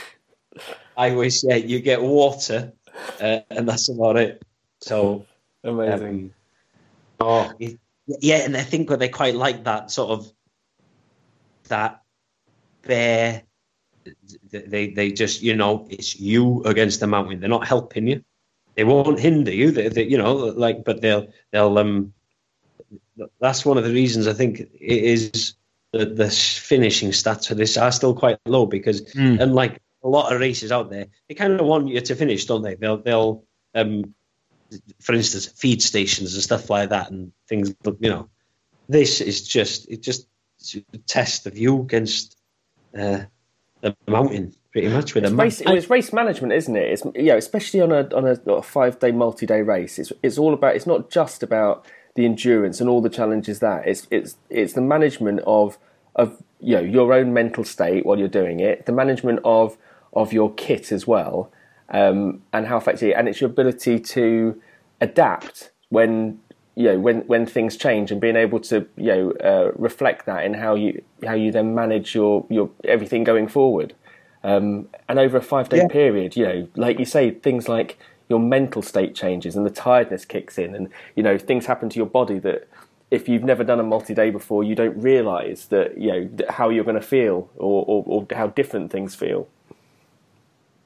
[0.97, 2.73] I always say you get water,
[3.21, 4.43] uh, and that's about it.
[4.81, 5.27] So,
[5.65, 6.33] Amazing.
[7.21, 7.59] um, oh,
[8.07, 10.33] yeah, and I think what they quite like that sort of
[11.69, 12.03] that
[12.83, 13.43] bare.
[14.51, 17.41] They they just you know it's you against the mountain.
[17.41, 18.25] They're not helping you.
[18.75, 19.71] They won't hinder you.
[19.71, 22.13] They, they you know like, but they'll they'll um.
[23.41, 25.55] That's one of the reasons I think it is
[25.93, 29.41] the, the finishing stats for this are still quite low because Mm.
[29.41, 32.63] unlike a lot of races out there, they kind of want you to finish, don't
[32.63, 32.75] they?
[32.75, 33.45] They'll they'll
[33.75, 34.15] um,
[35.01, 37.73] for instance, feed stations and stuff like that, and things.
[37.83, 38.29] But you know,
[38.89, 40.27] this is just it just
[40.93, 42.39] a test of you against
[42.97, 43.21] uh,
[43.81, 45.45] the mountain, pretty much with a It's map.
[45.45, 46.93] race, well, it's race management, isn't it?
[46.93, 49.99] It's yeah, especially on a on a, a five day multi day race.
[49.99, 50.77] It's it's all about.
[50.77, 54.81] It's not just about the endurance and all the challenges that it's it's it's the
[54.81, 55.79] management of
[56.17, 59.79] of you know your own mental state while you're doing it, the management of
[60.13, 61.51] of your kit as well,
[61.91, 64.61] um, and how effective, and it's your ability to
[65.01, 66.41] adapt when
[66.77, 70.45] you know when when things change and being able to you know uh, reflect that
[70.45, 73.95] in how you how you then manage your your everything going forward
[74.43, 75.89] um, and over a five day Yeah.
[75.89, 80.25] period, you know, like you say, things like your mental state changes and the tiredness
[80.25, 82.69] kicks in, and you know things happen to your body that
[83.11, 86.85] if you've never done a multi-day before, you don't realise that you know how you're
[86.85, 89.49] going to feel or, or, or how different things feel.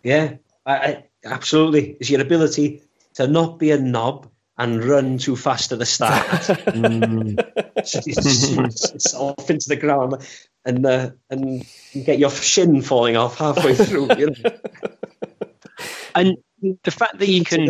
[0.05, 1.97] Yeah, I, I, absolutely.
[1.99, 2.83] It's your ability
[3.15, 6.45] to not be a knob and run too fast at the start.
[6.45, 10.25] so you smash yourself into the ground
[10.65, 11.67] and uh, and
[12.05, 14.15] get your shin falling off halfway through.
[14.17, 14.51] You know?
[16.15, 16.37] And
[16.85, 17.67] the fact that you can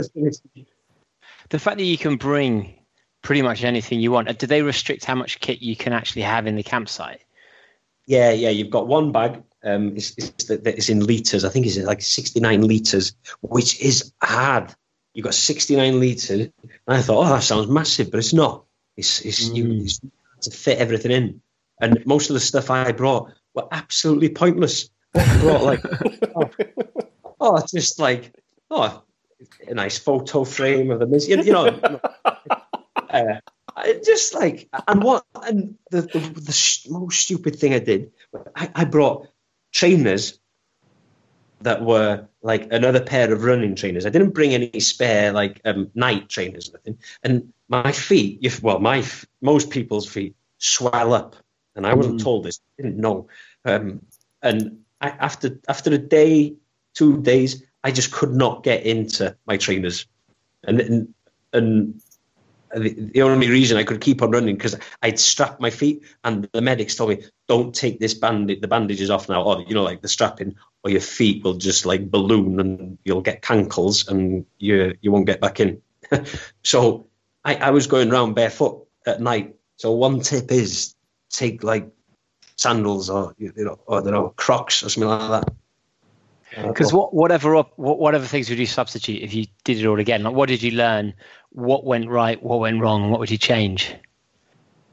[1.51, 2.74] the fact that you can bring
[3.23, 4.28] pretty much anything you want.
[4.28, 7.23] uh, Do they restrict how much kit you can actually have in the campsite?
[8.06, 8.51] Yeah, yeah.
[8.51, 9.43] You've got one bag.
[9.64, 11.44] Um, it's, it's, it's in liters.
[11.44, 14.74] I think it's like 69 liters, which is hard.
[15.14, 16.30] You've got 69 liters.
[16.30, 16.50] And
[16.86, 18.64] I thought, oh, that sounds massive, but it's not.
[18.96, 20.00] It's, it's, you, it's
[20.42, 21.40] to fit everything in.
[21.80, 24.90] And most of the stuff I brought were absolutely pointless.
[25.14, 25.84] I brought like,
[26.36, 26.50] oh,
[27.40, 28.34] oh, just like,
[28.70, 29.02] oh,
[29.66, 31.66] a nice photo frame of the, you, you know,
[33.10, 33.40] uh,
[33.76, 38.12] I just like, and what, and the, the, the most stupid thing I did,
[38.54, 39.28] I, I brought
[39.74, 40.38] trainers
[41.60, 44.06] that were like another pair of running trainers.
[44.06, 46.98] I didn't bring any spare like um, night trainers, or nothing.
[47.22, 49.05] And my feet, if well, my
[49.42, 51.36] most people's feet swell up,
[51.74, 53.28] and I wasn't told this, I didn't know.
[53.64, 54.01] Um,
[54.42, 56.55] and I, after after a day,
[56.94, 60.06] two days, I just could not get into my trainers,
[60.62, 61.14] and and,
[61.52, 62.02] and
[62.74, 66.60] the, only reason I could keep on running because I'd strapped my feet, and the
[66.60, 70.02] medics told me, "Don't take this bandage, the bandages off now, or you know, like
[70.02, 74.94] the strapping, or your feet will just like balloon, and you'll get cankles, and you
[75.01, 75.80] you won't get back in."
[76.62, 77.06] so
[77.44, 79.55] I, I was going around barefoot at night.
[79.76, 80.94] So one tip is
[81.30, 81.88] take like
[82.56, 85.55] sandals or you know, or I don't know, Crocs or something like that.
[86.56, 89.86] Uh, because what, whatever up, what, whatever things would you substitute if you did it
[89.86, 90.22] all again?
[90.22, 91.14] Like, what did you learn?
[91.55, 92.43] What went right?
[92.43, 93.10] What went wrong?
[93.10, 93.94] What would you change?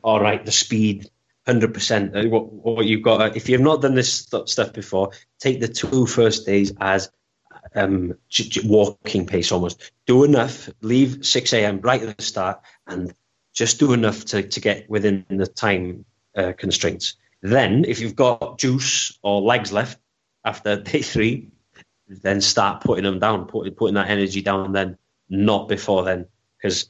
[0.03, 1.09] all right, the speed,
[1.45, 2.15] hundred percent.
[2.15, 5.59] Uh, What, what you've got, uh, if you've not done this st- stuff before, take
[5.59, 7.11] the two first days as
[7.75, 9.91] um, j- j- walking pace almost.
[10.07, 10.69] Do enough.
[10.81, 11.81] Leave six a.m.
[11.81, 13.13] right at the start, and
[13.53, 16.05] just do enough to to get within the time
[16.35, 17.15] uh, constraints.
[17.43, 19.99] Then, if you've got juice or legs left
[20.45, 21.49] after day three,
[22.07, 24.71] then start putting them down, putting putting that energy down.
[24.73, 24.97] Then,
[25.29, 26.25] not before then,
[26.61, 26.89] because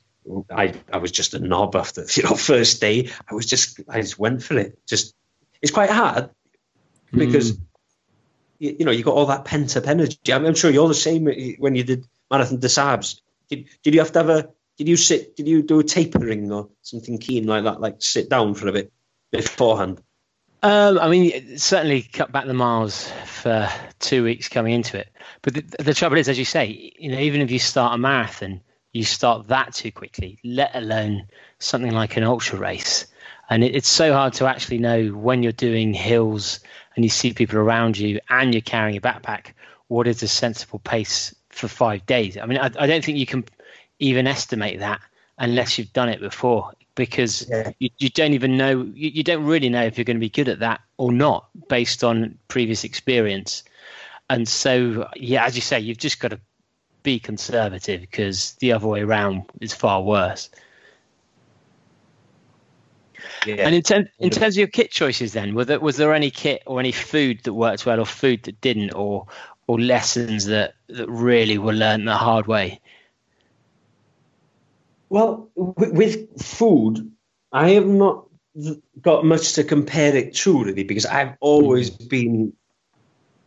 [0.50, 3.10] I I was just a knob after you know first day.
[3.30, 4.80] I was just I just went for it.
[4.88, 5.16] Just
[5.62, 6.30] it's quite hard
[7.12, 7.58] because
[8.60, 10.18] you, you know you got all that pent up energy.
[10.32, 11.26] I'm, I'm sure you're the same
[11.60, 13.22] when you did marathon des Sables.
[13.50, 16.52] Did did you have to have a did you sit did you do a tapering
[16.52, 18.92] or something keen like that like sit down for a bit
[19.32, 20.02] beforehand?
[20.64, 23.68] Um, I mean, certainly cut back the miles for
[23.98, 25.10] two weeks coming into it.
[25.42, 27.98] But the, the trouble is, as you say, you know, even if you start a
[27.98, 28.62] marathon,
[28.94, 31.28] you start that too quickly, let alone
[31.60, 33.06] something like an ultra race.
[33.50, 36.60] And it, it's so hard to actually know when you're doing hills
[36.96, 39.48] and you see people around you and you're carrying a backpack,
[39.88, 42.38] what is a sensible pace for five days?
[42.38, 43.46] I mean, I, I don't think you can
[44.00, 45.00] even estimate that
[45.38, 47.72] unless you've done it before because Yeah.
[47.80, 50.30] you, you don't even know you, you don't really know if you're going to be
[50.30, 53.64] good at that or not based on previous experience
[54.30, 56.40] and so yeah as you say you've just got to
[57.04, 60.50] be conservative because the other way around is far worse
[63.46, 63.68] Yeah.
[63.68, 66.64] and in, in terms of your kit choices then was there, was there any kit
[66.66, 69.28] or any food that worked well or food that didn't or
[69.68, 72.80] or lessons that that really were learned the hard way
[75.12, 77.12] Well, with, with food,
[77.52, 78.28] I have not
[79.02, 82.54] got much to compare it to really because I've always been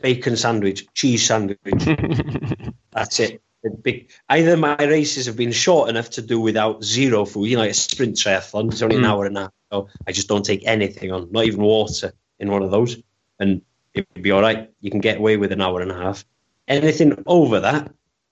[0.02, 1.58] bacon sandwich, cheese sandwich.
[2.94, 3.42] That's it.
[3.62, 7.62] The either my races have been short enough to do without zero food, you know,
[7.62, 9.52] like a sprint triathlon, it's only an hour and a half.
[9.72, 13.02] So I just don't take anything on, not even water in one of those.
[13.40, 13.62] And
[13.94, 14.70] it'd be all right.
[14.80, 16.26] You can get away with an hour and a half.
[16.68, 17.90] Anything over that,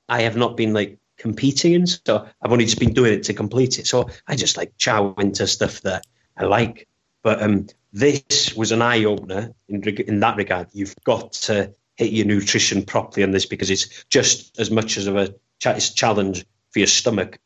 [0.09, 1.87] I have not been like competing in.
[1.87, 3.87] So I've only just been doing it to complete it.
[3.87, 6.05] So I just like chow into stuff that
[6.37, 6.89] I like.
[7.23, 10.69] But um, this was an eye opener in, in that regard.
[10.73, 15.07] You've got to hit your nutrition properly on this because it's just as much as
[15.07, 15.35] of a
[15.65, 17.39] it's challenge for your stomach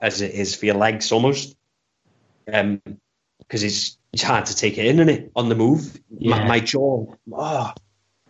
[0.00, 1.56] as it is for your legs almost.
[2.52, 2.80] Um,
[3.38, 5.32] because it's it's hard to take it in, is it?
[5.34, 6.46] On the move, my, Yeah.
[6.48, 7.72] my jaw, oh,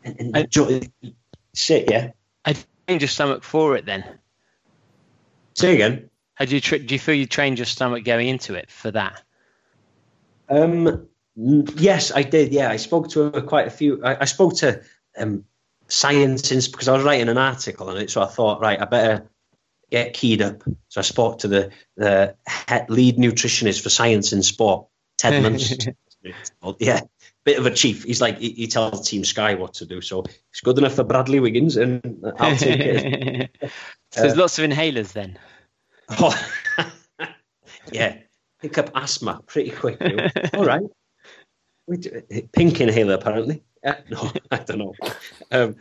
[0.02, 0.80] and, and the jaw,
[1.54, 2.10] sit, yeah.
[2.44, 2.56] I
[2.86, 4.04] trained your stomach for it then
[5.54, 6.10] Say again.
[6.34, 8.90] How do you tra- do you feel you trained your stomach going into it for
[8.90, 9.22] that
[10.48, 12.52] Um, yes, I did.
[12.52, 14.02] Yeah, I spoke to uh, quite a few.
[14.04, 14.82] I, I spoke to
[15.16, 15.44] um,
[15.88, 18.84] science ins- because I was writing an article on it, so I thought, right, I
[18.84, 19.28] better
[19.90, 20.62] get keyed up.
[20.88, 24.86] So I spoke to the, the head lead nutritionist for Science in Sport,
[25.18, 25.72] Ted Munch.
[26.78, 27.00] yeah,
[27.44, 28.04] bit of a chief.
[28.04, 30.00] He's like, he, he, tells Team Sky what to do.
[30.00, 33.50] So it's good enough for Bradley Wiggins, and I'll take it.
[34.10, 35.38] so there's uh, lots of inhalers then.
[36.20, 36.38] Oh,
[37.90, 38.18] yeah,
[38.60, 39.96] pick up asthma pretty quick.
[40.52, 40.82] All right.
[42.52, 43.62] Pink inhaler, apparently.
[43.90, 44.94] Uh, no, I don't know.
[45.52, 45.76] Um,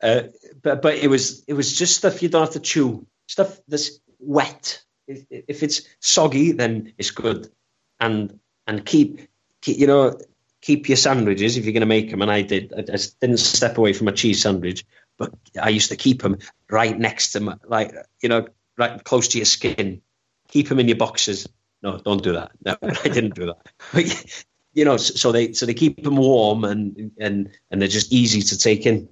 [0.00, 0.22] uh,
[0.62, 3.04] but but it was it was just stuff you don't have to chew.
[3.26, 4.82] Stuff that's wet.
[5.08, 7.50] If, if it's soggy, then it's good.
[7.98, 8.38] And
[8.68, 9.28] and keep,
[9.60, 10.18] keep you know
[10.60, 12.22] keep your sandwiches if you're going to make them.
[12.22, 12.72] And I did.
[12.76, 14.84] I just didn't step away from a cheese sandwich,
[15.18, 16.38] but I used to keep them
[16.70, 17.92] right next to my, like
[18.22, 18.46] you know
[18.78, 20.00] right close to your skin.
[20.48, 21.48] Keep them in your boxes.
[21.82, 22.52] No, don't do that.
[22.64, 23.58] No, I didn't do that.
[23.92, 24.44] But
[24.76, 28.42] you know, so they so they keep them warm and and and they're just easy
[28.42, 29.08] to take in.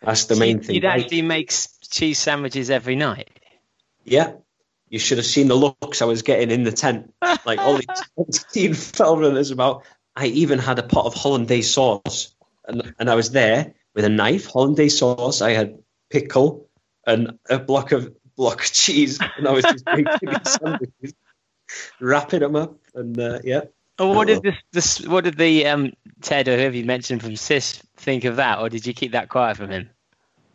[0.00, 0.76] That's the main thing.
[0.76, 1.52] You'd actually make
[1.90, 3.28] cheese sandwiches every night.
[4.04, 4.34] Yeah,
[4.88, 7.12] you should have seen the looks I was getting in the tent.
[7.44, 7.78] Like all
[8.26, 9.82] these teen fell runners about.
[10.14, 12.32] I even had a pot of hollandaise sauce,
[12.68, 15.42] and and I was there with a knife, hollandaise sauce.
[15.42, 15.78] I had
[16.10, 16.68] pickle
[17.08, 21.14] and a block of block of cheese, and I was just making sandwiches,
[22.00, 23.62] wrapping them up, and uh, yeah.
[23.98, 25.00] Oh, what did this, this?
[25.06, 28.68] What did the um, Ted or whoever you mentioned from SiS think of that, or
[28.68, 29.90] did you keep that quiet from him?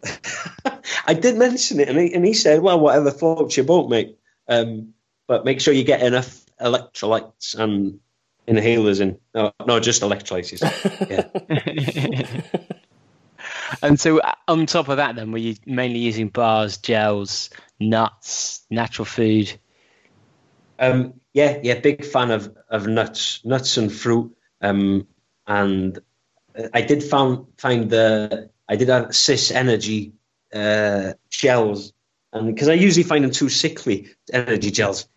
[1.06, 4.18] I did mention it, and he, and he said, "Well, whatever floats your boat, mate.
[4.48, 4.94] Um,
[5.28, 8.00] but make sure you get enough electrolytes and
[8.48, 9.18] inhalers in.
[9.34, 10.62] No, no just electrolytes.
[11.10, 12.42] Yeah.
[13.82, 17.50] and so, uh, on top of that, then, were you mainly using bars, gels,
[17.80, 19.54] nuts, natural food?
[20.80, 24.36] Um, yeah, yeah, big fan of, of nuts, nuts and fruit.
[24.62, 25.08] Um,
[25.48, 26.00] and
[26.74, 30.14] I did found find the I did have SiS Energy
[30.54, 31.94] uh, gels,
[32.32, 35.08] and because I usually find them too sickly, energy gels,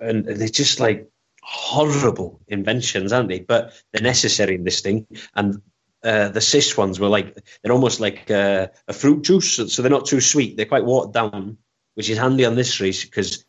[0.00, 1.08] and they're just like
[1.42, 3.40] horrible inventions, aren't they?
[3.40, 5.62] But they're necessary in this thing, and
[6.02, 9.90] uh, the SiS ones were like they're almost like uh, a fruit juice, so they're
[9.90, 10.56] not too sweet.
[10.56, 11.58] They're quite watered down,
[11.94, 13.44] which is handy on this race because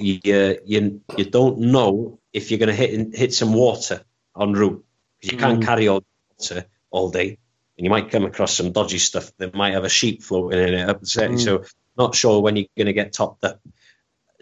[0.00, 0.20] you
[0.64, 4.02] you you don't know if you're going to hit hit some water
[4.40, 4.84] en route
[5.20, 5.64] because you can't mm.
[5.64, 6.04] carry all
[6.38, 7.38] water all day,
[7.76, 10.74] and you might come across some dodgy stuff that might have a sheep floating in
[10.74, 10.86] it.
[10.86, 11.40] Mm.
[11.40, 11.64] So
[11.96, 13.60] not sure when you're going to get topped up.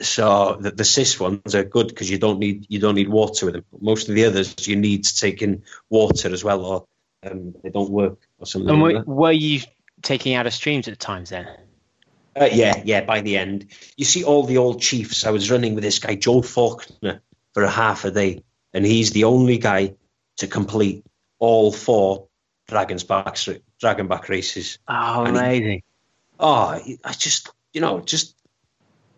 [0.01, 3.47] So the, the SiS ones are good because you don't need you don't need water
[3.47, 3.65] with them.
[3.81, 6.87] Most of the others you need to take in water as well, or
[7.25, 8.71] um, they don't work or something.
[8.71, 9.61] And were, were you
[10.01, 11.47] taking out of streams at times then?
[12.35, 13.03] Uh, yeah, yeah.
[13.03, 15.27] By the end, you see all the old chiefs.
[15.27, 17.21] I was running with this guy Joe Faulkner
[17.53, 18.43] for a half a day,
[18.73, 19.95] and he's the only guy
[20.39, 21.05] to complete
[21.39, 22.29] all four
[22.69, 23.37] Dragon's back
[23.81, 24.79] Dragon back races.
[24.89, 25.71] Oh, amazing!
[25.71, 25.85] He,
[26.41, 28.35] oh, I just you know just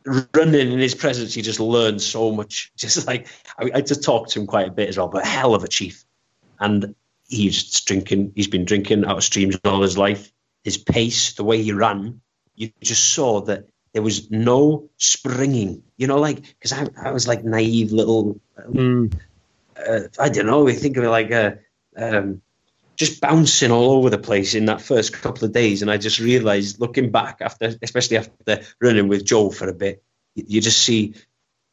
[0.04, 2.72] running in his presence, you just learn so much.
[2.76, 3.28] Just like
[3.58, 5.68] I, I just talked to him quite a bit as well, but hell of a
[5.68, 6.04] chief,
[6.58, 6.94] and
[7.28, 8.32] he's drinking.
[8.34, 10.32] He's been drinking out of streams all his life.
[10.62, 12.20] His pace, the way he ran,
[12.55, 15.82] you just saw that there was no springing.
[15.97, 18.40] You know, like because I, I was like naive little.
[18.59, 19.14] Mm.
[19.76, 20.64] Uh, I don't know.
[20.64, 21.59] We think of it like a.
[21.97, 22.43] Um,
[22.97, 26.20] just bouncing all over the place in that first couple of days, and I just
[26.20, 30.02] realised, looking back after, especially after running with Joe for a bit,
[30.36, 31.14] you just see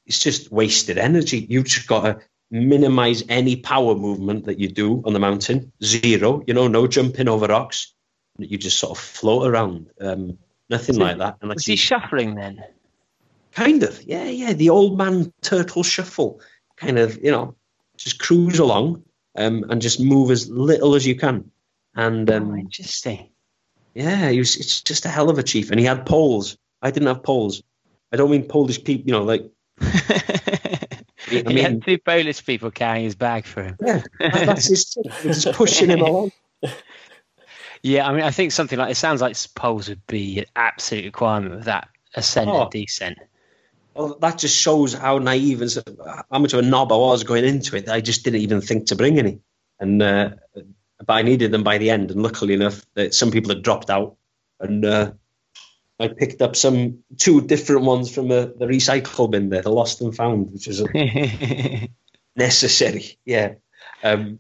[0.06, 1.46] it's just wasted energy.
[1.50, 5.72] You've just got to minimise any power movement that you do on the mountain.
[5.84, 7.94] Zero, you know, no jumping over rocks.
[8.38, 9.90] You just sort of float around.
[10.00, 10.38] Um,
[10.72, 11.38] Nothing so, like that.
[11.42, 12.64] And was he shuffling then?
[13.52, 14.54] Kind of, yeah, yeah.
[14.54, 16.40] The old man turtle shuffle,
[16.78, 17.56] kind of, you know,
[17.98, 19.04] just cruise along
[19.38, 21.52] um, and just move as little as you can.
[21.94, 23.32] And um, oh, interesting.
[23.94, 24.56] Yeah, he was.
[24.56, 26.58] It's just a hell of a chief, and he had poles.
[26.82, 27.62] I didn't have poles.
[28.14, 29.44] I don't mean Polish people, you know, like.
[29.82, 33.76] I mean, he had two Polish people carrying his bag for him.
[33.82, 34.98] Yeah, that's his.
[35.24, 36.32] Just pushing him along.
[37.84, 41.06] Yeah, I mean, I think something like it sounds like poles would be an absolute
[41.06, 42.64] requirement of that ascent oh.
[42.64, 43.18] and descent.
[43.96, 45.98] Well, that just shows how naive and
[46.32, 47.90] how much of a knob I was going into it.
[47.90, 49.40] I just didn't even think to bring any,
[49.80, 50.32] and uh,
[51.06, 52.12] but I needed them by the end.
[52.12, 54.16] And luckily enough, that some people had dropped out,
[54.60, 55.12] and uh,
[56.00, 60.02] I picked up some two different ones from the, the recycle bin there, the lost
[60.02, 60.84] and found, which is
[62.36, 63.18] necessary.
[63.26, 63.56] Yeah.
[64.04, 64.40] Um,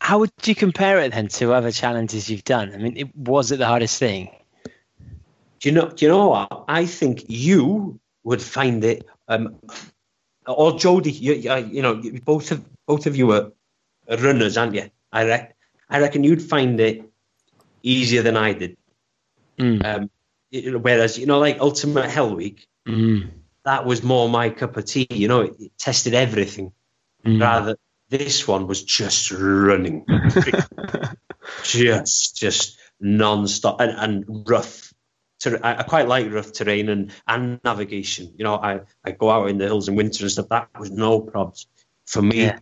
[0.00, 2.72] how would you compare it then to other challenges you've done?
[2.72, 4.30] I mean, it, was it the hardest thing?
[4.64, 5.88] Do you know?
[5.88, 6.64] Do you know what?
[6.68, 9.56] I think you would find it, um,
[10.46, 11.10] or Jody.
[11.10, 13.52] You, you know, both of both of you are,
[14.08, 14.90] runners, aren't you?
[15.12, 15.54] I reckon.
[15.88, 17.02] I reckon you'd find it
[17.82, 18.76] easier than I did.
[19.58, 19.84] Mm.
[19.84, 23.30] Um, whereas you know, like Ultimate Hell Week, Mm.
[23.64, 25.06] that was more my cup of tea.
[25.10, 26.72] You know, it, it tested everything.
[27.24, 27.40] Mm.
[27.40, 27.76] Rather,
[28.08, 30.04] this one was just running,
[31.62, 33.92] just just non-stop and,
[34.26, 34.92] and rough.
[35.38, 38.32] Ter- I, I quite like rough terrain and, and navigation.
[38.36, 40.48] You know, I, I go out in the hills in winter and stuff.
[40.48, 41.66] That was no problems.
[42.06, 42.58] For me, Yeah.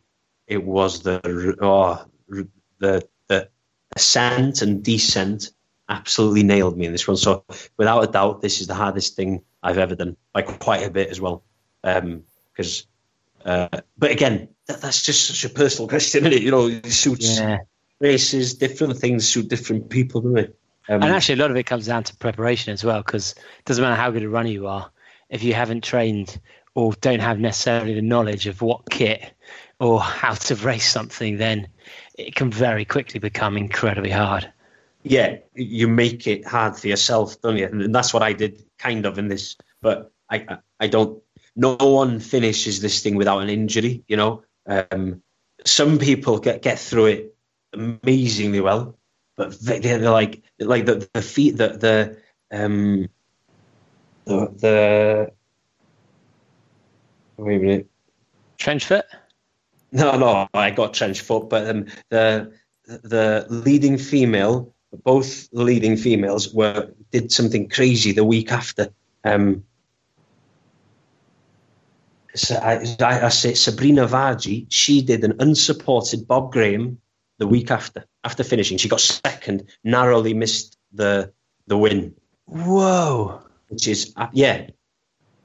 [0.46, 1.20] it was the
[1.60, 2.04] oh,
[2.78, 3.48] the the
[3.94, 5.50] ascent and descent
[5.88, 7.16] absolutely nailed me in this one.
[7.16, 7.44] So
[7.76, 11.10] without a doubt, this is the hardest thing I've ever done by quite a bit
[11.10, 11.44] as well.
[11.82, 12.86] Because,
[13.44, 13.68] uh,
[13.98, 16.42] but again, that, that's just such a personal question, isn't it?
[16.42, 17.58] You know, it suits Yeah.
[18.00, 20.58] races, different things suit different people, don't it?
[20.88, 23.64] Um, And actually, a lot of it comes down to preparation as well, because it
[23.64, 24.90] doesn't matter how good a runner you are,
[25.30, 26.38] if you haven't trained
[26.74, 29.32] or don't have necessarily the knowledge of what kit
[29.80, 31.68] or how to race something, then
[32.18, 34.52] it can very quickly become incredibly hard.
[35.04, 37.66] yeah, you make it hard for yourself, don't you?
[37.66, 39.56] And that's what I did kind of in this.
[39.82, 41.22] But I, I, I don't.
[41.54, 44.02] No one finishes this thing without an injury.
[44.08, 45.22] You know, um,
[45.64, 47.36] some people get get through it
[47.72, 48.96] amazingly well,
[49.36, 52.16] but they- they're like like the the feet the the
[52.56, 53.08] um
[54.26, 55.32] the, the
[57.36, 57.90] wait a minute.
[58.58, 59.04] Trench foot?
[59.92, 62.52] No, no, I got trench foot, but um, the
[62.86, 64.74] the leading female,
[65.04, 68.88] both the leading females were did something crazy the week after.
[69.24, 69.64] Um,
[72.34, 76.98] so I, I, I say Sabrina Verjee, she did an unsupported Bob Graham
[77.38, 78.04] the week after.
[78.22, 81.32] After finishing, she got second, narrowly missed the
[81.66, 82.14] the win
[82.46, 83.40] Whoa.
[83.68, 84.68] which is uh, yeah,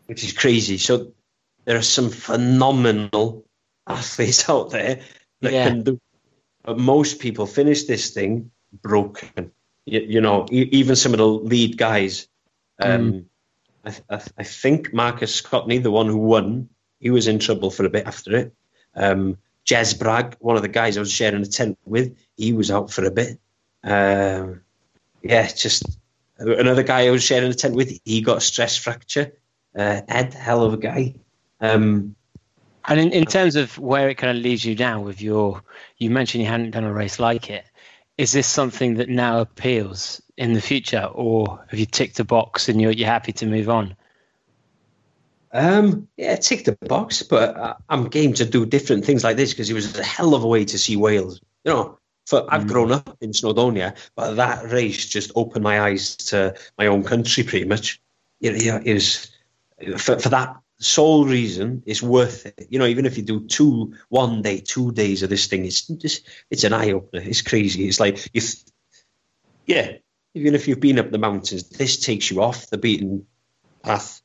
[0.06, 0.78] which is crazy.
[0.78, 1.14] So
[1.66, 3.46] there are some phenomenal
[3.88, 5.02] athletes out there
[5.42, 5.68] that Yeah.
[5.68, 6.00] can do.
[6.64, 8.52] But most people finish this thing
[8.82, 9.52] broken.
[9.86, 12.28] You, you know, e- even some of the lead guys.
[12.80, 13.26] Um,
[13.84, 17.40] I, th- I, th- I think Marcus Scotney, the one who won, he was in
[17.40, 18.54] trouble for a bit after it.
[18.96, 22.72] Um, Jez Bragg, one of the guys I was sharing a tent with, he was
[22.72, 23.40] out for a bit.
[23.84, 24.62] Um,
[25.22, 25.86] yeah, just
[26.38, 29.34] another guy I was sharing a tent with, he got a stress fracture.
[29.76, 31.16] Uh, Ed, hell of a guy.
[31.62, 32.16] Um,
[32.88, 35.62] And in, in terms of where it kind of leaves you now with your,
[35.98, 37.66] you mentioned you hadn't done a race like it.
[38.18, 42.68] Is this something that now appeals in the future, or have you ticked a box
[42.68, 43.96] and you're you're happy to move on?
[45.52, 49.54] Um, yeah, tick the box, but uh, I'm game to do different things like this
[49.54, 51.42] because it was a hell of a way to see Wales.
[51.64, 56.16] You know, for I've grown up in Snowdonia, but that race just opened my eyes
[56.18, 58.02] to my own country pretty much.
[58.40, 59.32] It, you know, it was
[59.98, 62.68] for, for that sole reason, it's worth it.
[62.70, 65.82] You know, even if you do two, one day, two days of this thing, it's
[65.82, 67.22] just, it's an eye opener.
[67.22, 67.88] It's crazy.
[67.88, 68.42] It's like you,
[69.66, 69.94] yeah.
[70.36, 73.26] Even if you've been up the mountains, this takes you off the beaten
[73.82, 74.22] path,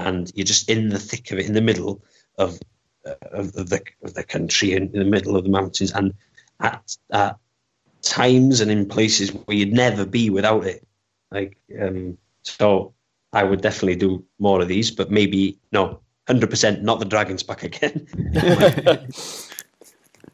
[0.00, 2.02] and you're just in the thick of it, in the middle
[2.38, 2.58] of
[3.06, 6.14] uh, of, the of the country, in, in the middle of the mountains, and
[6.60, 7.38] at, at
[8.02, 10.86] times and in places where you'd never be without it.
[11.30, 12.94] Like, um, so
[13.32, 17.42] I would definitely do more of these, but maybe no, hundred percent, not the dragons
[17.42, 18.06] back again.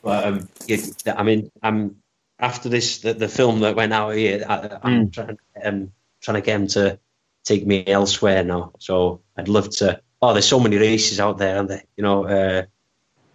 [0.02, 0.78] but um, yeah,
[1.16, 1.96] I mean, I'm
[2.38, 4.44] after this the, the film that went out here.
[4.48, 6.98] I, I'm trying um, trying to get him to
[7.46, 8.72] take me elsewhere now.
[8.78, 10.00] So I'd love to.
[10.20, 11.84] Oh, there's so many races out there, aren't there?
[11.96, 12.24] You know.
[12.26, 12.62] Uh,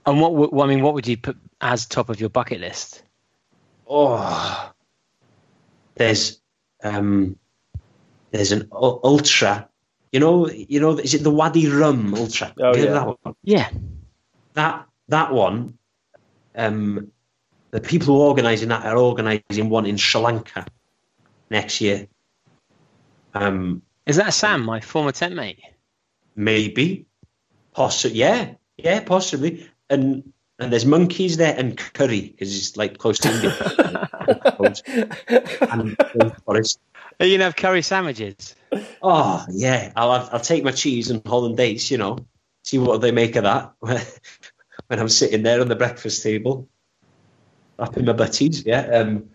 [0.06, 2.60] And what, would- what I mean, what would you put as top of your bucket
[2.62, 3.04] list?
[3.88, 4.72] oh,
[5.96, 6.40] there's
[6.84, 7.36] um,
[8.32, 9.68] there's an u- ultra.
[10.12, 12.54] You know, you know, is it the Wadi Rum Ultra?
[12.60, 12.92] Oh, yeah.
[12.94, 13.36] that one?
[13.44, 13.70] Yeah,
[14.54, 15.78] that that one,
[16.56, 17.12] um,
[17.72, 20.66] the people who are organising that are organising one in Sri Lanka
[21.50, 22.08] next year.
[23.34, 23.82] Um,
[24.12, 25.60] is that Sam, my former tent mate?
[26.36, 27.06] maybe,
[27.74, 29.68] possibly, yeah, yeah, possibly.
[29.90, 33.52] And and there's monkeys there and curry because it's like close to India.
[35.72, 36.80] and forest.
[37.20, 38.56] Are you gonna have curry sandwiches?
[39.02, 41.90] Oh yeah, I'll have, I'll take my cheese and hollandaise.
[41.92, 42.18] You know,
[42.64, 43.74] see what they make of that
[44.88, 46.70] when I'm sitting there on the breakfast table,
[47.78, 48.66] wrapping my butties.
[48.66, 48.82] Yeah.
[48.82, 49.30] Um,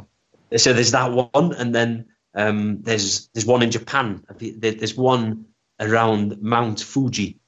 [0.57, 4.23] so there's that one, and then um, there's there's one in Japan.
[4.39, 5.47] There's one
[5.81, 7.39] around Mount Fuji.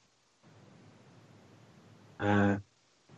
[2.18, 2.56] Uh,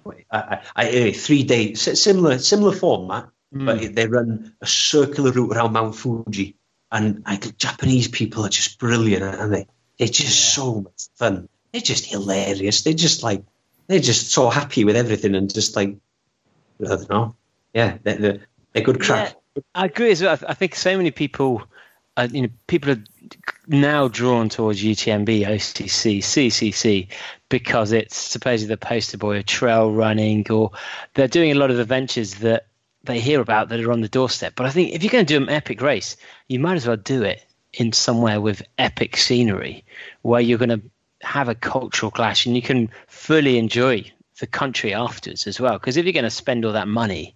[0.05, 5.72] I, I, I, three day similar similar format, but they run a circular route around
[5.72, 6.56] Mount Fuji,
[6.90, 9.66] and I Japanese people are just brilliant, aren't they?
[9.98, 11.48] They're just so much fun.
[11.72, 12.82] They're just hilarious.
[12.82, 13.44] They're just like
[13.86, 15.97] they're just so happy with everything, and just like
[16.80, 17.36] I don't know,
[17.72, 18.40] yeah, they're, they're,
[18.72, 19.36] they're good crack.
[19.74, 20.39] I agree as well.
[20.47, 21.64] I think so many people
[22.16, 23.02] uh, you know, people are
[23.66, 27.09] now drawn towards UTMB, OCC, CCC
[27.48, 30.72] because it's supposedly the poster boy of trail running, or
[31.14, 32.66] they're doing a lot of adventures that
[33.05, 34.55] they hear about that are on the doorstep.
[34.56, 36.16] But I think if you're going to do an epic race,
[36.48, 39.85] you might as well do it in somewhere with epic scenery
[40.22, 40.82] where you're going to
[41.22, 44.05] have a cultural clash and you can fully enjoy
[44.40, 45.74] the country afterwards as well.
[45.74, 47.35] Because if you're going to spend all that money,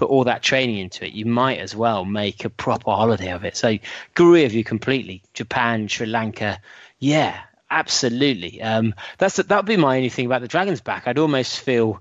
[0.00, 3.44] put all that training into it, you might as well make a proper holiday of
[3.44, 3.54] it.
[3.54, 3.78] So,
[4.16, 5.22] agree with you completely.
[5.34, 6.58] Japan, Sri Lanka,
[6.98, 7.38] yeah,
[7.70, 8.62] absolutely.
[8.62, 11.06] Um, that's that would be my only thing about the Dragons back.
[11.06, 12.00] I'd almost feel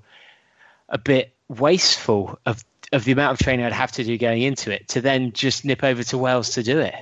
[0.88, 2.64] a bit wasteful of
[2.94, 5.66] of the amount of training I'd have to do going into it to then just
[5.66, 6.96] nip over to Wales to do it.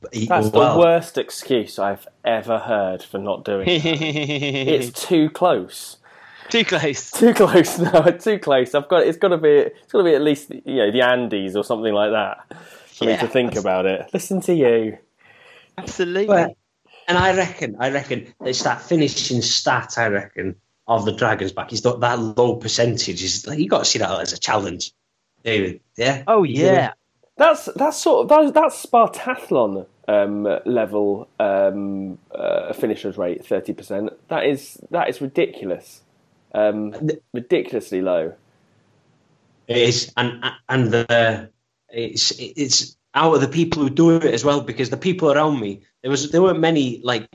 [0.00, 3.84] That's well, the worst excuse I've ever heard for not doing it.
[3.84, 5.98] it's too close.
[6.48, 7.10] Too close.
[7.12, 7.78] Too close.
[7.78, 8.74] No, too close.
[8.74, 9.06] I've got.
[9.06, 9.48] It's got to be.
[9.48, 13.04] It's got to be at least you know the Andes or something like that for
[13.04, 14.08] yeah, me to think about it.
[14.12, 14.98] Listen to you.
[15.78, 16.26] Absolutely.
[16.26, 16.56] But,
[17.08, 17.76] and I reckon.
[17.78, 19.94] I reckon it's that finishing stat.
[19.98, 20.56] I reckon
[20.88, 21.70] of the Dragons back.
[21.70, 23.22] He's got that low percentage.
[23.22, 24.92] Is you got to see that as a challenge,
[25.42, 25.80] David.
[25.96, 26.24] Yeah.
[26.26, 26.92] Oh yeah.
[27.36, 34.10] That's that's sort of that's, that's Spartathlon um, level um, uh, finishers rate thirty percent.
[34.28, 36.02] That is that is ridiculous,
[36.56, 36.94] um,
[37.32, 38.32] ridiculously low.
[39.68, 41.50] It is, and and the
[41.88, 45.60] it's it's out of the people who do it as well because the people around
[45.60, 47.28] me there was there weren't many like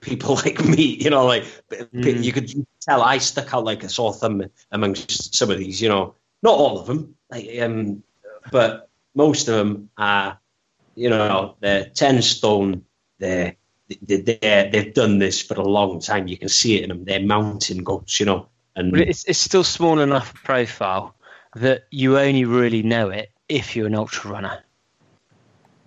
[0.00, 2.22] people like me, you know, like mm.
[2.22, 2.50] you could
[2.80, 6.54] tell I stuck out like a sore thumb amongst some of these, you know, not
[6.54, 8.02] all of them, like, um,
[8.52, 10.38] but most of them are,
[10.94, 12.84] you know, they're ten stone.
[13.18, 13.56] They're
[13.88, 16.28] they, they they've done this for a long time.
[16.28, 17.04] You can see it in them.
[17.04, 18.48] They're mountain goats, you know.
[18.74, 21.14] And but it's it's still small enough profile
[21.54, 24.62] that you only really know it if you're an ultra runner.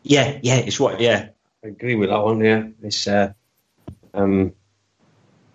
[0.04, 1.00] Yeah, yeah, it's what.
[1.00, 1.30] Yeah,
[1.64, 2.40] I agree with that one.
[2.40, 3.34] Yeah, it's uh,
[4.14, 4.54] um,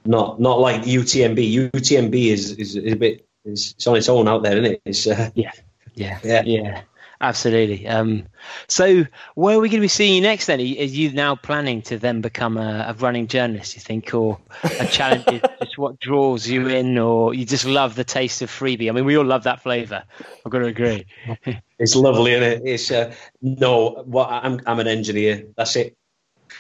[0.05, 1.71] not not like UTMB.
[1.73, 4.83] UTMB is is, is a bit is it's on its own out there, isn't it?
[4.85, 5.53] It's uh, yeah,
[5.95, 6.83] yeah, yeah, yeah.
[7.25, 7.87] Absolutely.
[7.89, 8.27] Um,
[8.69, 10.45] so, where are we going to be seeing you next?
[10.45, 13.77] Then, are you now planning to then become a, a running journalist?
[13.77, 15.25] You think, or a challenge?
[15.63, 18.91] just what draws you in, or you just love the taste of freebie?
[18.91, 20.05] I mean, we all love that flavour.
[20.45, 21.07] I've got to agree.
[21.79, 22.63] it's lovely, isn't it?
[22.67, 24.03] It's uh, no.
[24.05, 25.47] What I'm I'm an engineer.
[25.57, 25.97] That's it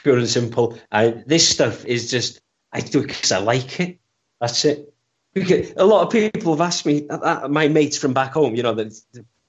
[0.02, 0.78] pure and simple.
[0.90, 2.40] I, this stuff is just
[2.72, 3.98] I do it because I like it.
[4.40, 4.92] That's it.
[5.34, 8.54] Because a lot of people have asked me, uh, uh, my mates from back home,
[8.54, 8.96] you know, the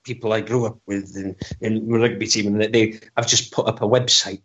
[0.05, 3.81] people I grew up with in, in rugby team, and they, I've just put up
[3.81, 4.41] a website,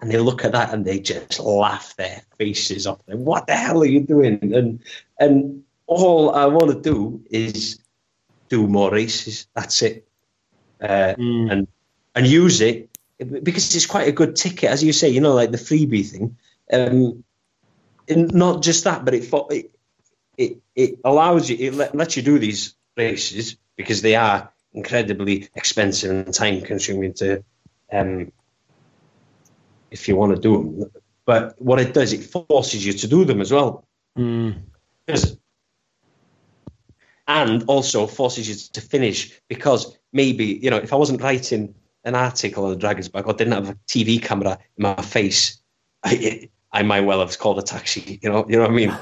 [0.00, 3.04] and they look at that and they just laugh their faces off.
[3.06, 3.24] Them.
[3.24, 4.54] What the hell are you doing?
[4.54, 4.82] And
[5.18, 7.78] and all I want to do is
[8.48, 9.46] do more races.
[9.54, 10.06] That's it,
[10.82, 11.50] uh, mm.
[11.50, 11.68] and
[12.14, 15.52] and use it because it's quite a good ticket, as you say, you know, like
[15.52, 16.36] the freebie thing.
[16.72, 17.24] Um,
[18.08, 19.70] not just that, but it,
[20.36, 25.48] it it allows you, it let, lets you do these races because they are incredibly
[25.54, 27.42] expensive and time consuming to,
[27.92, 28.30] um,
[29.90, 30.90] if you want to do them.
[31.24, 33.86] But what it does, it forces you to do them as well.
[34.18, 34.62] Mm.
[37.26, 41.74] And also forces you to finish because maybe, you know, if I wasn't writing
[42.04, 45.58] an article on the Dragons back or didn't have a TV camera in my face,
[46.04, 48.18] I, I might well have called a taxi.
[48.20, 48.98] You know, you know what I mean?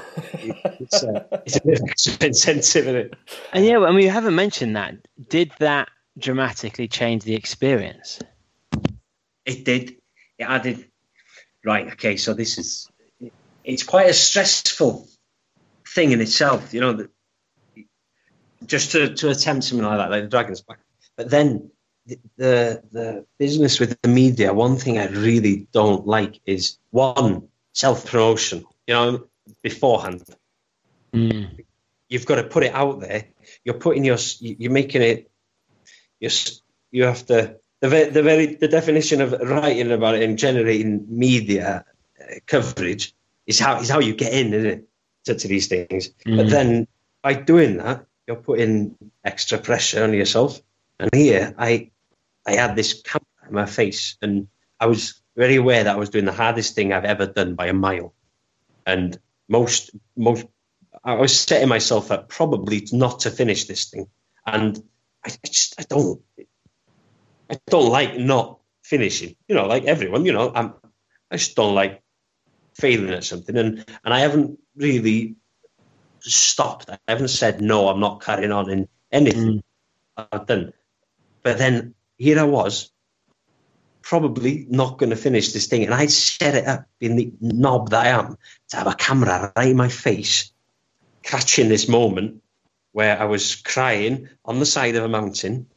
[0.79, 1.81] it's, uh, it's a bit
[2.21, 3.15] expensive, isn't it?
[3.51, 4.95] And yeah, I mean, you haven't mentioned that.
[5.27, 8.19] Did that dramatically change the experience?
[9.45, 9.95] It did.
[10.37, 10.85] It added.
[11.65, 11.87] Right.
[11.93, 12.15] Okay.
[12.15, 12.89] So this is.
[13.63, 15.07] It's quite a stressful
[15.87, 16.93] thing in itself, you know.
[16.93, 17.09] That
[18.65, 20.77] just to, to attempt something like that, like the Dragons back.
[21.17, 21.71] But then
[22.37, 28.05] the the business with the media, one thing I really don't like is one self
[28.05, 28.65] promotion.
[28.87, 29.27] You know,
[29.61, 30.23] beforehand,
[31.13, 31.63] mm.
[32.09, 33.25] you've got to put it out there.
[33.63, 35.29] You're putting your, you're making it.
[36.19, 36.29] You
[36.91, 41.05] you have to the very, the very the definition of writing about it and generating
[41.09, 41.83] media
[42.21, 43.13] uh, coverage
[43.45, 44.87] is how is how you get in, isn't it,
[45.25, 46.09] to, to these things.
[46.25, 46.37] Mm.
[46.37, 46.87] But then
[47.21, 48.95] by doing that, you're putting
[49.25, 50.61] extra pressure on yourself.
[50.97, 51.91] And here, I
[52.47, 54.47] I had this camera in my face, and
[54.79, 57.67] I was very aware that I was doing the hardest thing I've ever done by
[57.67, 58.13] a mile.
[58.85, 60.45] And most, most,
[61.03, 64.07] I was setting myself up probably not to finish this thing.
[64.45, 64.77] And
[65.25, 66.21] I, I just, I don't,
[67.49, 69.35] I don't like not finishing.
[69.47, 70.25] You know, like everyone.
[70.25, 70.73] You know, I'm,
[71.31, 72.01] I just don't like
[72.73, 75.35] failing at something, and and I haven't really
[76.19, 76.89] stopped.
[76.89, 77.89] I haven't said no.
[77.89, 79.63] I'm not carrying on in anything
[80.17, 80.27] mm.
[80.31, 80.73] I've done.
[81.41, 82.91] But then here I was,
[84.03, 85.85] probably not going to finish this thing.
[85.85, 88.37] And I'd set it up in the knob that I am
[88.69, 90.51] to have a camera right in my face,
[91.23, 92.43] catching this moment
[92.91, 95.67] where I was crying on the side of a mountain.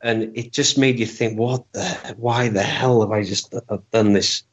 [0.00, 1.84] And it just made you think, what the,
[2.16, 3.52] why the hell have I just
[3.90, 4.44] done this?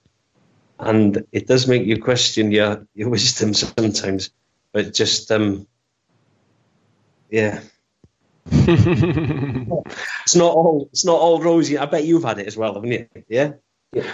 [0.79, 4.31] And it does make you question your, your wisdom sometimes.
[4.73, 5.67] But just, um,
[7.29, 7.61] yeah.
[8.51, 11.77] It's not all it's not all rosy.
[11.77, 13.07] I bet you've had it as well, haven't you?
[13.27, 13.53] Yeah.
[13.93, 14.11] yeah.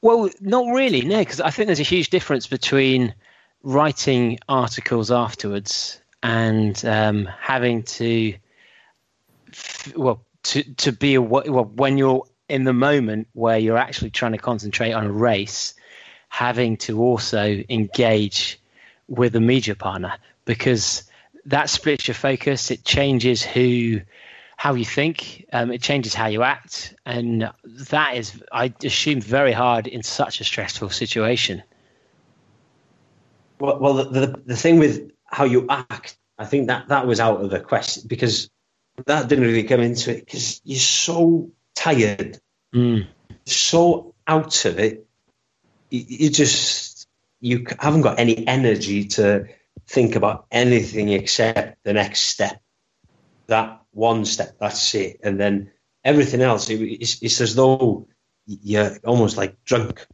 [0.00, 3.14] Well, not really, no, because I think there's a huge difference between
[3.62, 8.34] writing articles afterwards and um, having to,
[9.96, 14.32] well, to to be a, well when you're in the moment where you're actually trying
[14.32, 15.74] to concentrate on a race,
[16.28, 18.60] having to also engage
[19.08, 20.14] with a media partner
[20.44, 21.04] because
[21.46, 22.70] that splits your focus.
[22.70, 24.00] It changes who,
[24.56, 25.46] how you think.
[25.52, 30.40] Um, it changes how you act, and that is, I assume, very hard in such
[30.40, 31.62] a stressful situation.
[33.58, 37.20] Well, well, the, the, the thing with how you act, I think that that was
[37.20, 38.50] out of the question because
[39.06, 42.38] that didn't really come into it because you're so tired,
[42.74, 43.06] mm.
[43.46, 45.06] so out of it.
[45.90, 47.08] You, you just
[47.40, 49.48] you haven't got any energy to
[49.86, 52.60] think about anything except the next step.
[53.46, 55.20] That one step, that's it.
[55.22, 55.70] And then
[56.04, 58.08] everything else, it's, it's as though
[58.46, 60.06] you're almost like drunk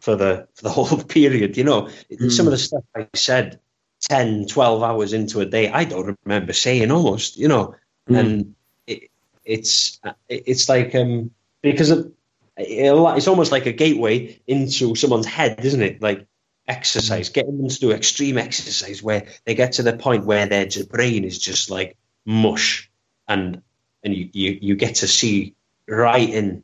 [0.00, 1.56] for the for the whole period.
[1.56, 2.30] You know, mm.
[2.30, 3.60] some of the stuff I said
[4.08, 7.74] 10, 12 hours into a day, I don't remember saying almost, you know,
[8.08, 8.18] mm.
[8.18, 8.54] and
[8.86, 9.10] it,
[9.44, 11.30] it's it's like um
[11.62, 12.12] because of,
[12.56, 16.02] it's almost like a gateway into someone's head, isn't it?
[16.02, 16.26] Like
[16.66, 17.34] exercise, mm.
[17.34, 21.24] getting them to do extreme exercise where they get to the point where their brain
[21.24, 22.90] is just like mush,
[23.28, 23.62] and
[24.02, 25.54] and you you, you get to see
[25.88, 26.62] right in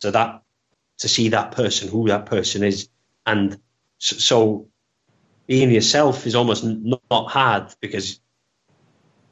[0.00, 0.42] to that
[0.98, 2.88] to see that person who that person is,
[3.26, 3.58] and
[3.98, 4.68] so
[5.46, 8.20] being yourself is almost not hard because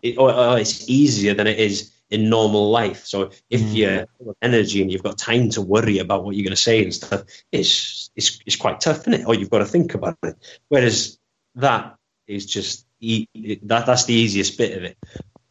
[0.02, 3.06] it, or, or it's easier than it is in normal life.
[3.06, 3.74] So if mm.
[3.74, 4.06] you're
[4.42, 7.22] energy and you've got time to worry about what you're going to say and stuff,
[7.50, 9.26] it's it's it's quite tough, isn't it?
[9.26, 10.36] Or you've got to think about it.
[10.68, 11.18] Whereas
[11.54, 14.98] that is just that that's the easiest bit of it.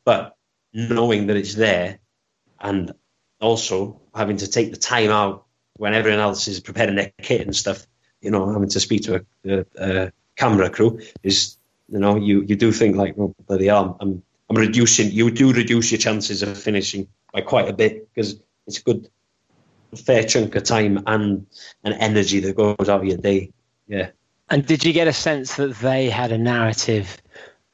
[0.05, 0.37] But
[0.71, 1.99] knowing that it's there,
[2.59, 2.93] and
[3.41, 5.45] also having to take the time out
[5.77, 7.87] when everyone else is preparing their kit and stuff,
[8.21, 11.57] you know, having to speak to a, a, a camera crew is,
[11.91, 14.21] you know, you you do think like, well, bloody hell, I'm
[14.51, 15.11] I'm reducing.
[15.11, 18.35] You do reduce your chances of finishing by quite a bit because
[18.67, 19.09] it's a good,
[19.95, 21.47] fair chunk of time and
[21.85, 23.53] and energy that goes out of your day.
[23.87, 24.09] Yeah.
[24.49, 27.21] And did you get a sense that they had a narrative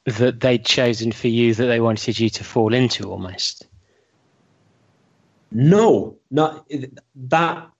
[0.04, 3.66] that they'd chosen for you that they wanted you to fall into almost?
[5.50, 6.64] No, not
[7.16, 7.70] that.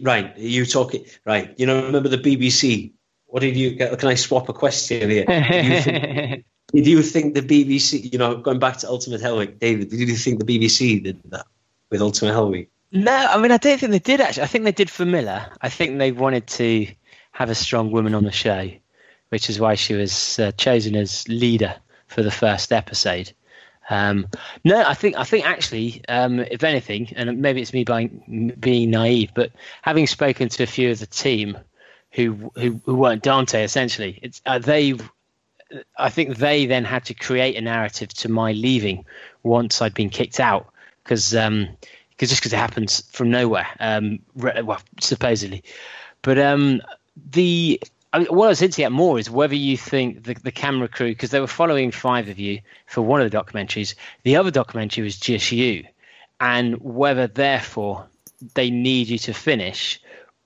[0.00, 1.52] Right, you talking right?
[1.58, 2.92] You know, remember the BBC?
[3.26, 3.98] What did you get?
[3.98, 5.26] Can I swap a question here?
[5.26, 9.90] think, Did you think the BBC, you know, going back to Ultimate Hell Week, David,
[9.90, 11.46] did you think the BBC did that
[11.90, 12.70] with Ultimate Hell Week?
[12.92, 14.44] No, I mean, I don't think they did actually.
[14.44, 15.46] I think they did for Miller.
[15.60, 16.86] I think they wanted to
[17.32, 18.70] have a strong woman on the show,
[19.28, 21.74] which is why she was uh, chosen as leader
[22.08, 23.32] for the first episode.
[23.88, 24.28] Um,
[24.64, 28.90] no, I think I think actually, um, if anything, and maybe it's me being being
[28.90, 29.50] naive, but
[29.82, 31.58] having spoken to a few of the team
[32.12, 34.94] who who, who weren't Dante, essentially, it's uh, they
[35.98, 39.04] I think they then had to create a narrative to my leaving
[39.42, 40.72] once I'd been kicked out
[41.04, 41.68] because um,
[42.18, 45.62] cause just because it happens from nowhere, um, well, supposedly.
[46.22, 46.82] But um,
[47.32, 47.80] the
[48.12, 50.88] I mean, what I was hinting at more is whether you think the, the camera
[50.88, 53.94] crew, because they were following five of you for one of the documentaries,
[54.24, 55.84] the other documentary was just you,
[56.40, 58.06] and whether therefore
[58.54, 60.00] they need you to finish,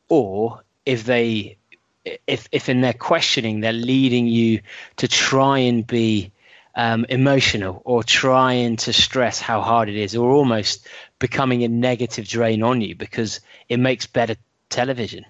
[0.09, 1.56] or if they
[2.05, 4.60] if if in their questioning they're leading you
[4.97, 6.32] to try and be
[6.76, 10.86] um, emotional or trying to stress how hard it is or almost
[11.18, 14.36] becoming a negative drain on you because it makes better
[14.70, 15.24] television.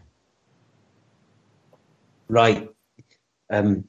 [2.28, 2.70] Right.
[3.50, 3.84] Um,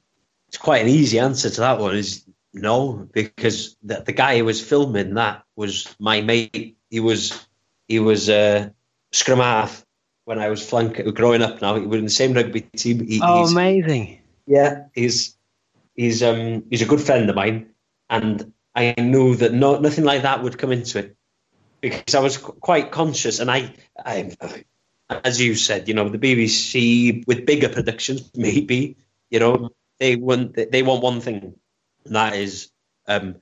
[0.48, 4.44] it's quite an easy answer to that one is no because the, the guy who
[4.44, 6.76] was filming that was my mate.
[6.90, 7.46] He was
[7.88, 8.68] he was uh,
[9.12, 9.85] scrum half
[10.26, 11.62] when I was flank growing up.
[11.62, 13.06] Now we're in the same rugby team.
[13.06, 14.20] He, oh, amazing!
[14.46, 15.36] Yeah, he's
[15.94, 17.70] he's um he's a good friend of mine,
[18.10, 21.16] and I knew that no nothing like that would come into it
[21.80, 24.32] because I was quite conscious, and I, I
[25.08, 28.96] as you said, you know, the BBC with bigger productions, maybe,
[29.30, 31.54] you know, they want they want one thing,
[32.04, 32.70] and that is
[33.06, 33.36] um,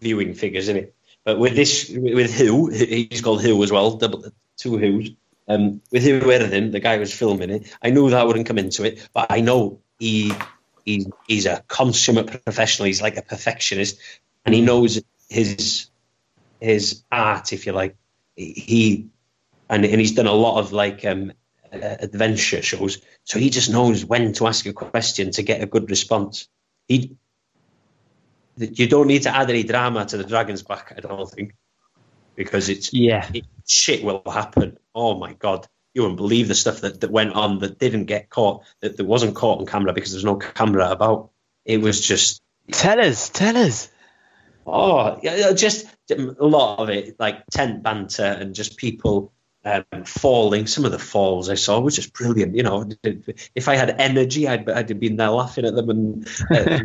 [0.00, 0.94] viewing figures, isn't it?
[1.24, 4.24] But with this, with who he's called who as well, double
[4.56, 5.10] two who's.
[5.48, 7.72] Um, with everything, the guy who was filming it.
[7.80, 10.32] I knew that wouldn't come into it, but I know he,
[10.84, 12.86] he he's a consummate professional.
[12.86, 13.98] He's like a perfectionist,
[14.44, 15.88] and he knows his
[16.60, 17.96] his art, if you like.
[18.34, 19.06] He
[19.70, 21.32] and and he's done a lot of like um,
[21.72, 25.66] uh, adventure shows, so he just knows when to ask a question to get a
[25.66, 26.48] good response.
[26.88, 27.16] He
[28.58, 31.54] you don't need to add any drama to the Dragon's Back, I don't think,
[32.36, 33.28] because it's Yeah.
[33.32, 34.78] it, shit will happen.
[34.94, 38.28] Oh my god, you wouldn't believe the stuff that, that went on that didn't get
[38.30, 41.30] caught, that, that wasn't caught on camera because there's no camera about.
[41.64, 43.88] It was just Tell us, tell us.
[44.66, 49.32] oh, yeah, just a lot of it, like tent banter and just people.
[49.64, 52.54] Um, falling, some of the falls I saw was just brilliant.
[52.54, 52.88] You know,
[53.52, 56.80] if I had energy, I'd, I'd have been there laughing at them, and uh,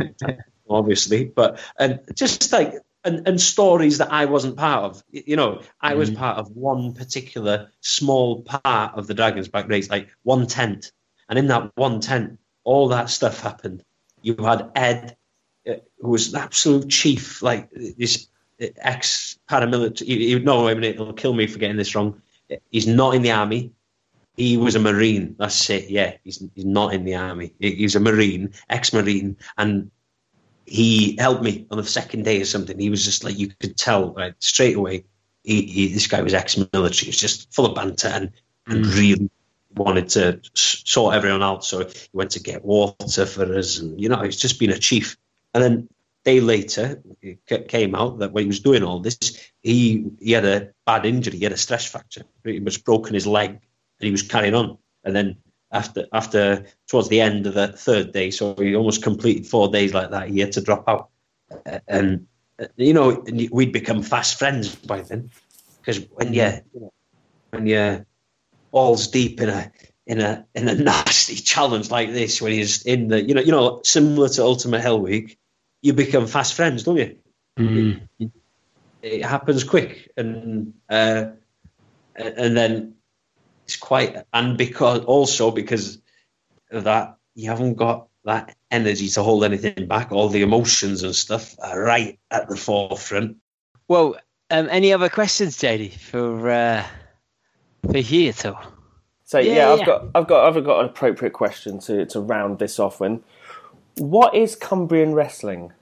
[0.70, 2.74] obviously, but and just like
[3.04, 5.04] and, and stories that I wasn't part of.
[5.12, 9.90] You know, I was part of one particular small part of the Dragons Back race,
[9.90, 10.92] like one tent,
[11.30, 13.84] and in that one tent, all that stuff happened.
[14.22, 15.18] You had Ed,
[15.68, 18.28] uh, who was an absolute chief, like this
[18.60, 20.08] ex paramilitary.
[20.08, 22.22] You know, I mean, it'll kill me for getting this wrong.
[22.70, 23.72] He's not in the army.
[24.38, 25.36] He was a marine.
[25.40, 25.90] That's it.
[25.90, 27.54] Yeah, he's he's not in the army.
[27.60, 29.92] He's a marine, ex-marine, and
[30.72, 32.80] he helped me on the second day or something.
[32.80, 35.04] He was just like you could tell right straight away.
[35.44, 37.06] He, he this guy was ex-military.
[37.06, 38.32] He was just full of banter and,
[38.68, 38.96] and mm.
[38.96, 39.30] really
[39.76, 41.66] wanted to sort everyone out.
[41.66, 44.78] So he went to get water for us, and you know, he's just been a
[44.78, 45.18] chief.
[45.54, 45.90] And then
[46.24, 49.20] day later, it came out that when he was doing all this,
[49.62, 51.38] he he had a bad injury.
[51.38, 52.24] He had a stress fracture.
[52.46, 53.60] He was broken his leg, and
[54.00, 54.78] he was carrying on.
[55.04, 55.36] And then
[55.72, 59.94] after after towards the end of the third day, so he almost completed four days
[59.94, 60.30] like that.
[60.30, 61.10] He had to drop out,
[61.88, 62.28] and
[62.60, 65.32] uh, you know we'd become fast friends by then
[65.80, 66.62] because when you
[67.52, 68.06] when you're
[68.72, 69.72] balls deep in a
[70.06, 73.52] in a in a nasty challenge like this, when he's in the you know you
[73.52, 75.38] know similar to Ultimate Hell Week,
[75.82, 77.18] you become fast friends, don't you?
[77.60, 78.08] Mm.
[79.02, 81.26] it happens quick and uh,
[82.16, 82.96] and then
[83.72, 86.00] it's quite and because also because
[86.72, 91.56] that you haven't got that energy to hold anything back all the emotions and stuff
[91.64, 93.38] are right at the forefront
[93.88, 94.18] Well,
[94.52, 96.86] um, any other questions, JD, for uh,
[97.92, 98.62] for here at all?
[99.26, 99.86] So yeah, Yeah, I've yeah.
[99.86, 103.00] got I've got I've got an appropriate question to to round this off.
[103.00, 103.24] When
[103.98, 105.74] what is Cumbrian wrestling?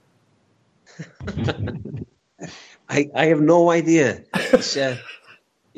[2.90, 4.98] I, I have no idea it's, uh,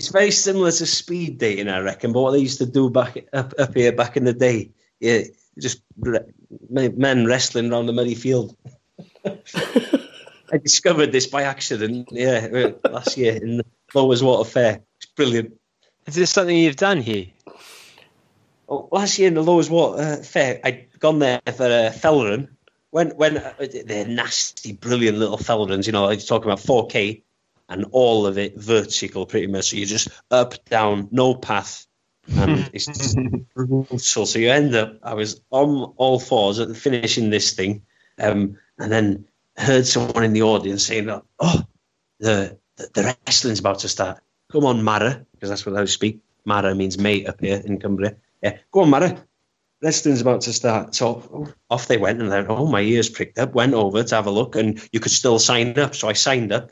[0.02, 3.18] it's very similar to speed dating I reckon but what they used to do back
[3.34, 5.22] up, up here back in the day yeah
[5.60, 6.26] just re-
[6.70, 8.58] men wrestling around the muddy field
[10.52, 12.10] I discovered this by accident.
[12.12, 12.48] Yeah,
[12.84, 14.82] uh, last year in the Loweswater Fair.
[14.98, 15.58] It's brilliant.
[16.08, 17.28] Is this something you've done, here?
[18.68, 22.50] Oh, last year in the Loweswater uh, Fair, I'd gone there for a fell run.
[22.90, 23.54] When when uh,
[23.86, 25.88] they're nasty, brilliant little fell runs.
[25.88, 27.22] You know, I was talking about 4K
[27.72, 29.70] and all of it vertical, pretty much.
[29.70, 31.88] So you're just up, down, no path,
[32.30, 33.18] and it's just
[33.56, 33.98] brutal.
[33.98, 35.00] So you end up.
[35.02, 37.84] I was on all fours at the finishing this thing,
[38.20, 39.26] um, and then
[39.56, 41.64] heard someone in the audience saying, "Oh,
[42.20, 44.22] the the, the wrestling's about to start.
[44.52, 46.20] Come on, Mara, because that's what I speak.
[46.44, 48.18] Mara means mate up here in Cumbria.
[48.44, 49.18] Yeah, go on, Mara.
[49.82, 50.94] Wrestling's about to start.
[50.94, 53.54] So off they went, and then oh, my ears pricked up.
[53.54, 55.96] Went over to have a look, and you could still sign up.
[55.96, 56.72] So I signed up,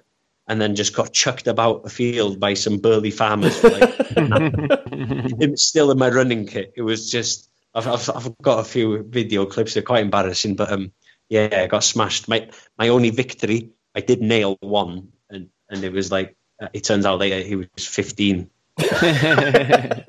[0.49, 3.57] and then just got chucked about a field by some burly farmers.
[3.59, 6.73] For like, it was still in my running kit.
[6.76, 7.49] It was just.
[7.76, 9.76] I've, I've, I've got a few video clips.
[9.76, 10.91] They're quite embarrassing, but um,
[11.30, 12.27] yeah, I got smashed.
[12.27, 12.49] My
[12.80, 17.05] my only victory, I did nail one, and and it was like uh, it turns
[17.05, 18.49] out later he was 15.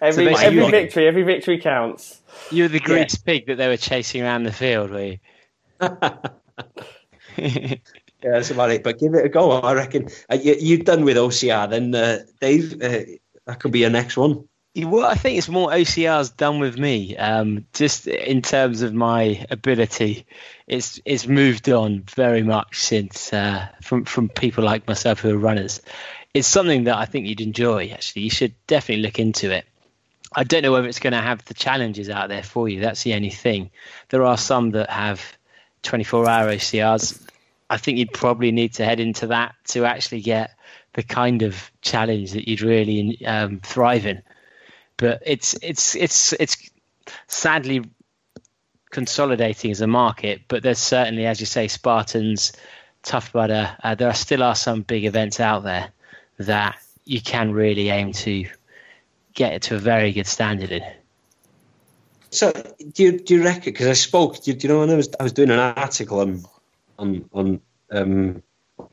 [0.00, 2.22] Every basically every what- victory, every victory counts.
[2.50, 5.18] You were the grease pig that they were chasing around the field, were you?
[8.26, 8.82] Yeah, that's about it.
[8.82, 9.52] But give it a go.
[9.52, 12.82] I reckon uh, you, you're done with OCR, then uh, Dave.
[12.82, 13.02] Uh,
[13.46, 14.48] that could be your next one.
[14.74, 17.16] Well, I think it's more OCR's done with me.
[17.16, 20.26] Um, just in terms of my ability,
[20.66, 25.38] it's it's moved on very much since uh, from from people like myself who are
[25.38, 25.80] runners.
[26.34, 27.90] It's something that I think you'd enjoy.
[27.90, 29.66] Actually, you should definitely look into it.
[30.34, 32.80] I don't know whether it's going to have the challenges out there for you.
[32.80, 33.70] That's the only thing.
[34.08, 35.22] There are some that have
[35.84, 37.25] 24-hour OCRs.
[37.68, 40.50] I think you'd probably need to head into that to actually get
[40.92, 44.22] the kind of challenge that you'd really um, thrive in
[44.96, 46.70] but it's it's it's it's
[47.28, 47.84] sadly
[48.90, 50.42] consolidating as a market.
[50.48, 52.52] But there's certainly, as you say, Spartans,
[53.02, 53.76] Tough Mudder.
[53.82, 55.90] Uh, there are still are some big events out there
[56.38, 58.46] that you can really aim to
[59.34, 60.82] get it to a very good standard in.
[62.30, 62.52] So
[62.92, 63.72] do you do you reckon?
[63.72, 65.58] Because I spoke, do you, do you know when I was I was doing an
[65.58, 66.44] article on
[66.98, 67.60] on on
[67.90, 68.42] um,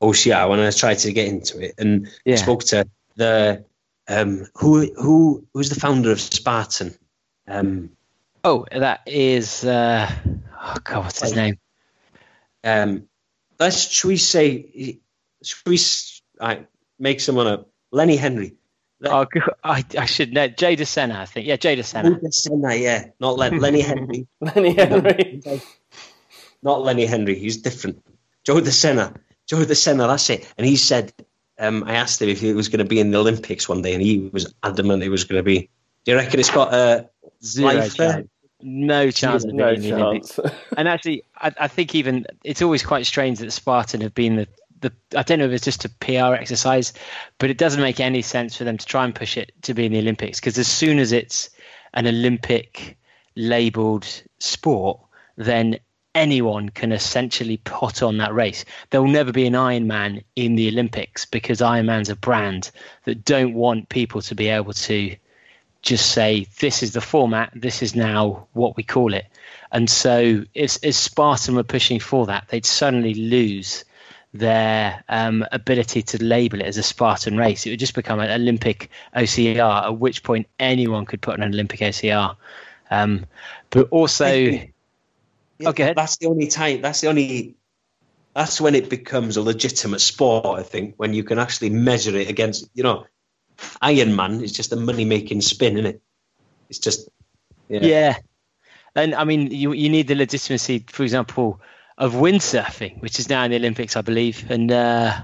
[0.01, 2.35] OCR when I tried to get into it, and Yeah.
[2.37, 3.65] Spoke to the
[4.07, 6.95] um, who who who's the founder of Spartan.
[7.47, 7.91] Um,
[8.45, 10.09] Oh, that is uh,
[10.61, 11.57] oh god, what's his name?
[12.63, 13.07] um,
[13.59, 14.99] let's should we say
[15.43, 16.65] should we s- I
[16.99, 17.69] make someone up?
[17.91, 18.55] Lenny Henry.
[19.05, 19.25] Oh,
[19.63, 20.47] I, I should know.
[20.47, 21.45] Jay DeSena, I think.
[21.45, 22.33] Yeah, Jay DeSena.
[22.33, 24.27] Senna, yeah, not Len, Lenny Henry.
[24.41, 25.41] Lenny Henry.
[26.63, 27.37] Not Lenny Henry.
[27.37, 28.03] He's different.
[28.43, 29.13] Joe De Sena.
[29.47, 30.07] Joe De Sena.
[30.07, 30.51] That's it.
[30.57, 31.13] And he said,
[31.59, 33.93] um, I asked him if he was going to be in the Olympics one day,
[33.93, 35.69] and he was adamant he was going to be.
[36.05, 37.09] Do you reckon it's got a
[37.43, 38.13] Zero life there?
[38.13, 38.27] chance.
[38.61, 40.39] No chance of No being in the chance.
[40.77, 44.47] And actually, I, I think even it's always quite strange that Spartan have been the,
[44.79, 44.91] the.
[45.17, 46.93] I don't know if it's just a PR exercise,
[47.39, 49.85] but it doesn't make any sense for them to try and push it to be
[49.85, 51.49] in the Olympics because as soon as it's
[51.93, 52.97] an Olympic
[53.35, 54.07] labeled
[54.39, 54.99] sport,
[55.35, 55.77] then
[56.15, 58.65] anyone can essentially put on that race.
[58.89, 62.71] There will never be an Ironman in the Olympics because Ironman's a brand
[63.05, 65.15] that don't want people to be able to
[65.81, 69.25] just say this is the format this is now what we call it.
[69.71, 73.83] And so if, if spartan were pushing for that they'd suddenly lose
[74.33, 77.65] their um, ability to label it as a spartan race.
[77.65, 81.53] It would just become an olympic ocr at which point anyone could put on an
[81.53, 82.35] olympic ocr
[82.89, 83.25] um,
[83.69, 84.59] but also
[85.63, 85.93] Yeah, Okay.
[85.93, 86.81] That's the only time.
[86.81, 87.55] That's the only.
[88.35, 90.59] That's when it becomes a legitimate sport.
[90.59, 92.69] I think when you can actually measure it against.
[92.73, 93.05] You know,
[93.81, 96.01] Iron Man is just a money making spin, isn't it?
[96.69, 97.09] It's just.
[97.69, 97.81] Yeah.
[97.81, 98.17] Yeah.
[98.95, 101.61] And I mean, you you need the legitimacy, for example,
[101.97, 104.49] of windsurfing, which is now in the Olympics, I believe.
[104.49, 105.21] And uh,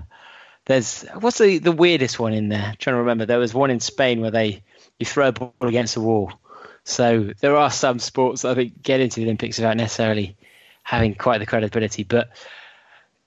[0.66, 2.70] there's what's the the weirdest one in there?
[2.70, 3.26] I'm trying to remember.
[3.26, 4.64] There was one in Spain where they
[4.98, 6.32] you throw a ball against a wall.
[6.90, 10.36] So there are some sports I think get into the Olympics without necessarily
[10.84, 12.30] having quite the credibility, but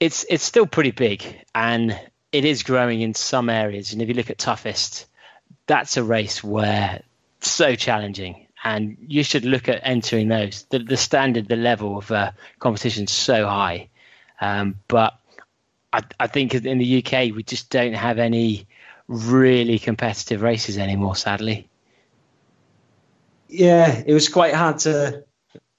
[0.00, 1.22] it's it's still pretty big
[1.54, 1.98] and
[2.32, 3.92] it is growing in some areas.
[3.92, 5.06] And if you look at toughest,
[5.66, 7.02] that's a race where
[7.40, 10.64] so challenging and you should look at entering those.
[10.70, 13.88] The, the standard, the level of uh, competition is so high.
[14.40, 15.18] Um, but
[15.92, 18.66] I, I think in the UK, we just don't have any
[19.06, 21.68] really competitive races anymore, sadly.
[23.52, 25.24] Yeah, it was quite hard to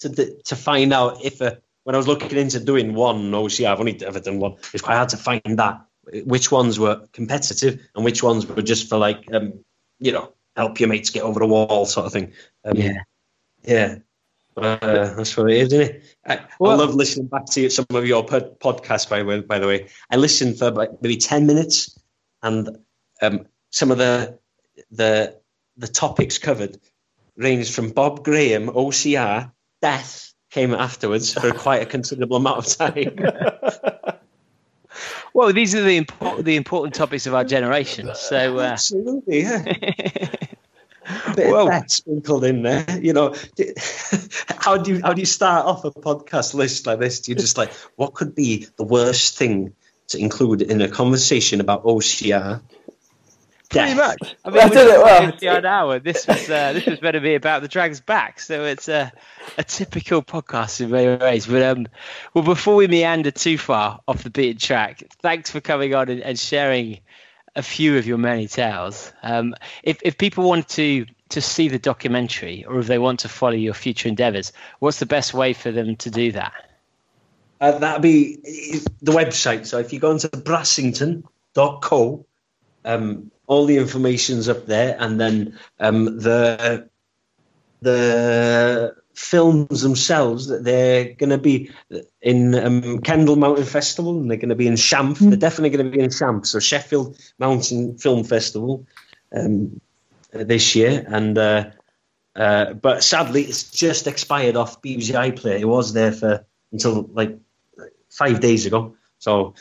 [0.02, 3.80] to to find out if uh, when I was looking into doing one OCR, I've
[3.80, 4.56] only ever done one.
[4.74, 5.82] It's quite hard to find that
[6.26, 9.54] which ones were competitive and which ones were just for like um,
[10.00, 12.32] you know help your mates get over the wall sort of thing.
[12.64, 12.94] Um, Yeah.
[13.64, 13.96] yeah.
[14.56, 14.78] Uh,
[15.16, 16.04] that's what it is, isn't it?
[16.28, 19.10] I, Well- I love listening back to some of your pod- podcasts.
[19.10, 21.98] By, the way- by the way, I listened for like maybe ten minutes,
[22.44, 22.78] and
[23.24, 24.38] um, some of the
[24.92, 25.40] the
[25.78, 26.78] the topics covered
[27.36, 29.52] ranged from Bob Graham, OCR,
[29.82, 33.16] death came afterwards for quite a considerable amount of time.
[35.34, 38.12] Well, these are the important the important topics of our generation.
[38.14, 39.64] So uh, Absolutely, yeah.
[41.26, 43.34] A bit Well- of that sprinkled in there, you know.
[44.60, 47.22] How do you how do you start off a podcast list like this?
[47.22, 49.74] Do you just like what could be the worst thing
[50.10, 52.62] to include in a conversation about OCR?
[53.70, 54.20] Pretty Death.
[54.22, 54.36] much.
[54.46, 55.34] I I mean, did it well.
[55.42, 56.00] we an hour.
[56.00, 58.40] This was uh, this was better be about the Dragons back.
[58.40, 59.12] So it's a
[59.58, 61.48] a typical podcast in many ways.
[61.48, 61.88] But um,
[62.34, 66.22] well, before we meander too far off the beaten track, thanks for coming on and,
[66.22, 67.00] and sharing
[67.56, 69.12] a few of your many tales.
[69.22, 73.30] Um, if if people want to to see the documentary or if they want to
[73.30, 76.54] follow your future endeavours, what's the best way for them to do that?
[77.60, 78.38] Uh, that'd be
[79.02, 79.66] the website.
[79.66, 82.26] So if you go onto brassington.co,
[82.86, 86.90] um, all the information's up there, and then um, the
[87.82, 91.70] the films themselves that they're going to be
[92.22, 95.20] in um, Kendal Mountain Festival, and they're going to be in ShAFF.
[95.20, 96.46] They're definitely going to be in ShAFF.
[96.46, 98.86] So Sheffield Mountain Film Festival
[99.36, 99.80] um,
[100.32, 101.38] this year, and.
[101.38, 101.72] Uh,
[102.36, 105.60] uh, but sadly, it's just expired off BBC iPlayer.
[105.60, 107.38] It was there for until like
[108.10, 108.96] five days ago.
[109.20, 109.54] So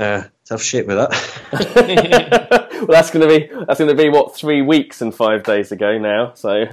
[0.00, 2.70] uh, tough shit with that.
[2.72, 5.72] well, that's going to be that's going to be what three weeks and five days
[5.72, 6.32] ago now.
[6.34, 6.64] So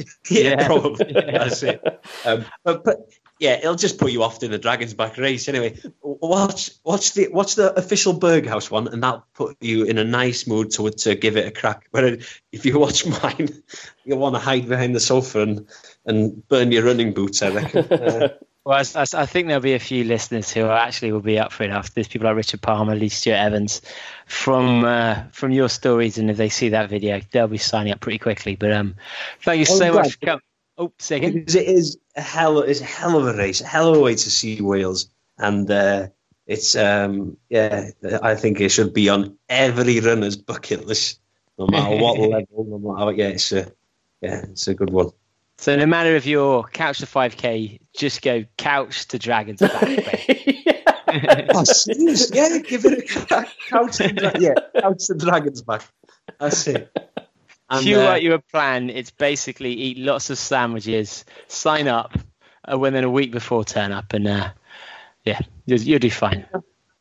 [0.30, 1.12] yeah, probably.
[1.12, 1.82] That's it.
[2.24, 3.08] Um, but, but
[3.38, 5.78] yeah, it'll just put you off to the Dragons back race anyway.
[6.02, 10.46] Watch watch the watch the official Berghaus one, and that'll put you in a nice
[10.46, 11.88] mood to to give it a crack.
[11.90, 12.22] But
[12.52, 13.48] if you watch mine,
[14.04, 15.66] you'll want to hide behind the sofa and
[16.06, 17.42] and burn your running boots.
[17.42, 17.84] I reckon.
[17.92, 18.28] Uh,
[18.64, 21.50] Well, I, I, I think there'll be a few listeners who actually will be up
[21.52, 22.06] for it after this.
[22.06, 23.82] People like Richard Palmer, Lee Stewart Evans,
[24.26, 28.00] from uh, from your stories, and if they see that video, they'll be signing up
[28.00, 28.54] pretty quickly.
[28.54, 28.94] But um,
[29.40, 30.02] thank you Oh, so God.
[30.04, 30.42] much for coming.
[30.78, 31.34] Oh, second.
[31.34, 34.00] Because it is a hell, it's a hell of a race, a hell of a
[34.00, 35.08] way to see Wales,
[35.38, 36.06] and uh,
[36.46, 37.90] it's um, yeah,
[38.22, 41.20] I think it should be on every runner's bucket list,
[41.58, 43.72] no matter what level, no matter yeah, it's a
[44.20, 45.10] yeah, it's a good one.
[45.58, 50.28] So no matter if you're couch to 5k, just go couch to dragons back.
[51.14, 52.30] Oh, serious?
[52.32, 53.46] Yeah, give it a.
[53.68, 55.82] Couch to, dra- yeah, couch the dragons back.
[56.40, 56.90] That's it.
[56.96, 57.24] if
[57.68, 62.16] And, you uh, write you a plan, it's basically eat lots of sandwiches, sign up,
[62.64, 64.50] and within a week before turn up, and uh,
[65.26, 66.46] yeah, you'll, you'll do fine.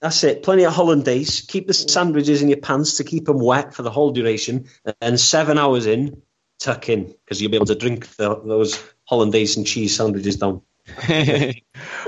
[0.01, 0.43] That's it.
[0.43, 1.41] Plenty of hollandaise.
[1.47, 4.65] Keep the sandwiches in your pants to keep them wet for the whole duration.
[4.99, 6.21] And seven hours in,
[6.59, 10.63] tuck in because you'll be able to drink the, those hollandaise and cheese sandwiches down.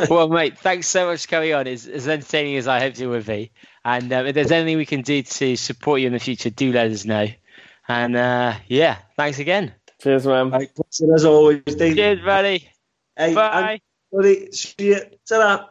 [0.09, 1.67] well, mate, thanks so much for coming on.
[1.67, 3.51] It's as entertaining as I hoped it would be.
[3.85, 6.71] And um, if there's anything we can do to support you in the future, do
[6.71, 7.27] let us know.
[7.87, 9.73] And uh, yeah, thanks again.
[10.01, 10.49] Cheers, man.
[10.51, 10.69] Right,
[11.13, 11.95] as always, Dave.
[11.95, 12.69] Cheers, buddy.
[13.15, 13.79] Hey, Bye.
[14.13, 15.01] Anthony, see you.
[15.27, 15.69] Ta-ra.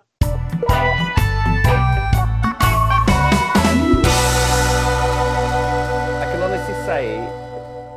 [6.20, 7.16] I can honestly say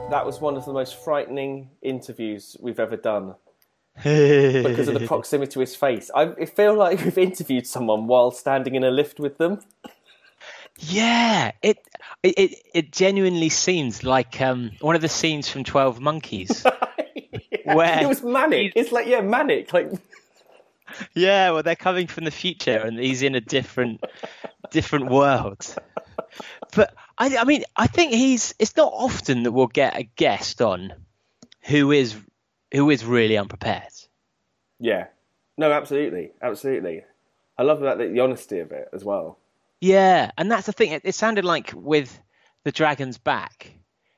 [0.09, 3.35] that was one of the most frightening interviews we've ever done
[4.03, 6.11] because of the proximity to his face.
[6.13, 9.59] I feel like we've interviewed someone while standing in a lift with them.
[10.77, 11.77] Yeah, it
[12.21, 16.65] it it genuinely seems like um, one of the scenes from Twelve Monkeys.
[17.63, 18.73] Where it was manic.
[18.75, 19.73] It's like yeah, manic.
[19.73, 19.91] Like
[21.13, 24.03] Yeah, well, they're coming from the future, and he's in a different
[24.71, 25.75] different world.
[26.75, 28.53] But I, I mean, I think he's.
[28.59, 30.93] It's not often that we'll get a guest on
[31.61, 32.15] who is
[32.73, 33.91] who is really unprepared.
[34.79, 35.07] yeah,
[35.57, 37.03] no, absolutely, absolutely.
[37.57, 39.39] I love that the honesty of it as well.
[39.79, 40.91] Yeah, and that's the thing.
[40.91, 42.19] It, it sounded like with
[42.63, 43.71] the Dragons back,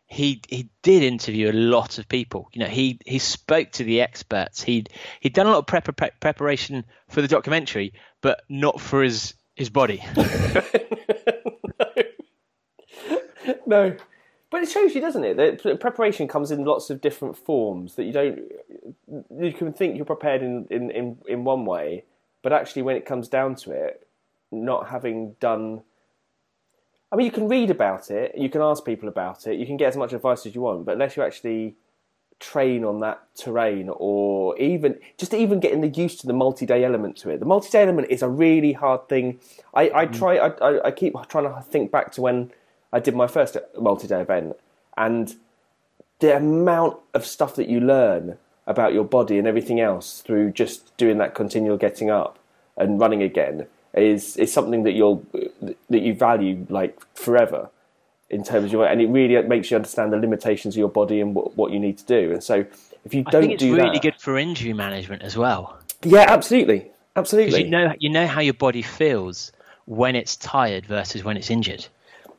[0.07, 2.49] he he did interview a lot of people.
[2.53, 4.63] You know, he he spoke to the experts.
[4.63, 9.03] He'd he'd done a lot of prep, prep, preparation for the documentary, but not for
[9.03, 10.03] his his body.
[13.65, 13.95] No,
[14.49, 15.37] but it shows you, doesn't it?
[15.37, 17.95] That preparation comes in lots of different forms.
[17.95, 18.39] That you don't,
[19.39, 22.05] you can think you're prepared in, in, in, in one way,
[22.41, 24.07] but actually, when it comes down to it,
[24.51, 25.81] not having done.
[27.11, 29.77] I mean, you can read about it, you can ask people about it, you can
[29.77, 31.75] get as much advice as you want, but unless you actually
[32.39, 37.17] train on that terrain or even just even getting the used to the multi-day element
[37.17, 39.39] to it the multi-day element is a really hard thing
[39.73, 40.15] i, I mm.
[40.15, 42.51] try I, I, I keep trying to think back to when
[42.91, 44.55] i did my first multi-day event
[44.95, 45.35] and
[46.19, 50.95] the amount of stuff that you learn about your body and everything else through just
[50.97, 52.37] doing that continual getting up
[52.75, 55.25] and running again is is something that you'll
[55.89, 57.69] that you value like forever
[58.29, 61.21] in terms of your and it really makes you understand the limitations of your body
[61.21, 62.65] and what, what you need to do and so
[63.05, 65.77] if you don't think it's do really that good for injury management as well.
[66.03, 69.51] yeah absolutely absolutely you know you know how your body feels
[69.87, 71.87] when it's tired versus when it's injured.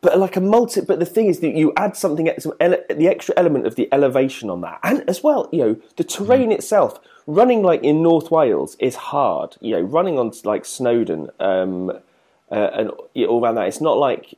[0.01, 3.09] But like a multi but the thing is that you add something some ele- the
[3.09, 7.01] extra element of the elevation on that and as well you know the terrain itself
[7.27, 11.91] running like in north wales is hard you know running on like snowdon um
[12.51, 14.35] uh, and yeah, all around that it's not like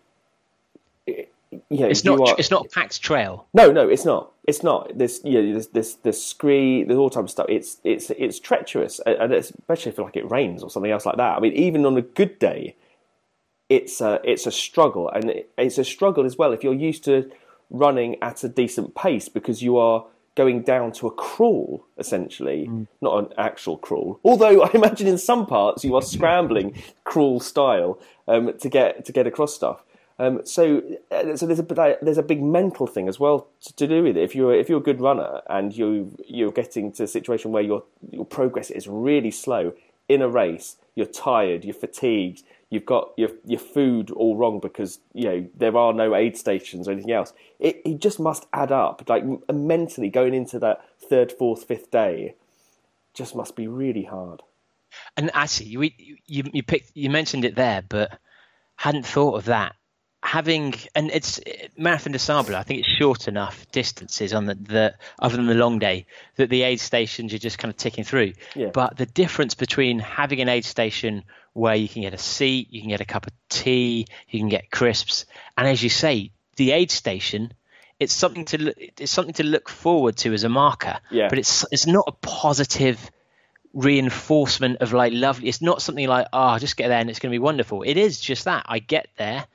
[1.07, 1.27] you
[1.71, 3.47] know, It's you not are- it's not a packed trail.
[3.55, 4.31] no, no, it's not.
[4.47, 4.97] It's not.
[4.97, 7.47] This, you know, this, this, there's scree, there's all types of stuff.
[7.49, 11.17] It's it's it's treacherous, and and especially if like it rains or something else like
[11.17, 11.37] that.
[11.37, 12.77] I mean, even on a good day,
[13.71, 17.31] it's a it's a struggle, and it's a struggle as well if you're used to
[17.71, 22.69] running at a decent pace because you are going down to a crawl essentially,
[23.01, 24.19] not an actual crawl.
[24.25, 27.99] Although I imagine in some parts you are scrambling crawl style
[28.29, 29.83] um, to get to get across stuff.
[30.19, 33.87] Um, so, uh, so there's a there's a big mental thing as well to, to
[33.87, 34.23] do with it.
[34.23, 37.63] If you're if you're a good runner and you you're getting to a situation where
[37.63, 39.73] your your progress is really slow
[40.09, 45.01] in a race, you're tired, you're fatigued, you've got your your food all wrong because
[45.13, 47.33] you know there are no aid stations or anything else.
[47.59, 49.03] It it just must add up.
[49.09, 52.35] Like mentally going into that third, fourth, fifth day,
[53.13, 54.43] just must be really hard.
[55.17, 58.19] And actually, we, you you picked you mentioned it there, but
[58.77, 59.75] hadn't thought of that.
[60.23, 61.41] Having and it's
[61.79, 62.55] Marathon des Sables.
[62.55, 66.07] I think it's short enough distances on the, the other than the long day
[66.37, 68.35] that the aid stations are just kind of ticking through.
[68.55, 68.69] Yeah.
[68.73, 72.81] But the difference between having an aid station where you can get a seat, you
[72.81, 76.73] can get a cup of tea, you can get crisps, and as you say, the
[76.73, 77.53] aid station.
[77.99, 81.29] It's something to look, it's something to look forward to as a marker, Yeah.
[81.29, 83.11] but it's it's not a positive
[83.75, 85.49] reinforcement of like lovely.
[85.49, 87.83] It's not something like oh, just get there and it's going to be wonderful.
[87.83, 89.47] It is just that I get there,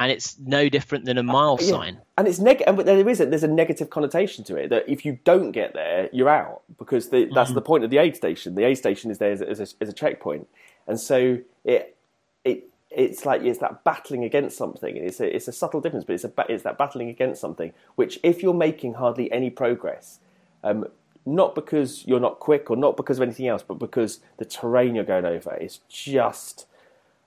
[0.00, 1.70] and it's no different than a uh, mile Yeah.
[1.70, 1.98] sign.
[2.16, 4.88] And it's neg- and but there is a, there's a negative connotation to it that
[4.88, 7.54] if you don't get there, you're out because the, that's mm-hmm.
[7.54, 8.54] the point of the aid station.
[8.54, 10.48] The aid station is there as a, as a, as a checkpoint,
[10.88, 11.96] and so it
[12.44, 14.96] it it's like it's that battling against something.
[14.96, 17.72] It's a it's a subtle difference, but it's a it's that battling against something.
[17.94, 20.18] Which if you're making hardly any progress,
[20.64, 20.88] um,
[21.24, 24.96] not because you're not quick or not because of anything else, but because the terrain
[24.96, 26.66] you're going over is just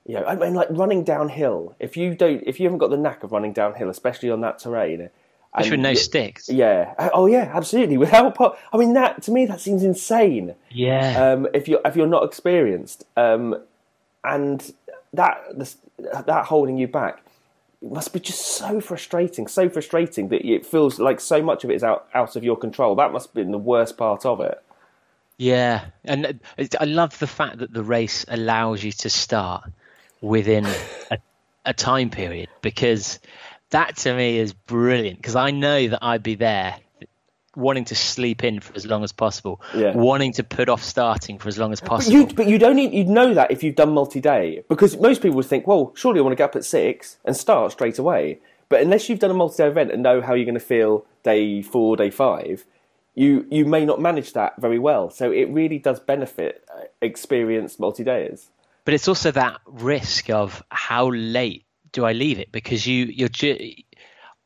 [0.05, 1.75] you know, I mean, like running downhill.
[1.79, 4.57] If you don't, if you haven't got the knack of running downhill, especially on that
[4.57, 5.09] terrain,
[5.53, 6.49] Especially with no sticks.
[6.49, 6.93] Yeah.
[7.13, 7.51] Oh, yeah.
[7.53, 7.97] Absolutely.
[7.97, 8.37] Without,
[8.71, 10.55] I mean, that to me that seems insane.
[10.69, 11.33] Yeah.
[11.33, 13.61] Um, if you're if you're not experienced, um,
[14.23, 14.73] and
[15.13, 17.21] that this, that holding you back
[17.81, 21.71] it must be just so frustrating, so frustrating that it feels like so much of
[21.71, 22.95] it is out out of your control.
[22.95, 24.61] That must have been the worst part of it.
[25.37, 29.63] Yeah, and uh, I love the fact that the race allows you to start
[30.21, 30.65] within
[31.11, 31.17] a,
[31.65, 33.19] a time period because
[33.71, 35.17] that to me is brilliant.
[35.17, 36.75] Because I know that I'd be there
[37.55, 39.93] wanting to sleep in for as long as possible, Yeah.
[39.93, 42.17] wanting to put off starting for as long as But possible.
[42.17, 45.35] you, but you don't need, you'd know that if you've done multi-day, because most people
[45.35, 48.39] would think, well, surely I want to get up at six and start straight away.
[48.69, 51.61] But unless you've done a multi-day event and know how you're going to feel day
[51.61, 52.63] four, day five,
[53.15, 55.09] you you may not manage that very well.
[55.09, 58.45] So it really does benefit uh, experienced multi-dayers.
[58.85, 63.29] but it's also that risk of how late do I leave it because you you're
[63.29, 63.73] ju-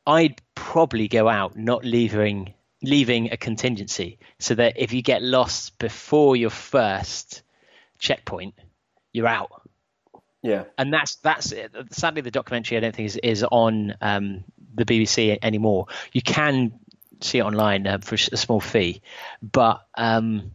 [0.07, 5.77] I'd probably go out not leaving leaving a contingency so that if you get lost
[5.79, 7.41] before your first
[7.99, 8.53] checkpoint
[9.13, 9.49] you're out
[10.43, 11.73] Yeah, and that's that's it.
[11.91, 14.43] sadly the documentary I don't think is, is on um,
[14.75, 15.87] the BBC anymore.
[16.11, 16.79] You can
[17.21, 19.01] see it online uh, for a small fee,
[19.41, 20.51] but um,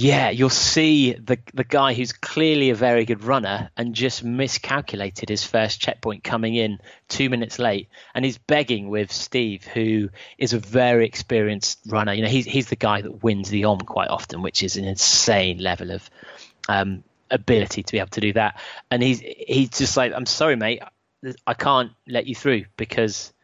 [0.00, 5.28] yeah, you'll see the the guy who's clearly a very good runner and just miscalculated
[5.28, 6.78] his first checkpoint coming in
[7.08, 10.08] two minutes late, and he's begging with Steve, who
[10.38, 12.14] is a very experienced runner.
[12.14, 14.86] You know, he's he's the guy that wins the Om quite often, which is an
[14.86, 16.08] insane level of
[16.66, 18.58] um, ability to be able to do that.
[18.90, 20.82] And he's he's just like, I'm sorry, mate,
[21.46, 23.34] I can't let you through because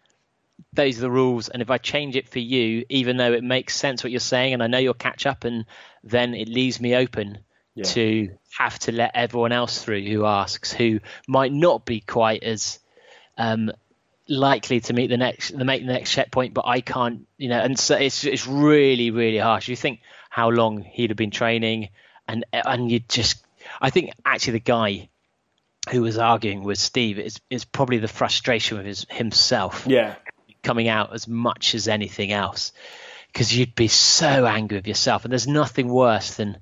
[0.72, 1.48] those are the rules.
[1.48, 4.54] And if I change it for you, even though it makes sense what you're saying,
[4.54, 5.64] and I know you'll catch up, and
[6.04, 7.38] then it leaves me open
[7.74, 7.84] Yeah.
[7.84, 12.78] to have to let everyone else through who asks, who might not be quite as
[13.36, 13.70] um,
[14.28, 17.60] likely to meet the next to make the next checkpoint, but I can't, you know.
[17.60, 19.68] And so it's it's really really harsh.
[19.68, 20.00] You think
[20.30, 21.90] how long he'd have been training,
[22.26, 23.44] and and you just,
[23.80, 25.08] I think actually the guy
[25.90, 30.16] who was arguing with Steve is is probably the frustration with his himself yeah,
[30.66, 32.72] coming out as much as anything else
[33.32, 35.24] because you'd be so angry with yourself.
[35.24, 36.58] And there's nothing worse than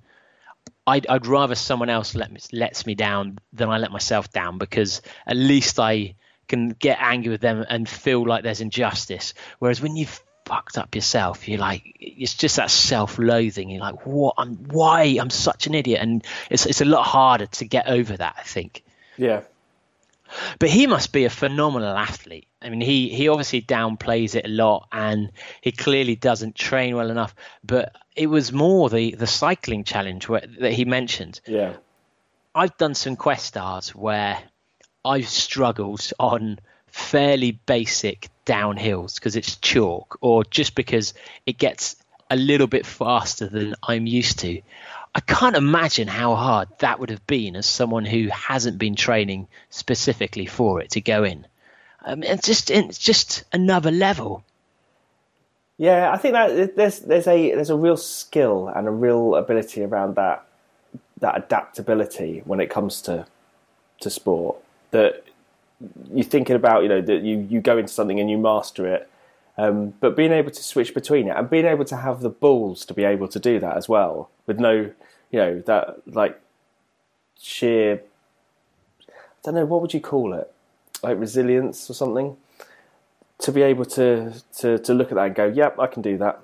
[0.86, 4.59] I'd, I'd rather someone else let me, lets me down than I let myself down
[4.59, 6.16] because at least I
[6.47, 9.32] can get angry with them and feel like there's injustice.
[9.59, 13.70] Whereas when you've fucked up yourself you're like it's just that self-loathing.
[13.70, 14.35] You're like what?
[14.36, 15.16] I'm why?
[15.18, 16.02] I'm such an idiot.
[16.02, 18.82] And it's it's a lot harder to get over that I think.
[19.16, 19.40] Yeah.
[20.59, 22.48] But he must be a phenomenal athlete.
[22.62, 25.31] I mean, he he obviously downplays it a lot, and
[25.61, 27.35] he clearly doesn't train well enough.
[27.62, 31.40] But it was more the the cycling challenge where, that he mentioned.
[31.47, 31.74] Yeah,
[32.55, 34.43] I've done some quest stars where
[35.05, 41.15] I've struggled on fairly basic downhills because it's chalk, or just because
[41.47, 41.97] it gets
[42.31, 44.62] a little bit faster than I'm used to.
[45.15, 49.47] I can't imagine how hard that would have been as someone who hasn't been training
[49.70, 51.47] specifically for it to go in.
[52.05, 54.45] Um, it's just it's just another level.
[55.78, 59.82] Yeah, I think that there's there's a there's a real skill and a real ability
[59.82, 60.45] around that
[61.20, 63.27] that adaptability when it comes to
[64.01, 64.57] to sport.
[64.91, 65.24] That
[66.12, 69.09] you're thinking about, you know, that you you go into something and you master it,
[69.56, 72.85] um, but being able to switch between it and being able to have the balls
[72.86, 74.90] to be able to do that as well, with no,
[75.31, 76.40] you know, that like
[77.40, 78.02] sheer.
[79.09, 79.12] I
[79.44, 80.51] don't know what would you call it,
[81.02, 82.36] like resilience or something
[83.39, 86.16] to be able to, to, to look at that and go, yep, I can do
[86.18, 86.40] that,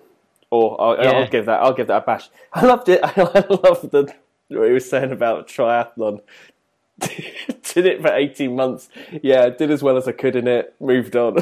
[0.51, 1.11] or I'll, Yeah.
[1.13, 2.29] I'll give that I'll give that a bash.
[2.53, 3.01] I loved it.
[3.05, 4.15] I loved the
[4.49, 6.21] what he was saying about triathlon.
[6.99, 8.89] did it for eighteen months.
[9.23, 10.75] Yeah, did as well as I could in it.
[10.81, 11.39] Moved on.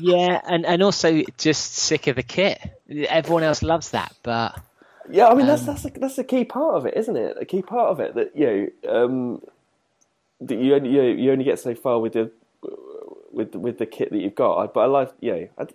[0.00, 2.58] Yeah, and and also just sick of the kit.
[2.88, 4.58] Everyone else loves that, but
[5.10, 7.36] yeah, I mean that's that's a, that's a key part of it, isn't it?
[7.40, 9.42] A key part of it that you know um,
[10.40, 12.30] that you only you, you only get so far with the
[13.32, 14.72] with with the kit that you've got.
[14.72, 15.48] But I like you know.
[15.58, 15.66] I,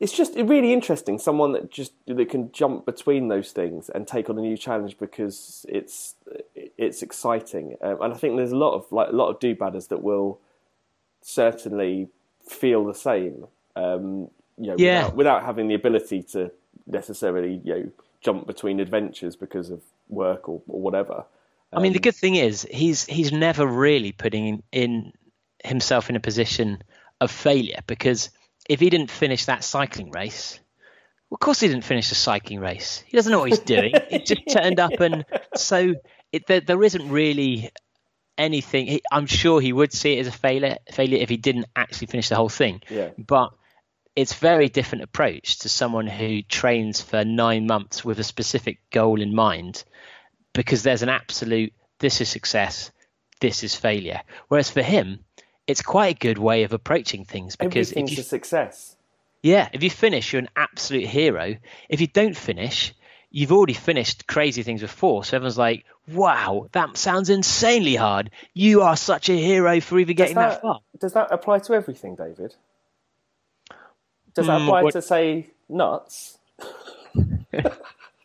[0.00, 1.18] it's just really interesting.
[1.18, 4.98] Someone that just that can jump between those things and take on a new challenge
[4.98, 6.16] because it's
[6.54, 7.76] it's exciting.
[7.80, 10.02] Um, and I think there's a lot of like a lot of do badders that
[10.02, 10.40] will
[11.22, 12.08] certainly
[12.48, 13.46] feel the same.
[13.76, 14.98] Um, you know, Yeah.
[15.04, 16.50] without, without having the ability to
[16.86, 17.90] necessarily you know
[18.20, 21.24] jump between adventures because of work or, or whatever.
[21.72, 25.12] I mean, the Um, good thing is he's he's never really putting in, in
[25.64, 26.82] himself in a position
[27.20, 28.30] of failure because
[28.68, 30.60] if he didn't finish that cycling race,
[31.30, 33.02] well, of course he didn't finish the cycling race.
[33.06, 33.92] He doesn't know what he's doing.
[34.08, 35.24] he just turned up, and
[35.56, 35.94] so
[36.32, 37.70] it, there, there isn't really
[38.38, 38.86] anything.
[38.86, 42.08] He, I'm sure he would see it as a failure failure if he didn't actually
[42.08, 42.82] finish the whole thing.
[42.88, 43.10] Yeah.
[43.18, 43.52] But
[44.16, 49.20] it's very different approach to someone who trains for nine months with a specific goal
[49.20, 49.84] in mind
[50.52, 52.90] because there's an absolute this is success,
[53.40, 54.20] this is failure.
[54.48, 55.20] Whereas for him,
[55.66, 58.96] it's quite a good way of approaching things because if everything's you a success.
[59.42, 61.56] yeah, if you finish, you're an absolute hero.
[61.88, 62.92] If you don't finish,
[63.36, 65.24] you've already finished crazy things before.
[65.24, 68.30] So everyone's like, "Wow, that sounds insanely hard.
[68.54, 71.74] You are such a hero for even getting that, that, far." does that apply to
[71.74, 72.54] everything, David?
[74.34, 76.38] Does that Hmm, apply what- to say nuts?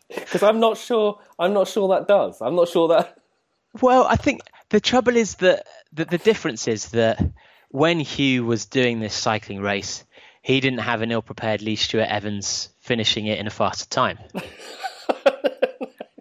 [0.08, 1.20] Because I'm not sure.
[1.38, 2.40] I'm not sure that does.
[2.40, 3.16] I'm not sure that.
[3.80, 7.22] Well, I think the trouble is that the, the difference is that
[7.68, 10.04] when Huw was doing this cycling race,
[10.42, 14.18] he didn't have an ill-prepared Lee Stewart Evans finishing it in a faster time.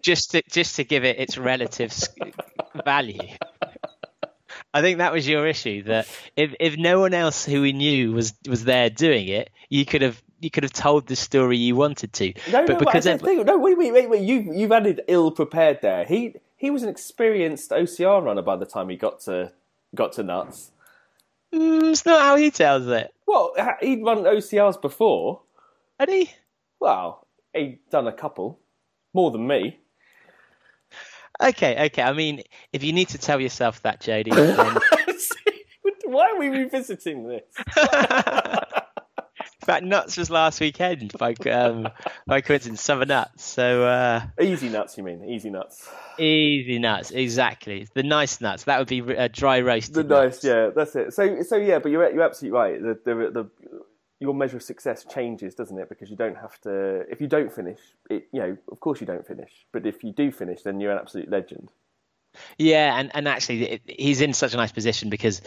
[0.10, 1.94] just to just to give it its relative
[2.84, 3.19] value.
[4.73, 5.84] I think that was your issue.
[5.84, 9.86] That if if no one else who we knew was was there doing it, you
[9.86, 12.34] could have you could have told the story you wanted to.
[12.52, 13.57] No, but no, because ev- think- no.
[13.60, 14.23] Wait, wait, wait, wait.
[14.23, 16.06] You you've added ill prepared there.
[16.06, 19.52] He he was an experienced OCR runner by the time he got to
[19.94, 20.72] got to nuts.
[21.53, 23.14] Mm, it's not how he tells it.
[23.27, 25.41] Well, he'd run OCRs before.
[25.99, 26.31] Had he?
[26.80, 28.60] Well, he'd done a couple,
[29.14, 29.78] more than me.
[31.41, 32.02] Okay, okay.
[32.02, 32.44] I mean,
[32.74, 34.78] if you need to tell yourself that, Jody, then
[36.06, 37.44] Why are we revisiting this?
[37.78, 41.88] in fact, nuts was last weekend by um,
[42.26, 43.44] by coincidence, summer nuts.
[43.44, 45.24] So uh, Easy nuts, you mean?
[45.26, 45.88] Easy nuts.
[46.18, 47.88] easy nuts, exactly.
[47.94, 48.64] The nice nuts.
[48.64, 49.94] That would be a dry roast.
[49.94, 50.44] The nuts.
[50.44, 51.14] nice, yeah, that's it.
[51.14, 52.82] So, so yeah, but you're you're absolutely right.
[52.82, 53.49] The, the the
[54.19, 55.89] your measure of success changes, doesn't it?
[55.89, 57.01] Because you don't have to.
[57.09, 57.79] If you don't finish,
[58.09, 59.51] it, you know, of course you don't finish.
[59.71, 61.71] But if you do finish, then you're an absolute legend.
[62.57, 65.41] Yeah, and, and actually, it, he's in such a nice position because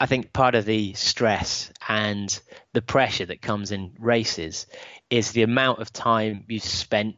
[0.00, 2.38] I think part of the stress and
[2.72, 4.66] the pressure that comes in races
[5.10, 7.16] is the amount of time you've spent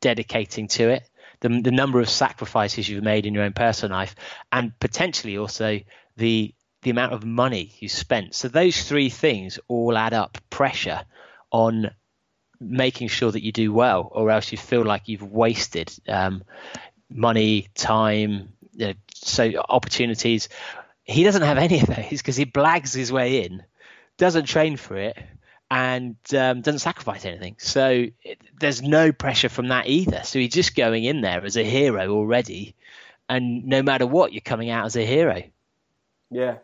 [0.00, 1.08] dedicating to it,
[1.40, 4.14] the, the number of sacrifices you've made in your own personal life,
[4.50, 5.80] and potentially also
[6.16, 8.34] the the amount of money you spent.
[8.34, 11.02] So those three things all add up pressure
[11.50, 11.90] on
[12.60, 16.42] making sure that you do well, or else you feel like you've wasted um,
[17.08, 20.48] money, time, you know, so opportunities.
[21.04, 23.62] He doesn't have any of those because he blags his way in,
[24.16, 25.18] doesn't train for it,
[25.70, 27.56] and um, doesn't sacrifice anything.
[27.58, 30.22] So it, there's no pressure from that either.
[30.24, 32.74] So he's just going in there as a hero already,
[33.28, 35.42] and no matter what, you're coming out as a hero.
[36.30, 36.58] Yeah.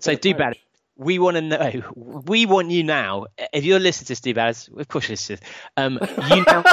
[0.00, 0.38] So do approach.
[0.38, 0.58] bad.
[0.96, 1.82] We want to know.
[1.94, 3.26] We want you now.
[3.52, 5.38] If you're listening to Stu Bad, of course you're listening.
[5.76, 6.64] Um, you now.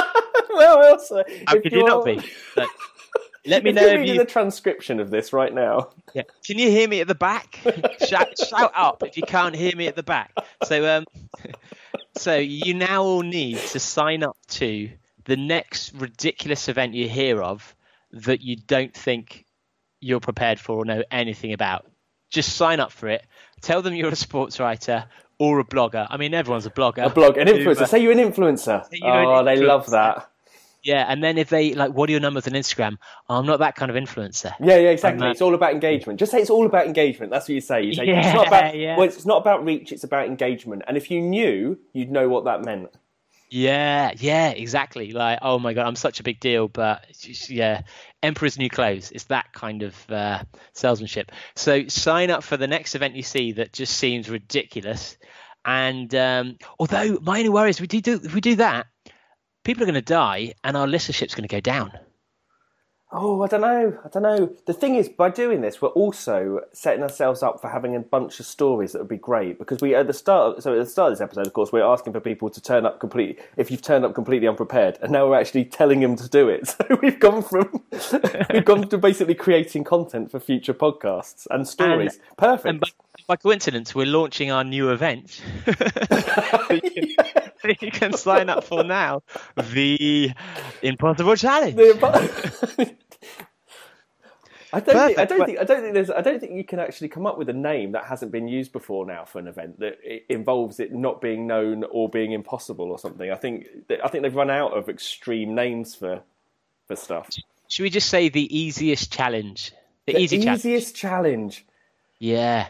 [0.50, 2.20] well, also, How could you not be?
[3.46, 4.18] Let me If know you're if you.
[4.18, 5.90] the transcription of this right now.
[6.14, 6.22] Yeah.
[6.44, 7.60] Can you hear me at the back?
[8.04, 10.32] shout, shout up if you can't hear me at the back.
[10.64, 11.04] So, um,
[12.16, 14.90] so you now all need to sign up to
[15.26, 17.76] the next ridiculous event you hear of
[18.10, 19.44] that you don't think
[20.00, 21.86] you're prepared for or know anything about.
[22.30, 23.24] Just sign up for it.
[23.60, 25.04] Tell them you're a sports writer
[25.38, 26.06] or a blogger.
[26.08, 27.04] I mean, everyone's a blogger.
[27.06, 27.82] A blog, an influencer.
[27.82, 28.86] uh, Say you're an influencer.
[28.92, 30.30] you're an oh, they love that.
[30.82, 32.98] Yeah, and then if they like, what are your numbers on Instagram?
[33.28, 34.52] Oh, I'm not that kind of influencer.
[34.60, 35.26] Yeah, yeah, exactly.
[35.26, 36.20] Uh, it's all about engagement.
[36.20, 37.32] Just say it's all about engagement.
[37.32, 37.82] That's what you say.
[37.82, 38.96] You say it's Yeah, not about yeah.
[38.96, 39.90] well, it's not about reach.
[39.90, 40.82] It's about engagement.
[40.86, 42.90] And if you knew, you'd know what that meant.
[43.50, 45.12] Yeah, yeah, exactly.
[45.12, 47.82] Like, oh my god, I'm such a big deal, but just- yeah,
[48.26, 49.12] Emperor's New Clothes.
[49.12, 50.42] It's that kind of uh,
[50.74, 51.30] salesmanship.
[51.54, 55.16] So sign up for the next event you see that just seems ridiculous.
[55.64, 58.86] And um, although my only worry is we do, do if we do that,
[59.64, 61.92] people are going to die and our listenership's going to go down.
[63.12, 63.98] Oh, I don't know.
[64.04, 64.52] I don't know.
[64.64, 68.40] The thing is, by doing this, we're also setting ourselves up for having a bunch
[68.40, 70.60] of stories that would be great because we at the start.
[70.62, 72.84] So at the start of this episode, of course, we're asking for people to turn
[72.84, 73.42] up completely.
[73.56, 76.56] If you've turned up completely unprepared, and now we're actually telling them to do it.
[76.76, 77.82] So we've gone from
[78.52, 82.18] we've gone to basically creating content for future podcasts and stories.
[82.36, 82.66] Perfect.
[82.66, 82.88] And by,
[83.26, 85.40] by coincidence, we're launching our new event.
[85.66, 85.72] you,
[87.16, 89.22] can, you can sign up for now.
[89.56, 90.32] The
[90.82, 91.74] Impossible Challenge.
[91.76, 92.94] The-
[94.72, 96.64] I don't, think, I don't but- think I don't think there's I don't think you
[96.64, 99.46] can actually come up with a name that hasn't been used before now for an
[99.46, 103.30] event that i- involves it not being known or being impossible or something.
[103.30, 103.66] I think
[104.04, 106.20] I think they've run out of extreme names for
[106.88, 107.30] for stuff.
[107.68, 109.72] Should we just say the easiest challenge?
[110.06, 110.58] The, The easy challenge.
[110.60, 111.64] easiest challenge.
[112.18, 112.68] Yeah.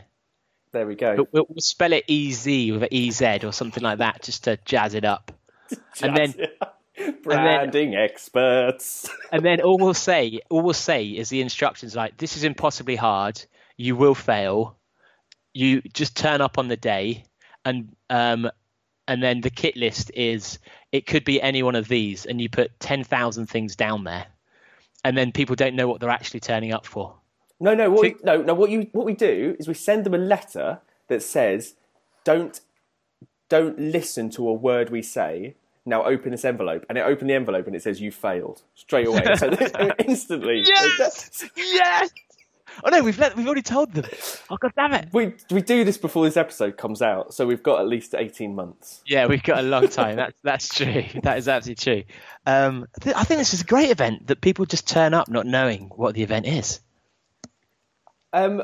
[0.76, 1.26] There we go.
[1.32, 4.92] We'll, we'll spell it EZ with an EZ or something like that just to jazz
[4.92, 5.32] it up.
[6.02, 6.34] and then
[7.22, 9.08] branding experts.
[9.32, 12.94] and then all we'll say all we'll say is the instructions like this is impossibly
[12.94, 13.42] hard
[13.78, 14.76] you will fail
[15.54, 17.24] you just turn up on the day
[17.64, 18.50] and um
[19.08, 20.58] and then the kit list is
[20.92, 24.26] it could be any one of these and you put 10,000 things down there
[25.04, 27.16] and then people don't know what they're actually turning up for
[27.58, 28.54] No, no, what we, no, no.
[28.54, 31.74] What you what we do is we send them a letter that says,
[32.24, 32.60] "Don't
[33.48, 35.54] don't listen to a word we say."
[35.88, 39.06] Now open this envelope, and it opened the envelope, and it says you failed straight
[39.06, 39.24] away.
[39.36, 39.48] so
[40.00, 42.10] instantly, yes yes
[42.84, 44.04] oh no we've let, we've already told them
[44.50, 47.62] oh god damn it we we do this before this episode comes out, so we've
[47.62, 49.02] got at least eighteen months.
[49.06, 50.16] Yeah, we've got a long time.
[50.16, 51.04] That's that's true.
[51.22, 52.02] That is absolutely true.
[52.46, 55.46] Um, th- I think this is a great event that people just turn up not
[55.46, 56.80] knowing what the event is.
[58.44, 58.62] Um,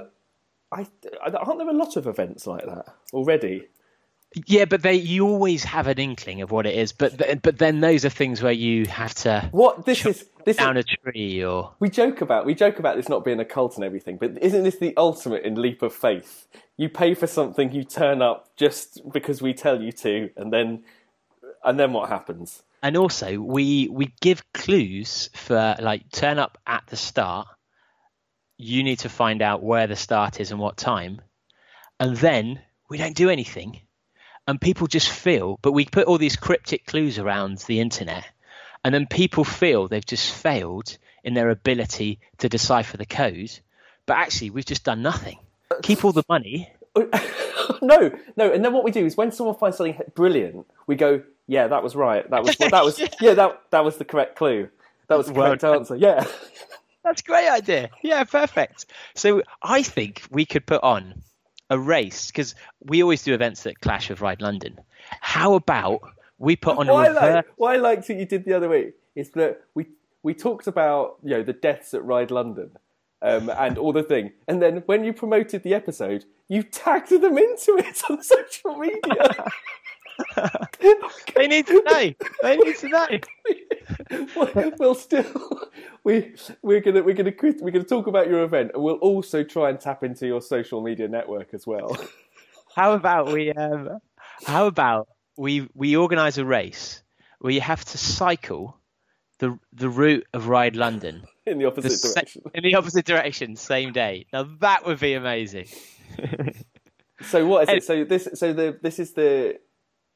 [0.71, 0.87] I
[1.21, 3.69] aren't there a lot of events like that already?
[4.47, 6.93] Yeah, but they you always have an inkling of what it is.
[6.93, 10.57] But th- but then those are things where you have to What this is this
[10.57, 13.45] down is, a tree or we joke about we joke about this not being a
[13.45, 16.47] cult and everything, but isn't this the ultimate in leap of faith?
[16.77, 20.85] You pay for something, you turn up just because we tell you to, and then
[21.65, 22.63] and then what happens?
[22.83, 27.47] and also we we give clues for like turn up at the start.
[28.63, 31.21] You need to find out where the start is and what time,
[31.99, 33.81] and then we don't do anything,
[34.47, 35.59] and people just feel.
[35.63, 38.25] But we put all these cryptic clues around the internet,
[38.85, 43.51] and then people feel they've just failed in their ability to decipher the code.
[44.07, 45.41] But actually, we've just done nothing.
[45.83, 46.73] Keep all the money.
[47.83, 48.53] no, no.
[48.53, 51.83] And then what we do is when someone finds something brilliant, we go, "Yeah, that
[51.83, 52.31] was right.
[52.31, 54.69] That was well, that was yeah that that was the correct clue.
[55.09, 55.79] That was the correct done.
[55.79, 55.97] answer.
[55.97, 56.25] Yeah."
[57.05, 57.91] That's a great idea.
[58.03, 58.87] Yeah, perfect.
[59.15, 61.23] So I think we could put on
[61.71, 64.79] a race because we always do events that clash with Ride London.
[65.21, 66.01] How about
[66.39, 67.35] we put on a what I, reverse?
[67.35, 69.87] like, what I liked what you did the other week is that we
[70.23, 72.71] we talked about you know the deaths at Ride London
[73.23, 77.39] um, and all the thing, and then when you promoted the episode, you tagged them
[77.39, 79.47] into it on social media.
[81.37, 82.13] They need to know.
[82.43, 83.09] They need to know.
[84.79, 85.25] Well, still
[86.05, 89.71] we we're gonna we're gonna we're gonna talk about your event, and we'll also try
[89.71, 91.97] and tap into your social media network as well.
[92.75, 93.53] How about we?
[93.53, 93.99] Um,
[94.47, 95.69] how about we?
[95.75, 97.03] We organise a race
[97.41, 98.79] where you have to cycle
[99.39, 102.43] the the route of Ride London in the the opposite sa- direction.
[102.55, 104.27] in the opposite direction, same day.
[104.33, 105.67] Now that would be amazing.
[107.23, 107.85] So what is it?
[107.85, 109.59] So this so the this is the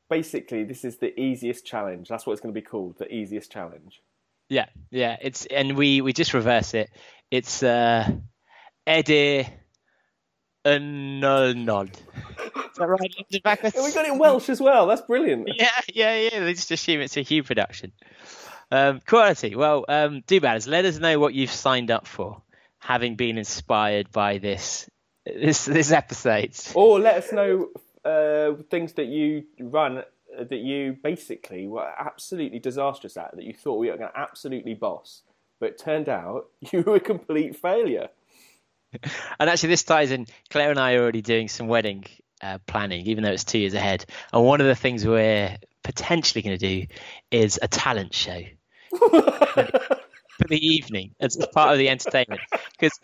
[0.09, 2.09] basically this is the easiest challenge.
[2.09, 4.03] That's what it's going to be called, the easiest challenge.
[4.49, 5.17] Yeah, yeah.
[5.21, 6.91] It's and we we just reverse it.
[7.31, 8.09] It's uh,
[8.87, 9.49] Eddie
[10.65, 11.91] Arnold.
[11.91, 13.01] Is that right?
[13.01, 13.75] London backwards?
[13.77, 14.87] Yeah, we got it in Welsh as well.
[14.87, 15.49] That's brilliant.
[15.57, 16.41] Yeah, yeah, yeah.
[16.41, 17.93] They just assume it's a Huw production.
[18.71, 19.55] Um, quality.
[19.55, 20.67] Well, um, do batters.
[20.67, 22.43] Let us know what you've signed up for,
[22.79, 24.89] having been inspired by this
[25.25, 26.53] this this episode.
[26.75, 27.69] Or let us know
[28.07, 33.53] uh, things that you run uh, that you basically were absolutely disastrous at that you
[33.53, 35.23] thought we were going to absolutely boss,
[35.61, 38.09] but it turned out you were a complete failure.
[39.39, 40.27] And actually, this ties in.
[40.49, 42.05] Claire and I are already doing some wedding
[42.41, 44.07] uh, planning, even though it's two years ahead.
[44.33, 46.87] And one of the things we're potentially going to do
[47.31, 48.43] is a talent show
[48.97, 52.41] for the evening as part of the entertainment.
[52.79, 52.99] Because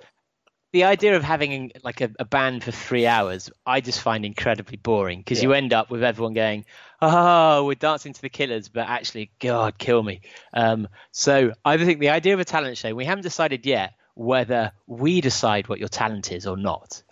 [0.73, 4.79] the idea of having like a, a band for three hours, I just find incredibly
[4.79, 5.21] boring.
[5.21, 6.65] Because you end up with everyone going,
[7.01, 10.23] "Oh, we're dancing to the Killers," but actually, God, kill me.
[10.55, 14.73] Um, so I think the idea of a talent show, we haven't decided yet whether
[14.87, 17.03] we decide what your talent is or not,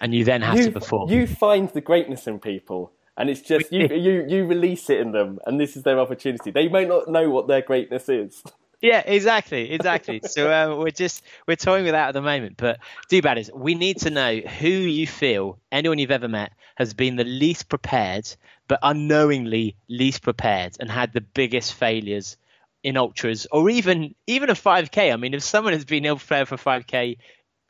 [0.00, 1.10] and you then have to perform.
[1.10, 5.12] you find the greatness in people, and it's just you, you you release it in
[5.12, 6.50] them, and this is their opportunity.
[6.50, 8.42] They may not know what their greatness is.
[8.82, 10.20] Yeah, exactly, exactly.
[10.26, 12.56] so um, we're just we're toying with that at the moment.
[12.56, 16.52] But do bad is we need to know who you feel anyone you've ever met
[16.74, 18.28] has been the least prepared,
[18.66, 22.36] but unknowingly least prepared, and had the biggest failures
[22.82, 25.12] in ultras or even even a 5k.
[25.12, 27.18] I mean, if someone has been ill prepared for 5k,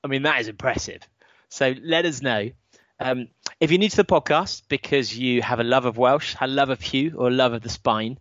[0.02, 1.02] I mean that is impressive.
[1.50, 2.50] So let us know.
[2.98, 3.28] Um,
[3.60, 6.70] if you're new to the podcast because you have a love of Welsh, a love
[6.70, 8.18] of Huw, or a love of the spine,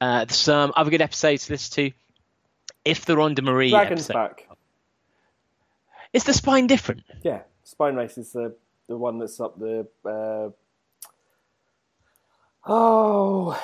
[0.00, 1.96] uh, some other good episodes to listen to.
[2.84, 4.48] If the Rhonda-Marie Dragon's episode, back.
[6.12, 7.02] is the spine different?
[7.22, 8.54] Yeah, Spine Race is the
[8.88, 9.86] the one that's up the.
[10.04, 10.50] Uh...
[12.64, 13.60] Oh,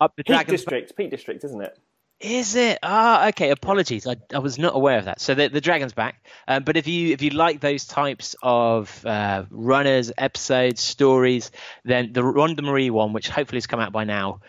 [0.00, 1.78] Up the Peak Dragon's District, Peak District, isn't it?
[2.20, 2.78] Is it?
[2.82, 3.50] Ah, okay.
[3.50, 5.20] Apologies, I, I was not aware of that.
[5.20, 6.26] So the, the dragon's back.
[6.46, 11.50] Um, but if you if you like those types of uh, runners, episodes, stories,
[11.84, 14.40] then the Rhonda-Marie one, which hopefully has come out by now,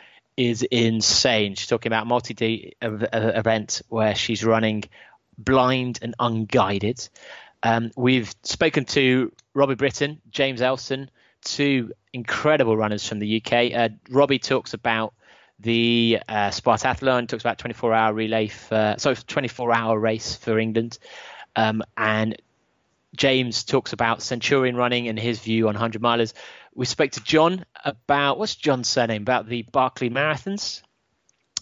[0.50, 1.54] is insane.
[1.54, 4.86] She's talking about multi-day ev- uh, event where she's running
[5.38, 7.08] blind and unguided.
[7.62, 11.12] Um, we've spoken to Robbie Britton, James Elson,
[11.44, 13.72] two incredible runners from the UK.
[13.74, 15.14] Uh, Robbie talks about
[15.60, 20.98] the uh, Spartathlon, talks about 24 hour relay, for, sorry, 24 hour race for England.
[21.56, 22.42] Um, and
[23.16, 26.34] James talks about Centurion running and his view on 100 milers.
[26.74, 29.24] We spoke to John about what's John's surname?
[29.24, 30.82] About the Barkley Marathons.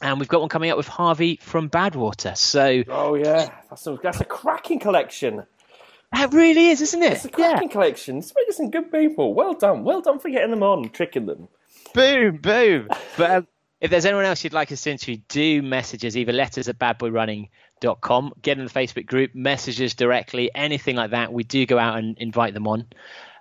[0.02, 2.38] And we've got one coming up with Harvey from Badwater.
[2.38, 5.44] So Oh yeah, that's, some, that's a cracking collection.
[6.14, 7.14] that really is, isn't it?
[7.14, 8.18] It's a cracking collection.
[8.20, 9.34] It's some good people.
[9.34, 11.50] Well done, well done for getting them on, tricking them.
[11.94, 12.88] Boom, boom.
[13.18, 13.48] But um,
[13.82, 16.80] if there's anyone else you'd like us to interview, do message us, either letters at
[16.80, 21.34] badboyrunning.com, get in the Facebook group, messages directly, anything like that.
[21.34, 22.88] We do go out and invite them on.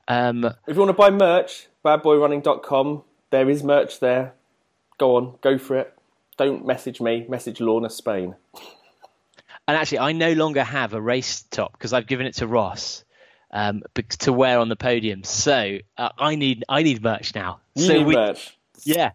[0.09, 3.03] Um, If you want to buy merch, badboyrunning.com.
[3.31, 4.33] There is merch there.
[4.97, 5.95] Go on, go for it.
[6.39, 7.27] Don't message me.
[7.29, 8.35] Message Lorna Spain.
[9.69, 13.05] and actually, I no longer have a race top because I've given it to Ross
[13.51, 13.83] um,
[14.21, 15.25] to wear on the podium.
[15.25, 17.61] So uh, I need I need merch now.
[17.75, 18.57] You so need we, merch.
[18.85, 19.13] Yeah,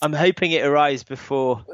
[0.00, 1.64] I'm hoping it arrives before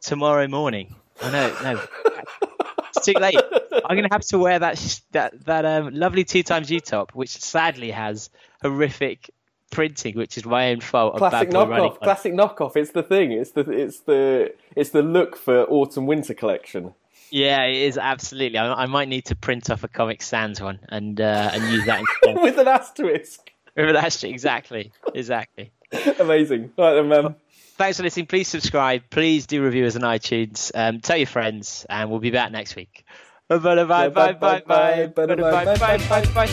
[0.00, 0.94] tomorrow morning.
[1.22, 1.82] I know, no,
[2.94, 3.36] it's too late.
[3.84, 7.12] I'm gonna have to wear that sh- that that um, lovely two times U top,
[7.14, 8.30] which sadly has
[8.62, 9.30] horrific
[9.70, 11.16] printing, which is my own fault.
[11.16, 11.90] Classic Bad Boy Running.
[11.90, 12.00] knockoff.
[12.00, 12.76] Classic knockoff.
[12.76, 13.32] It's the thing.
[13.32, 16.94] It's the it's the it's the look for autumn winter collection.
[17.30, 18.58] Yeah, it is absolutely.
[18.58, 21.86] I, I might need to print off a Comic Sans one and uh, and use
[21.86, 22.42] that instead.
[22.42, 23.50] with an asterisk.
[23.76, 24.24] Remember that?
[24.24, 25.70] Exactly, exactly.
[26.18, 26.72] Amazing.
[26.76, 27.36] Right then.
[27.76, 28.26] Thanks for listening.
[28.26, 29.04] Please subscribe.
[29.10, 30.70] Please do review us on iTunes.
[30.74, 33.06] Um, tell your friends, and we'll be back next week.
[33.50, 36.50] Bye bye bye bye bye bye bye bye bye bye bye.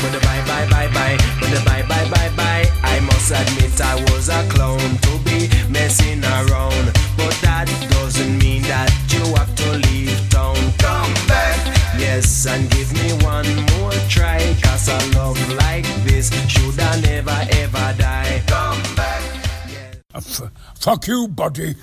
[0.00, 2.64] But the bye bye bye bye, but bye bye bye bye.
[2.82, 6.86] I must admit I was a clown to be messing around,
[7.18, 10.56] but that doesn't mean that you have to leave town.
[10.78, 11.58] Come back,
[11.98, 17.36] yes, and give me one more try, cause a love like this should I never
[17.60, 18.42] ever die.
[18.46, 19.22] Come back.
[20.14, 20.50] F-
[20.80, 21.74] fuck you, buddy.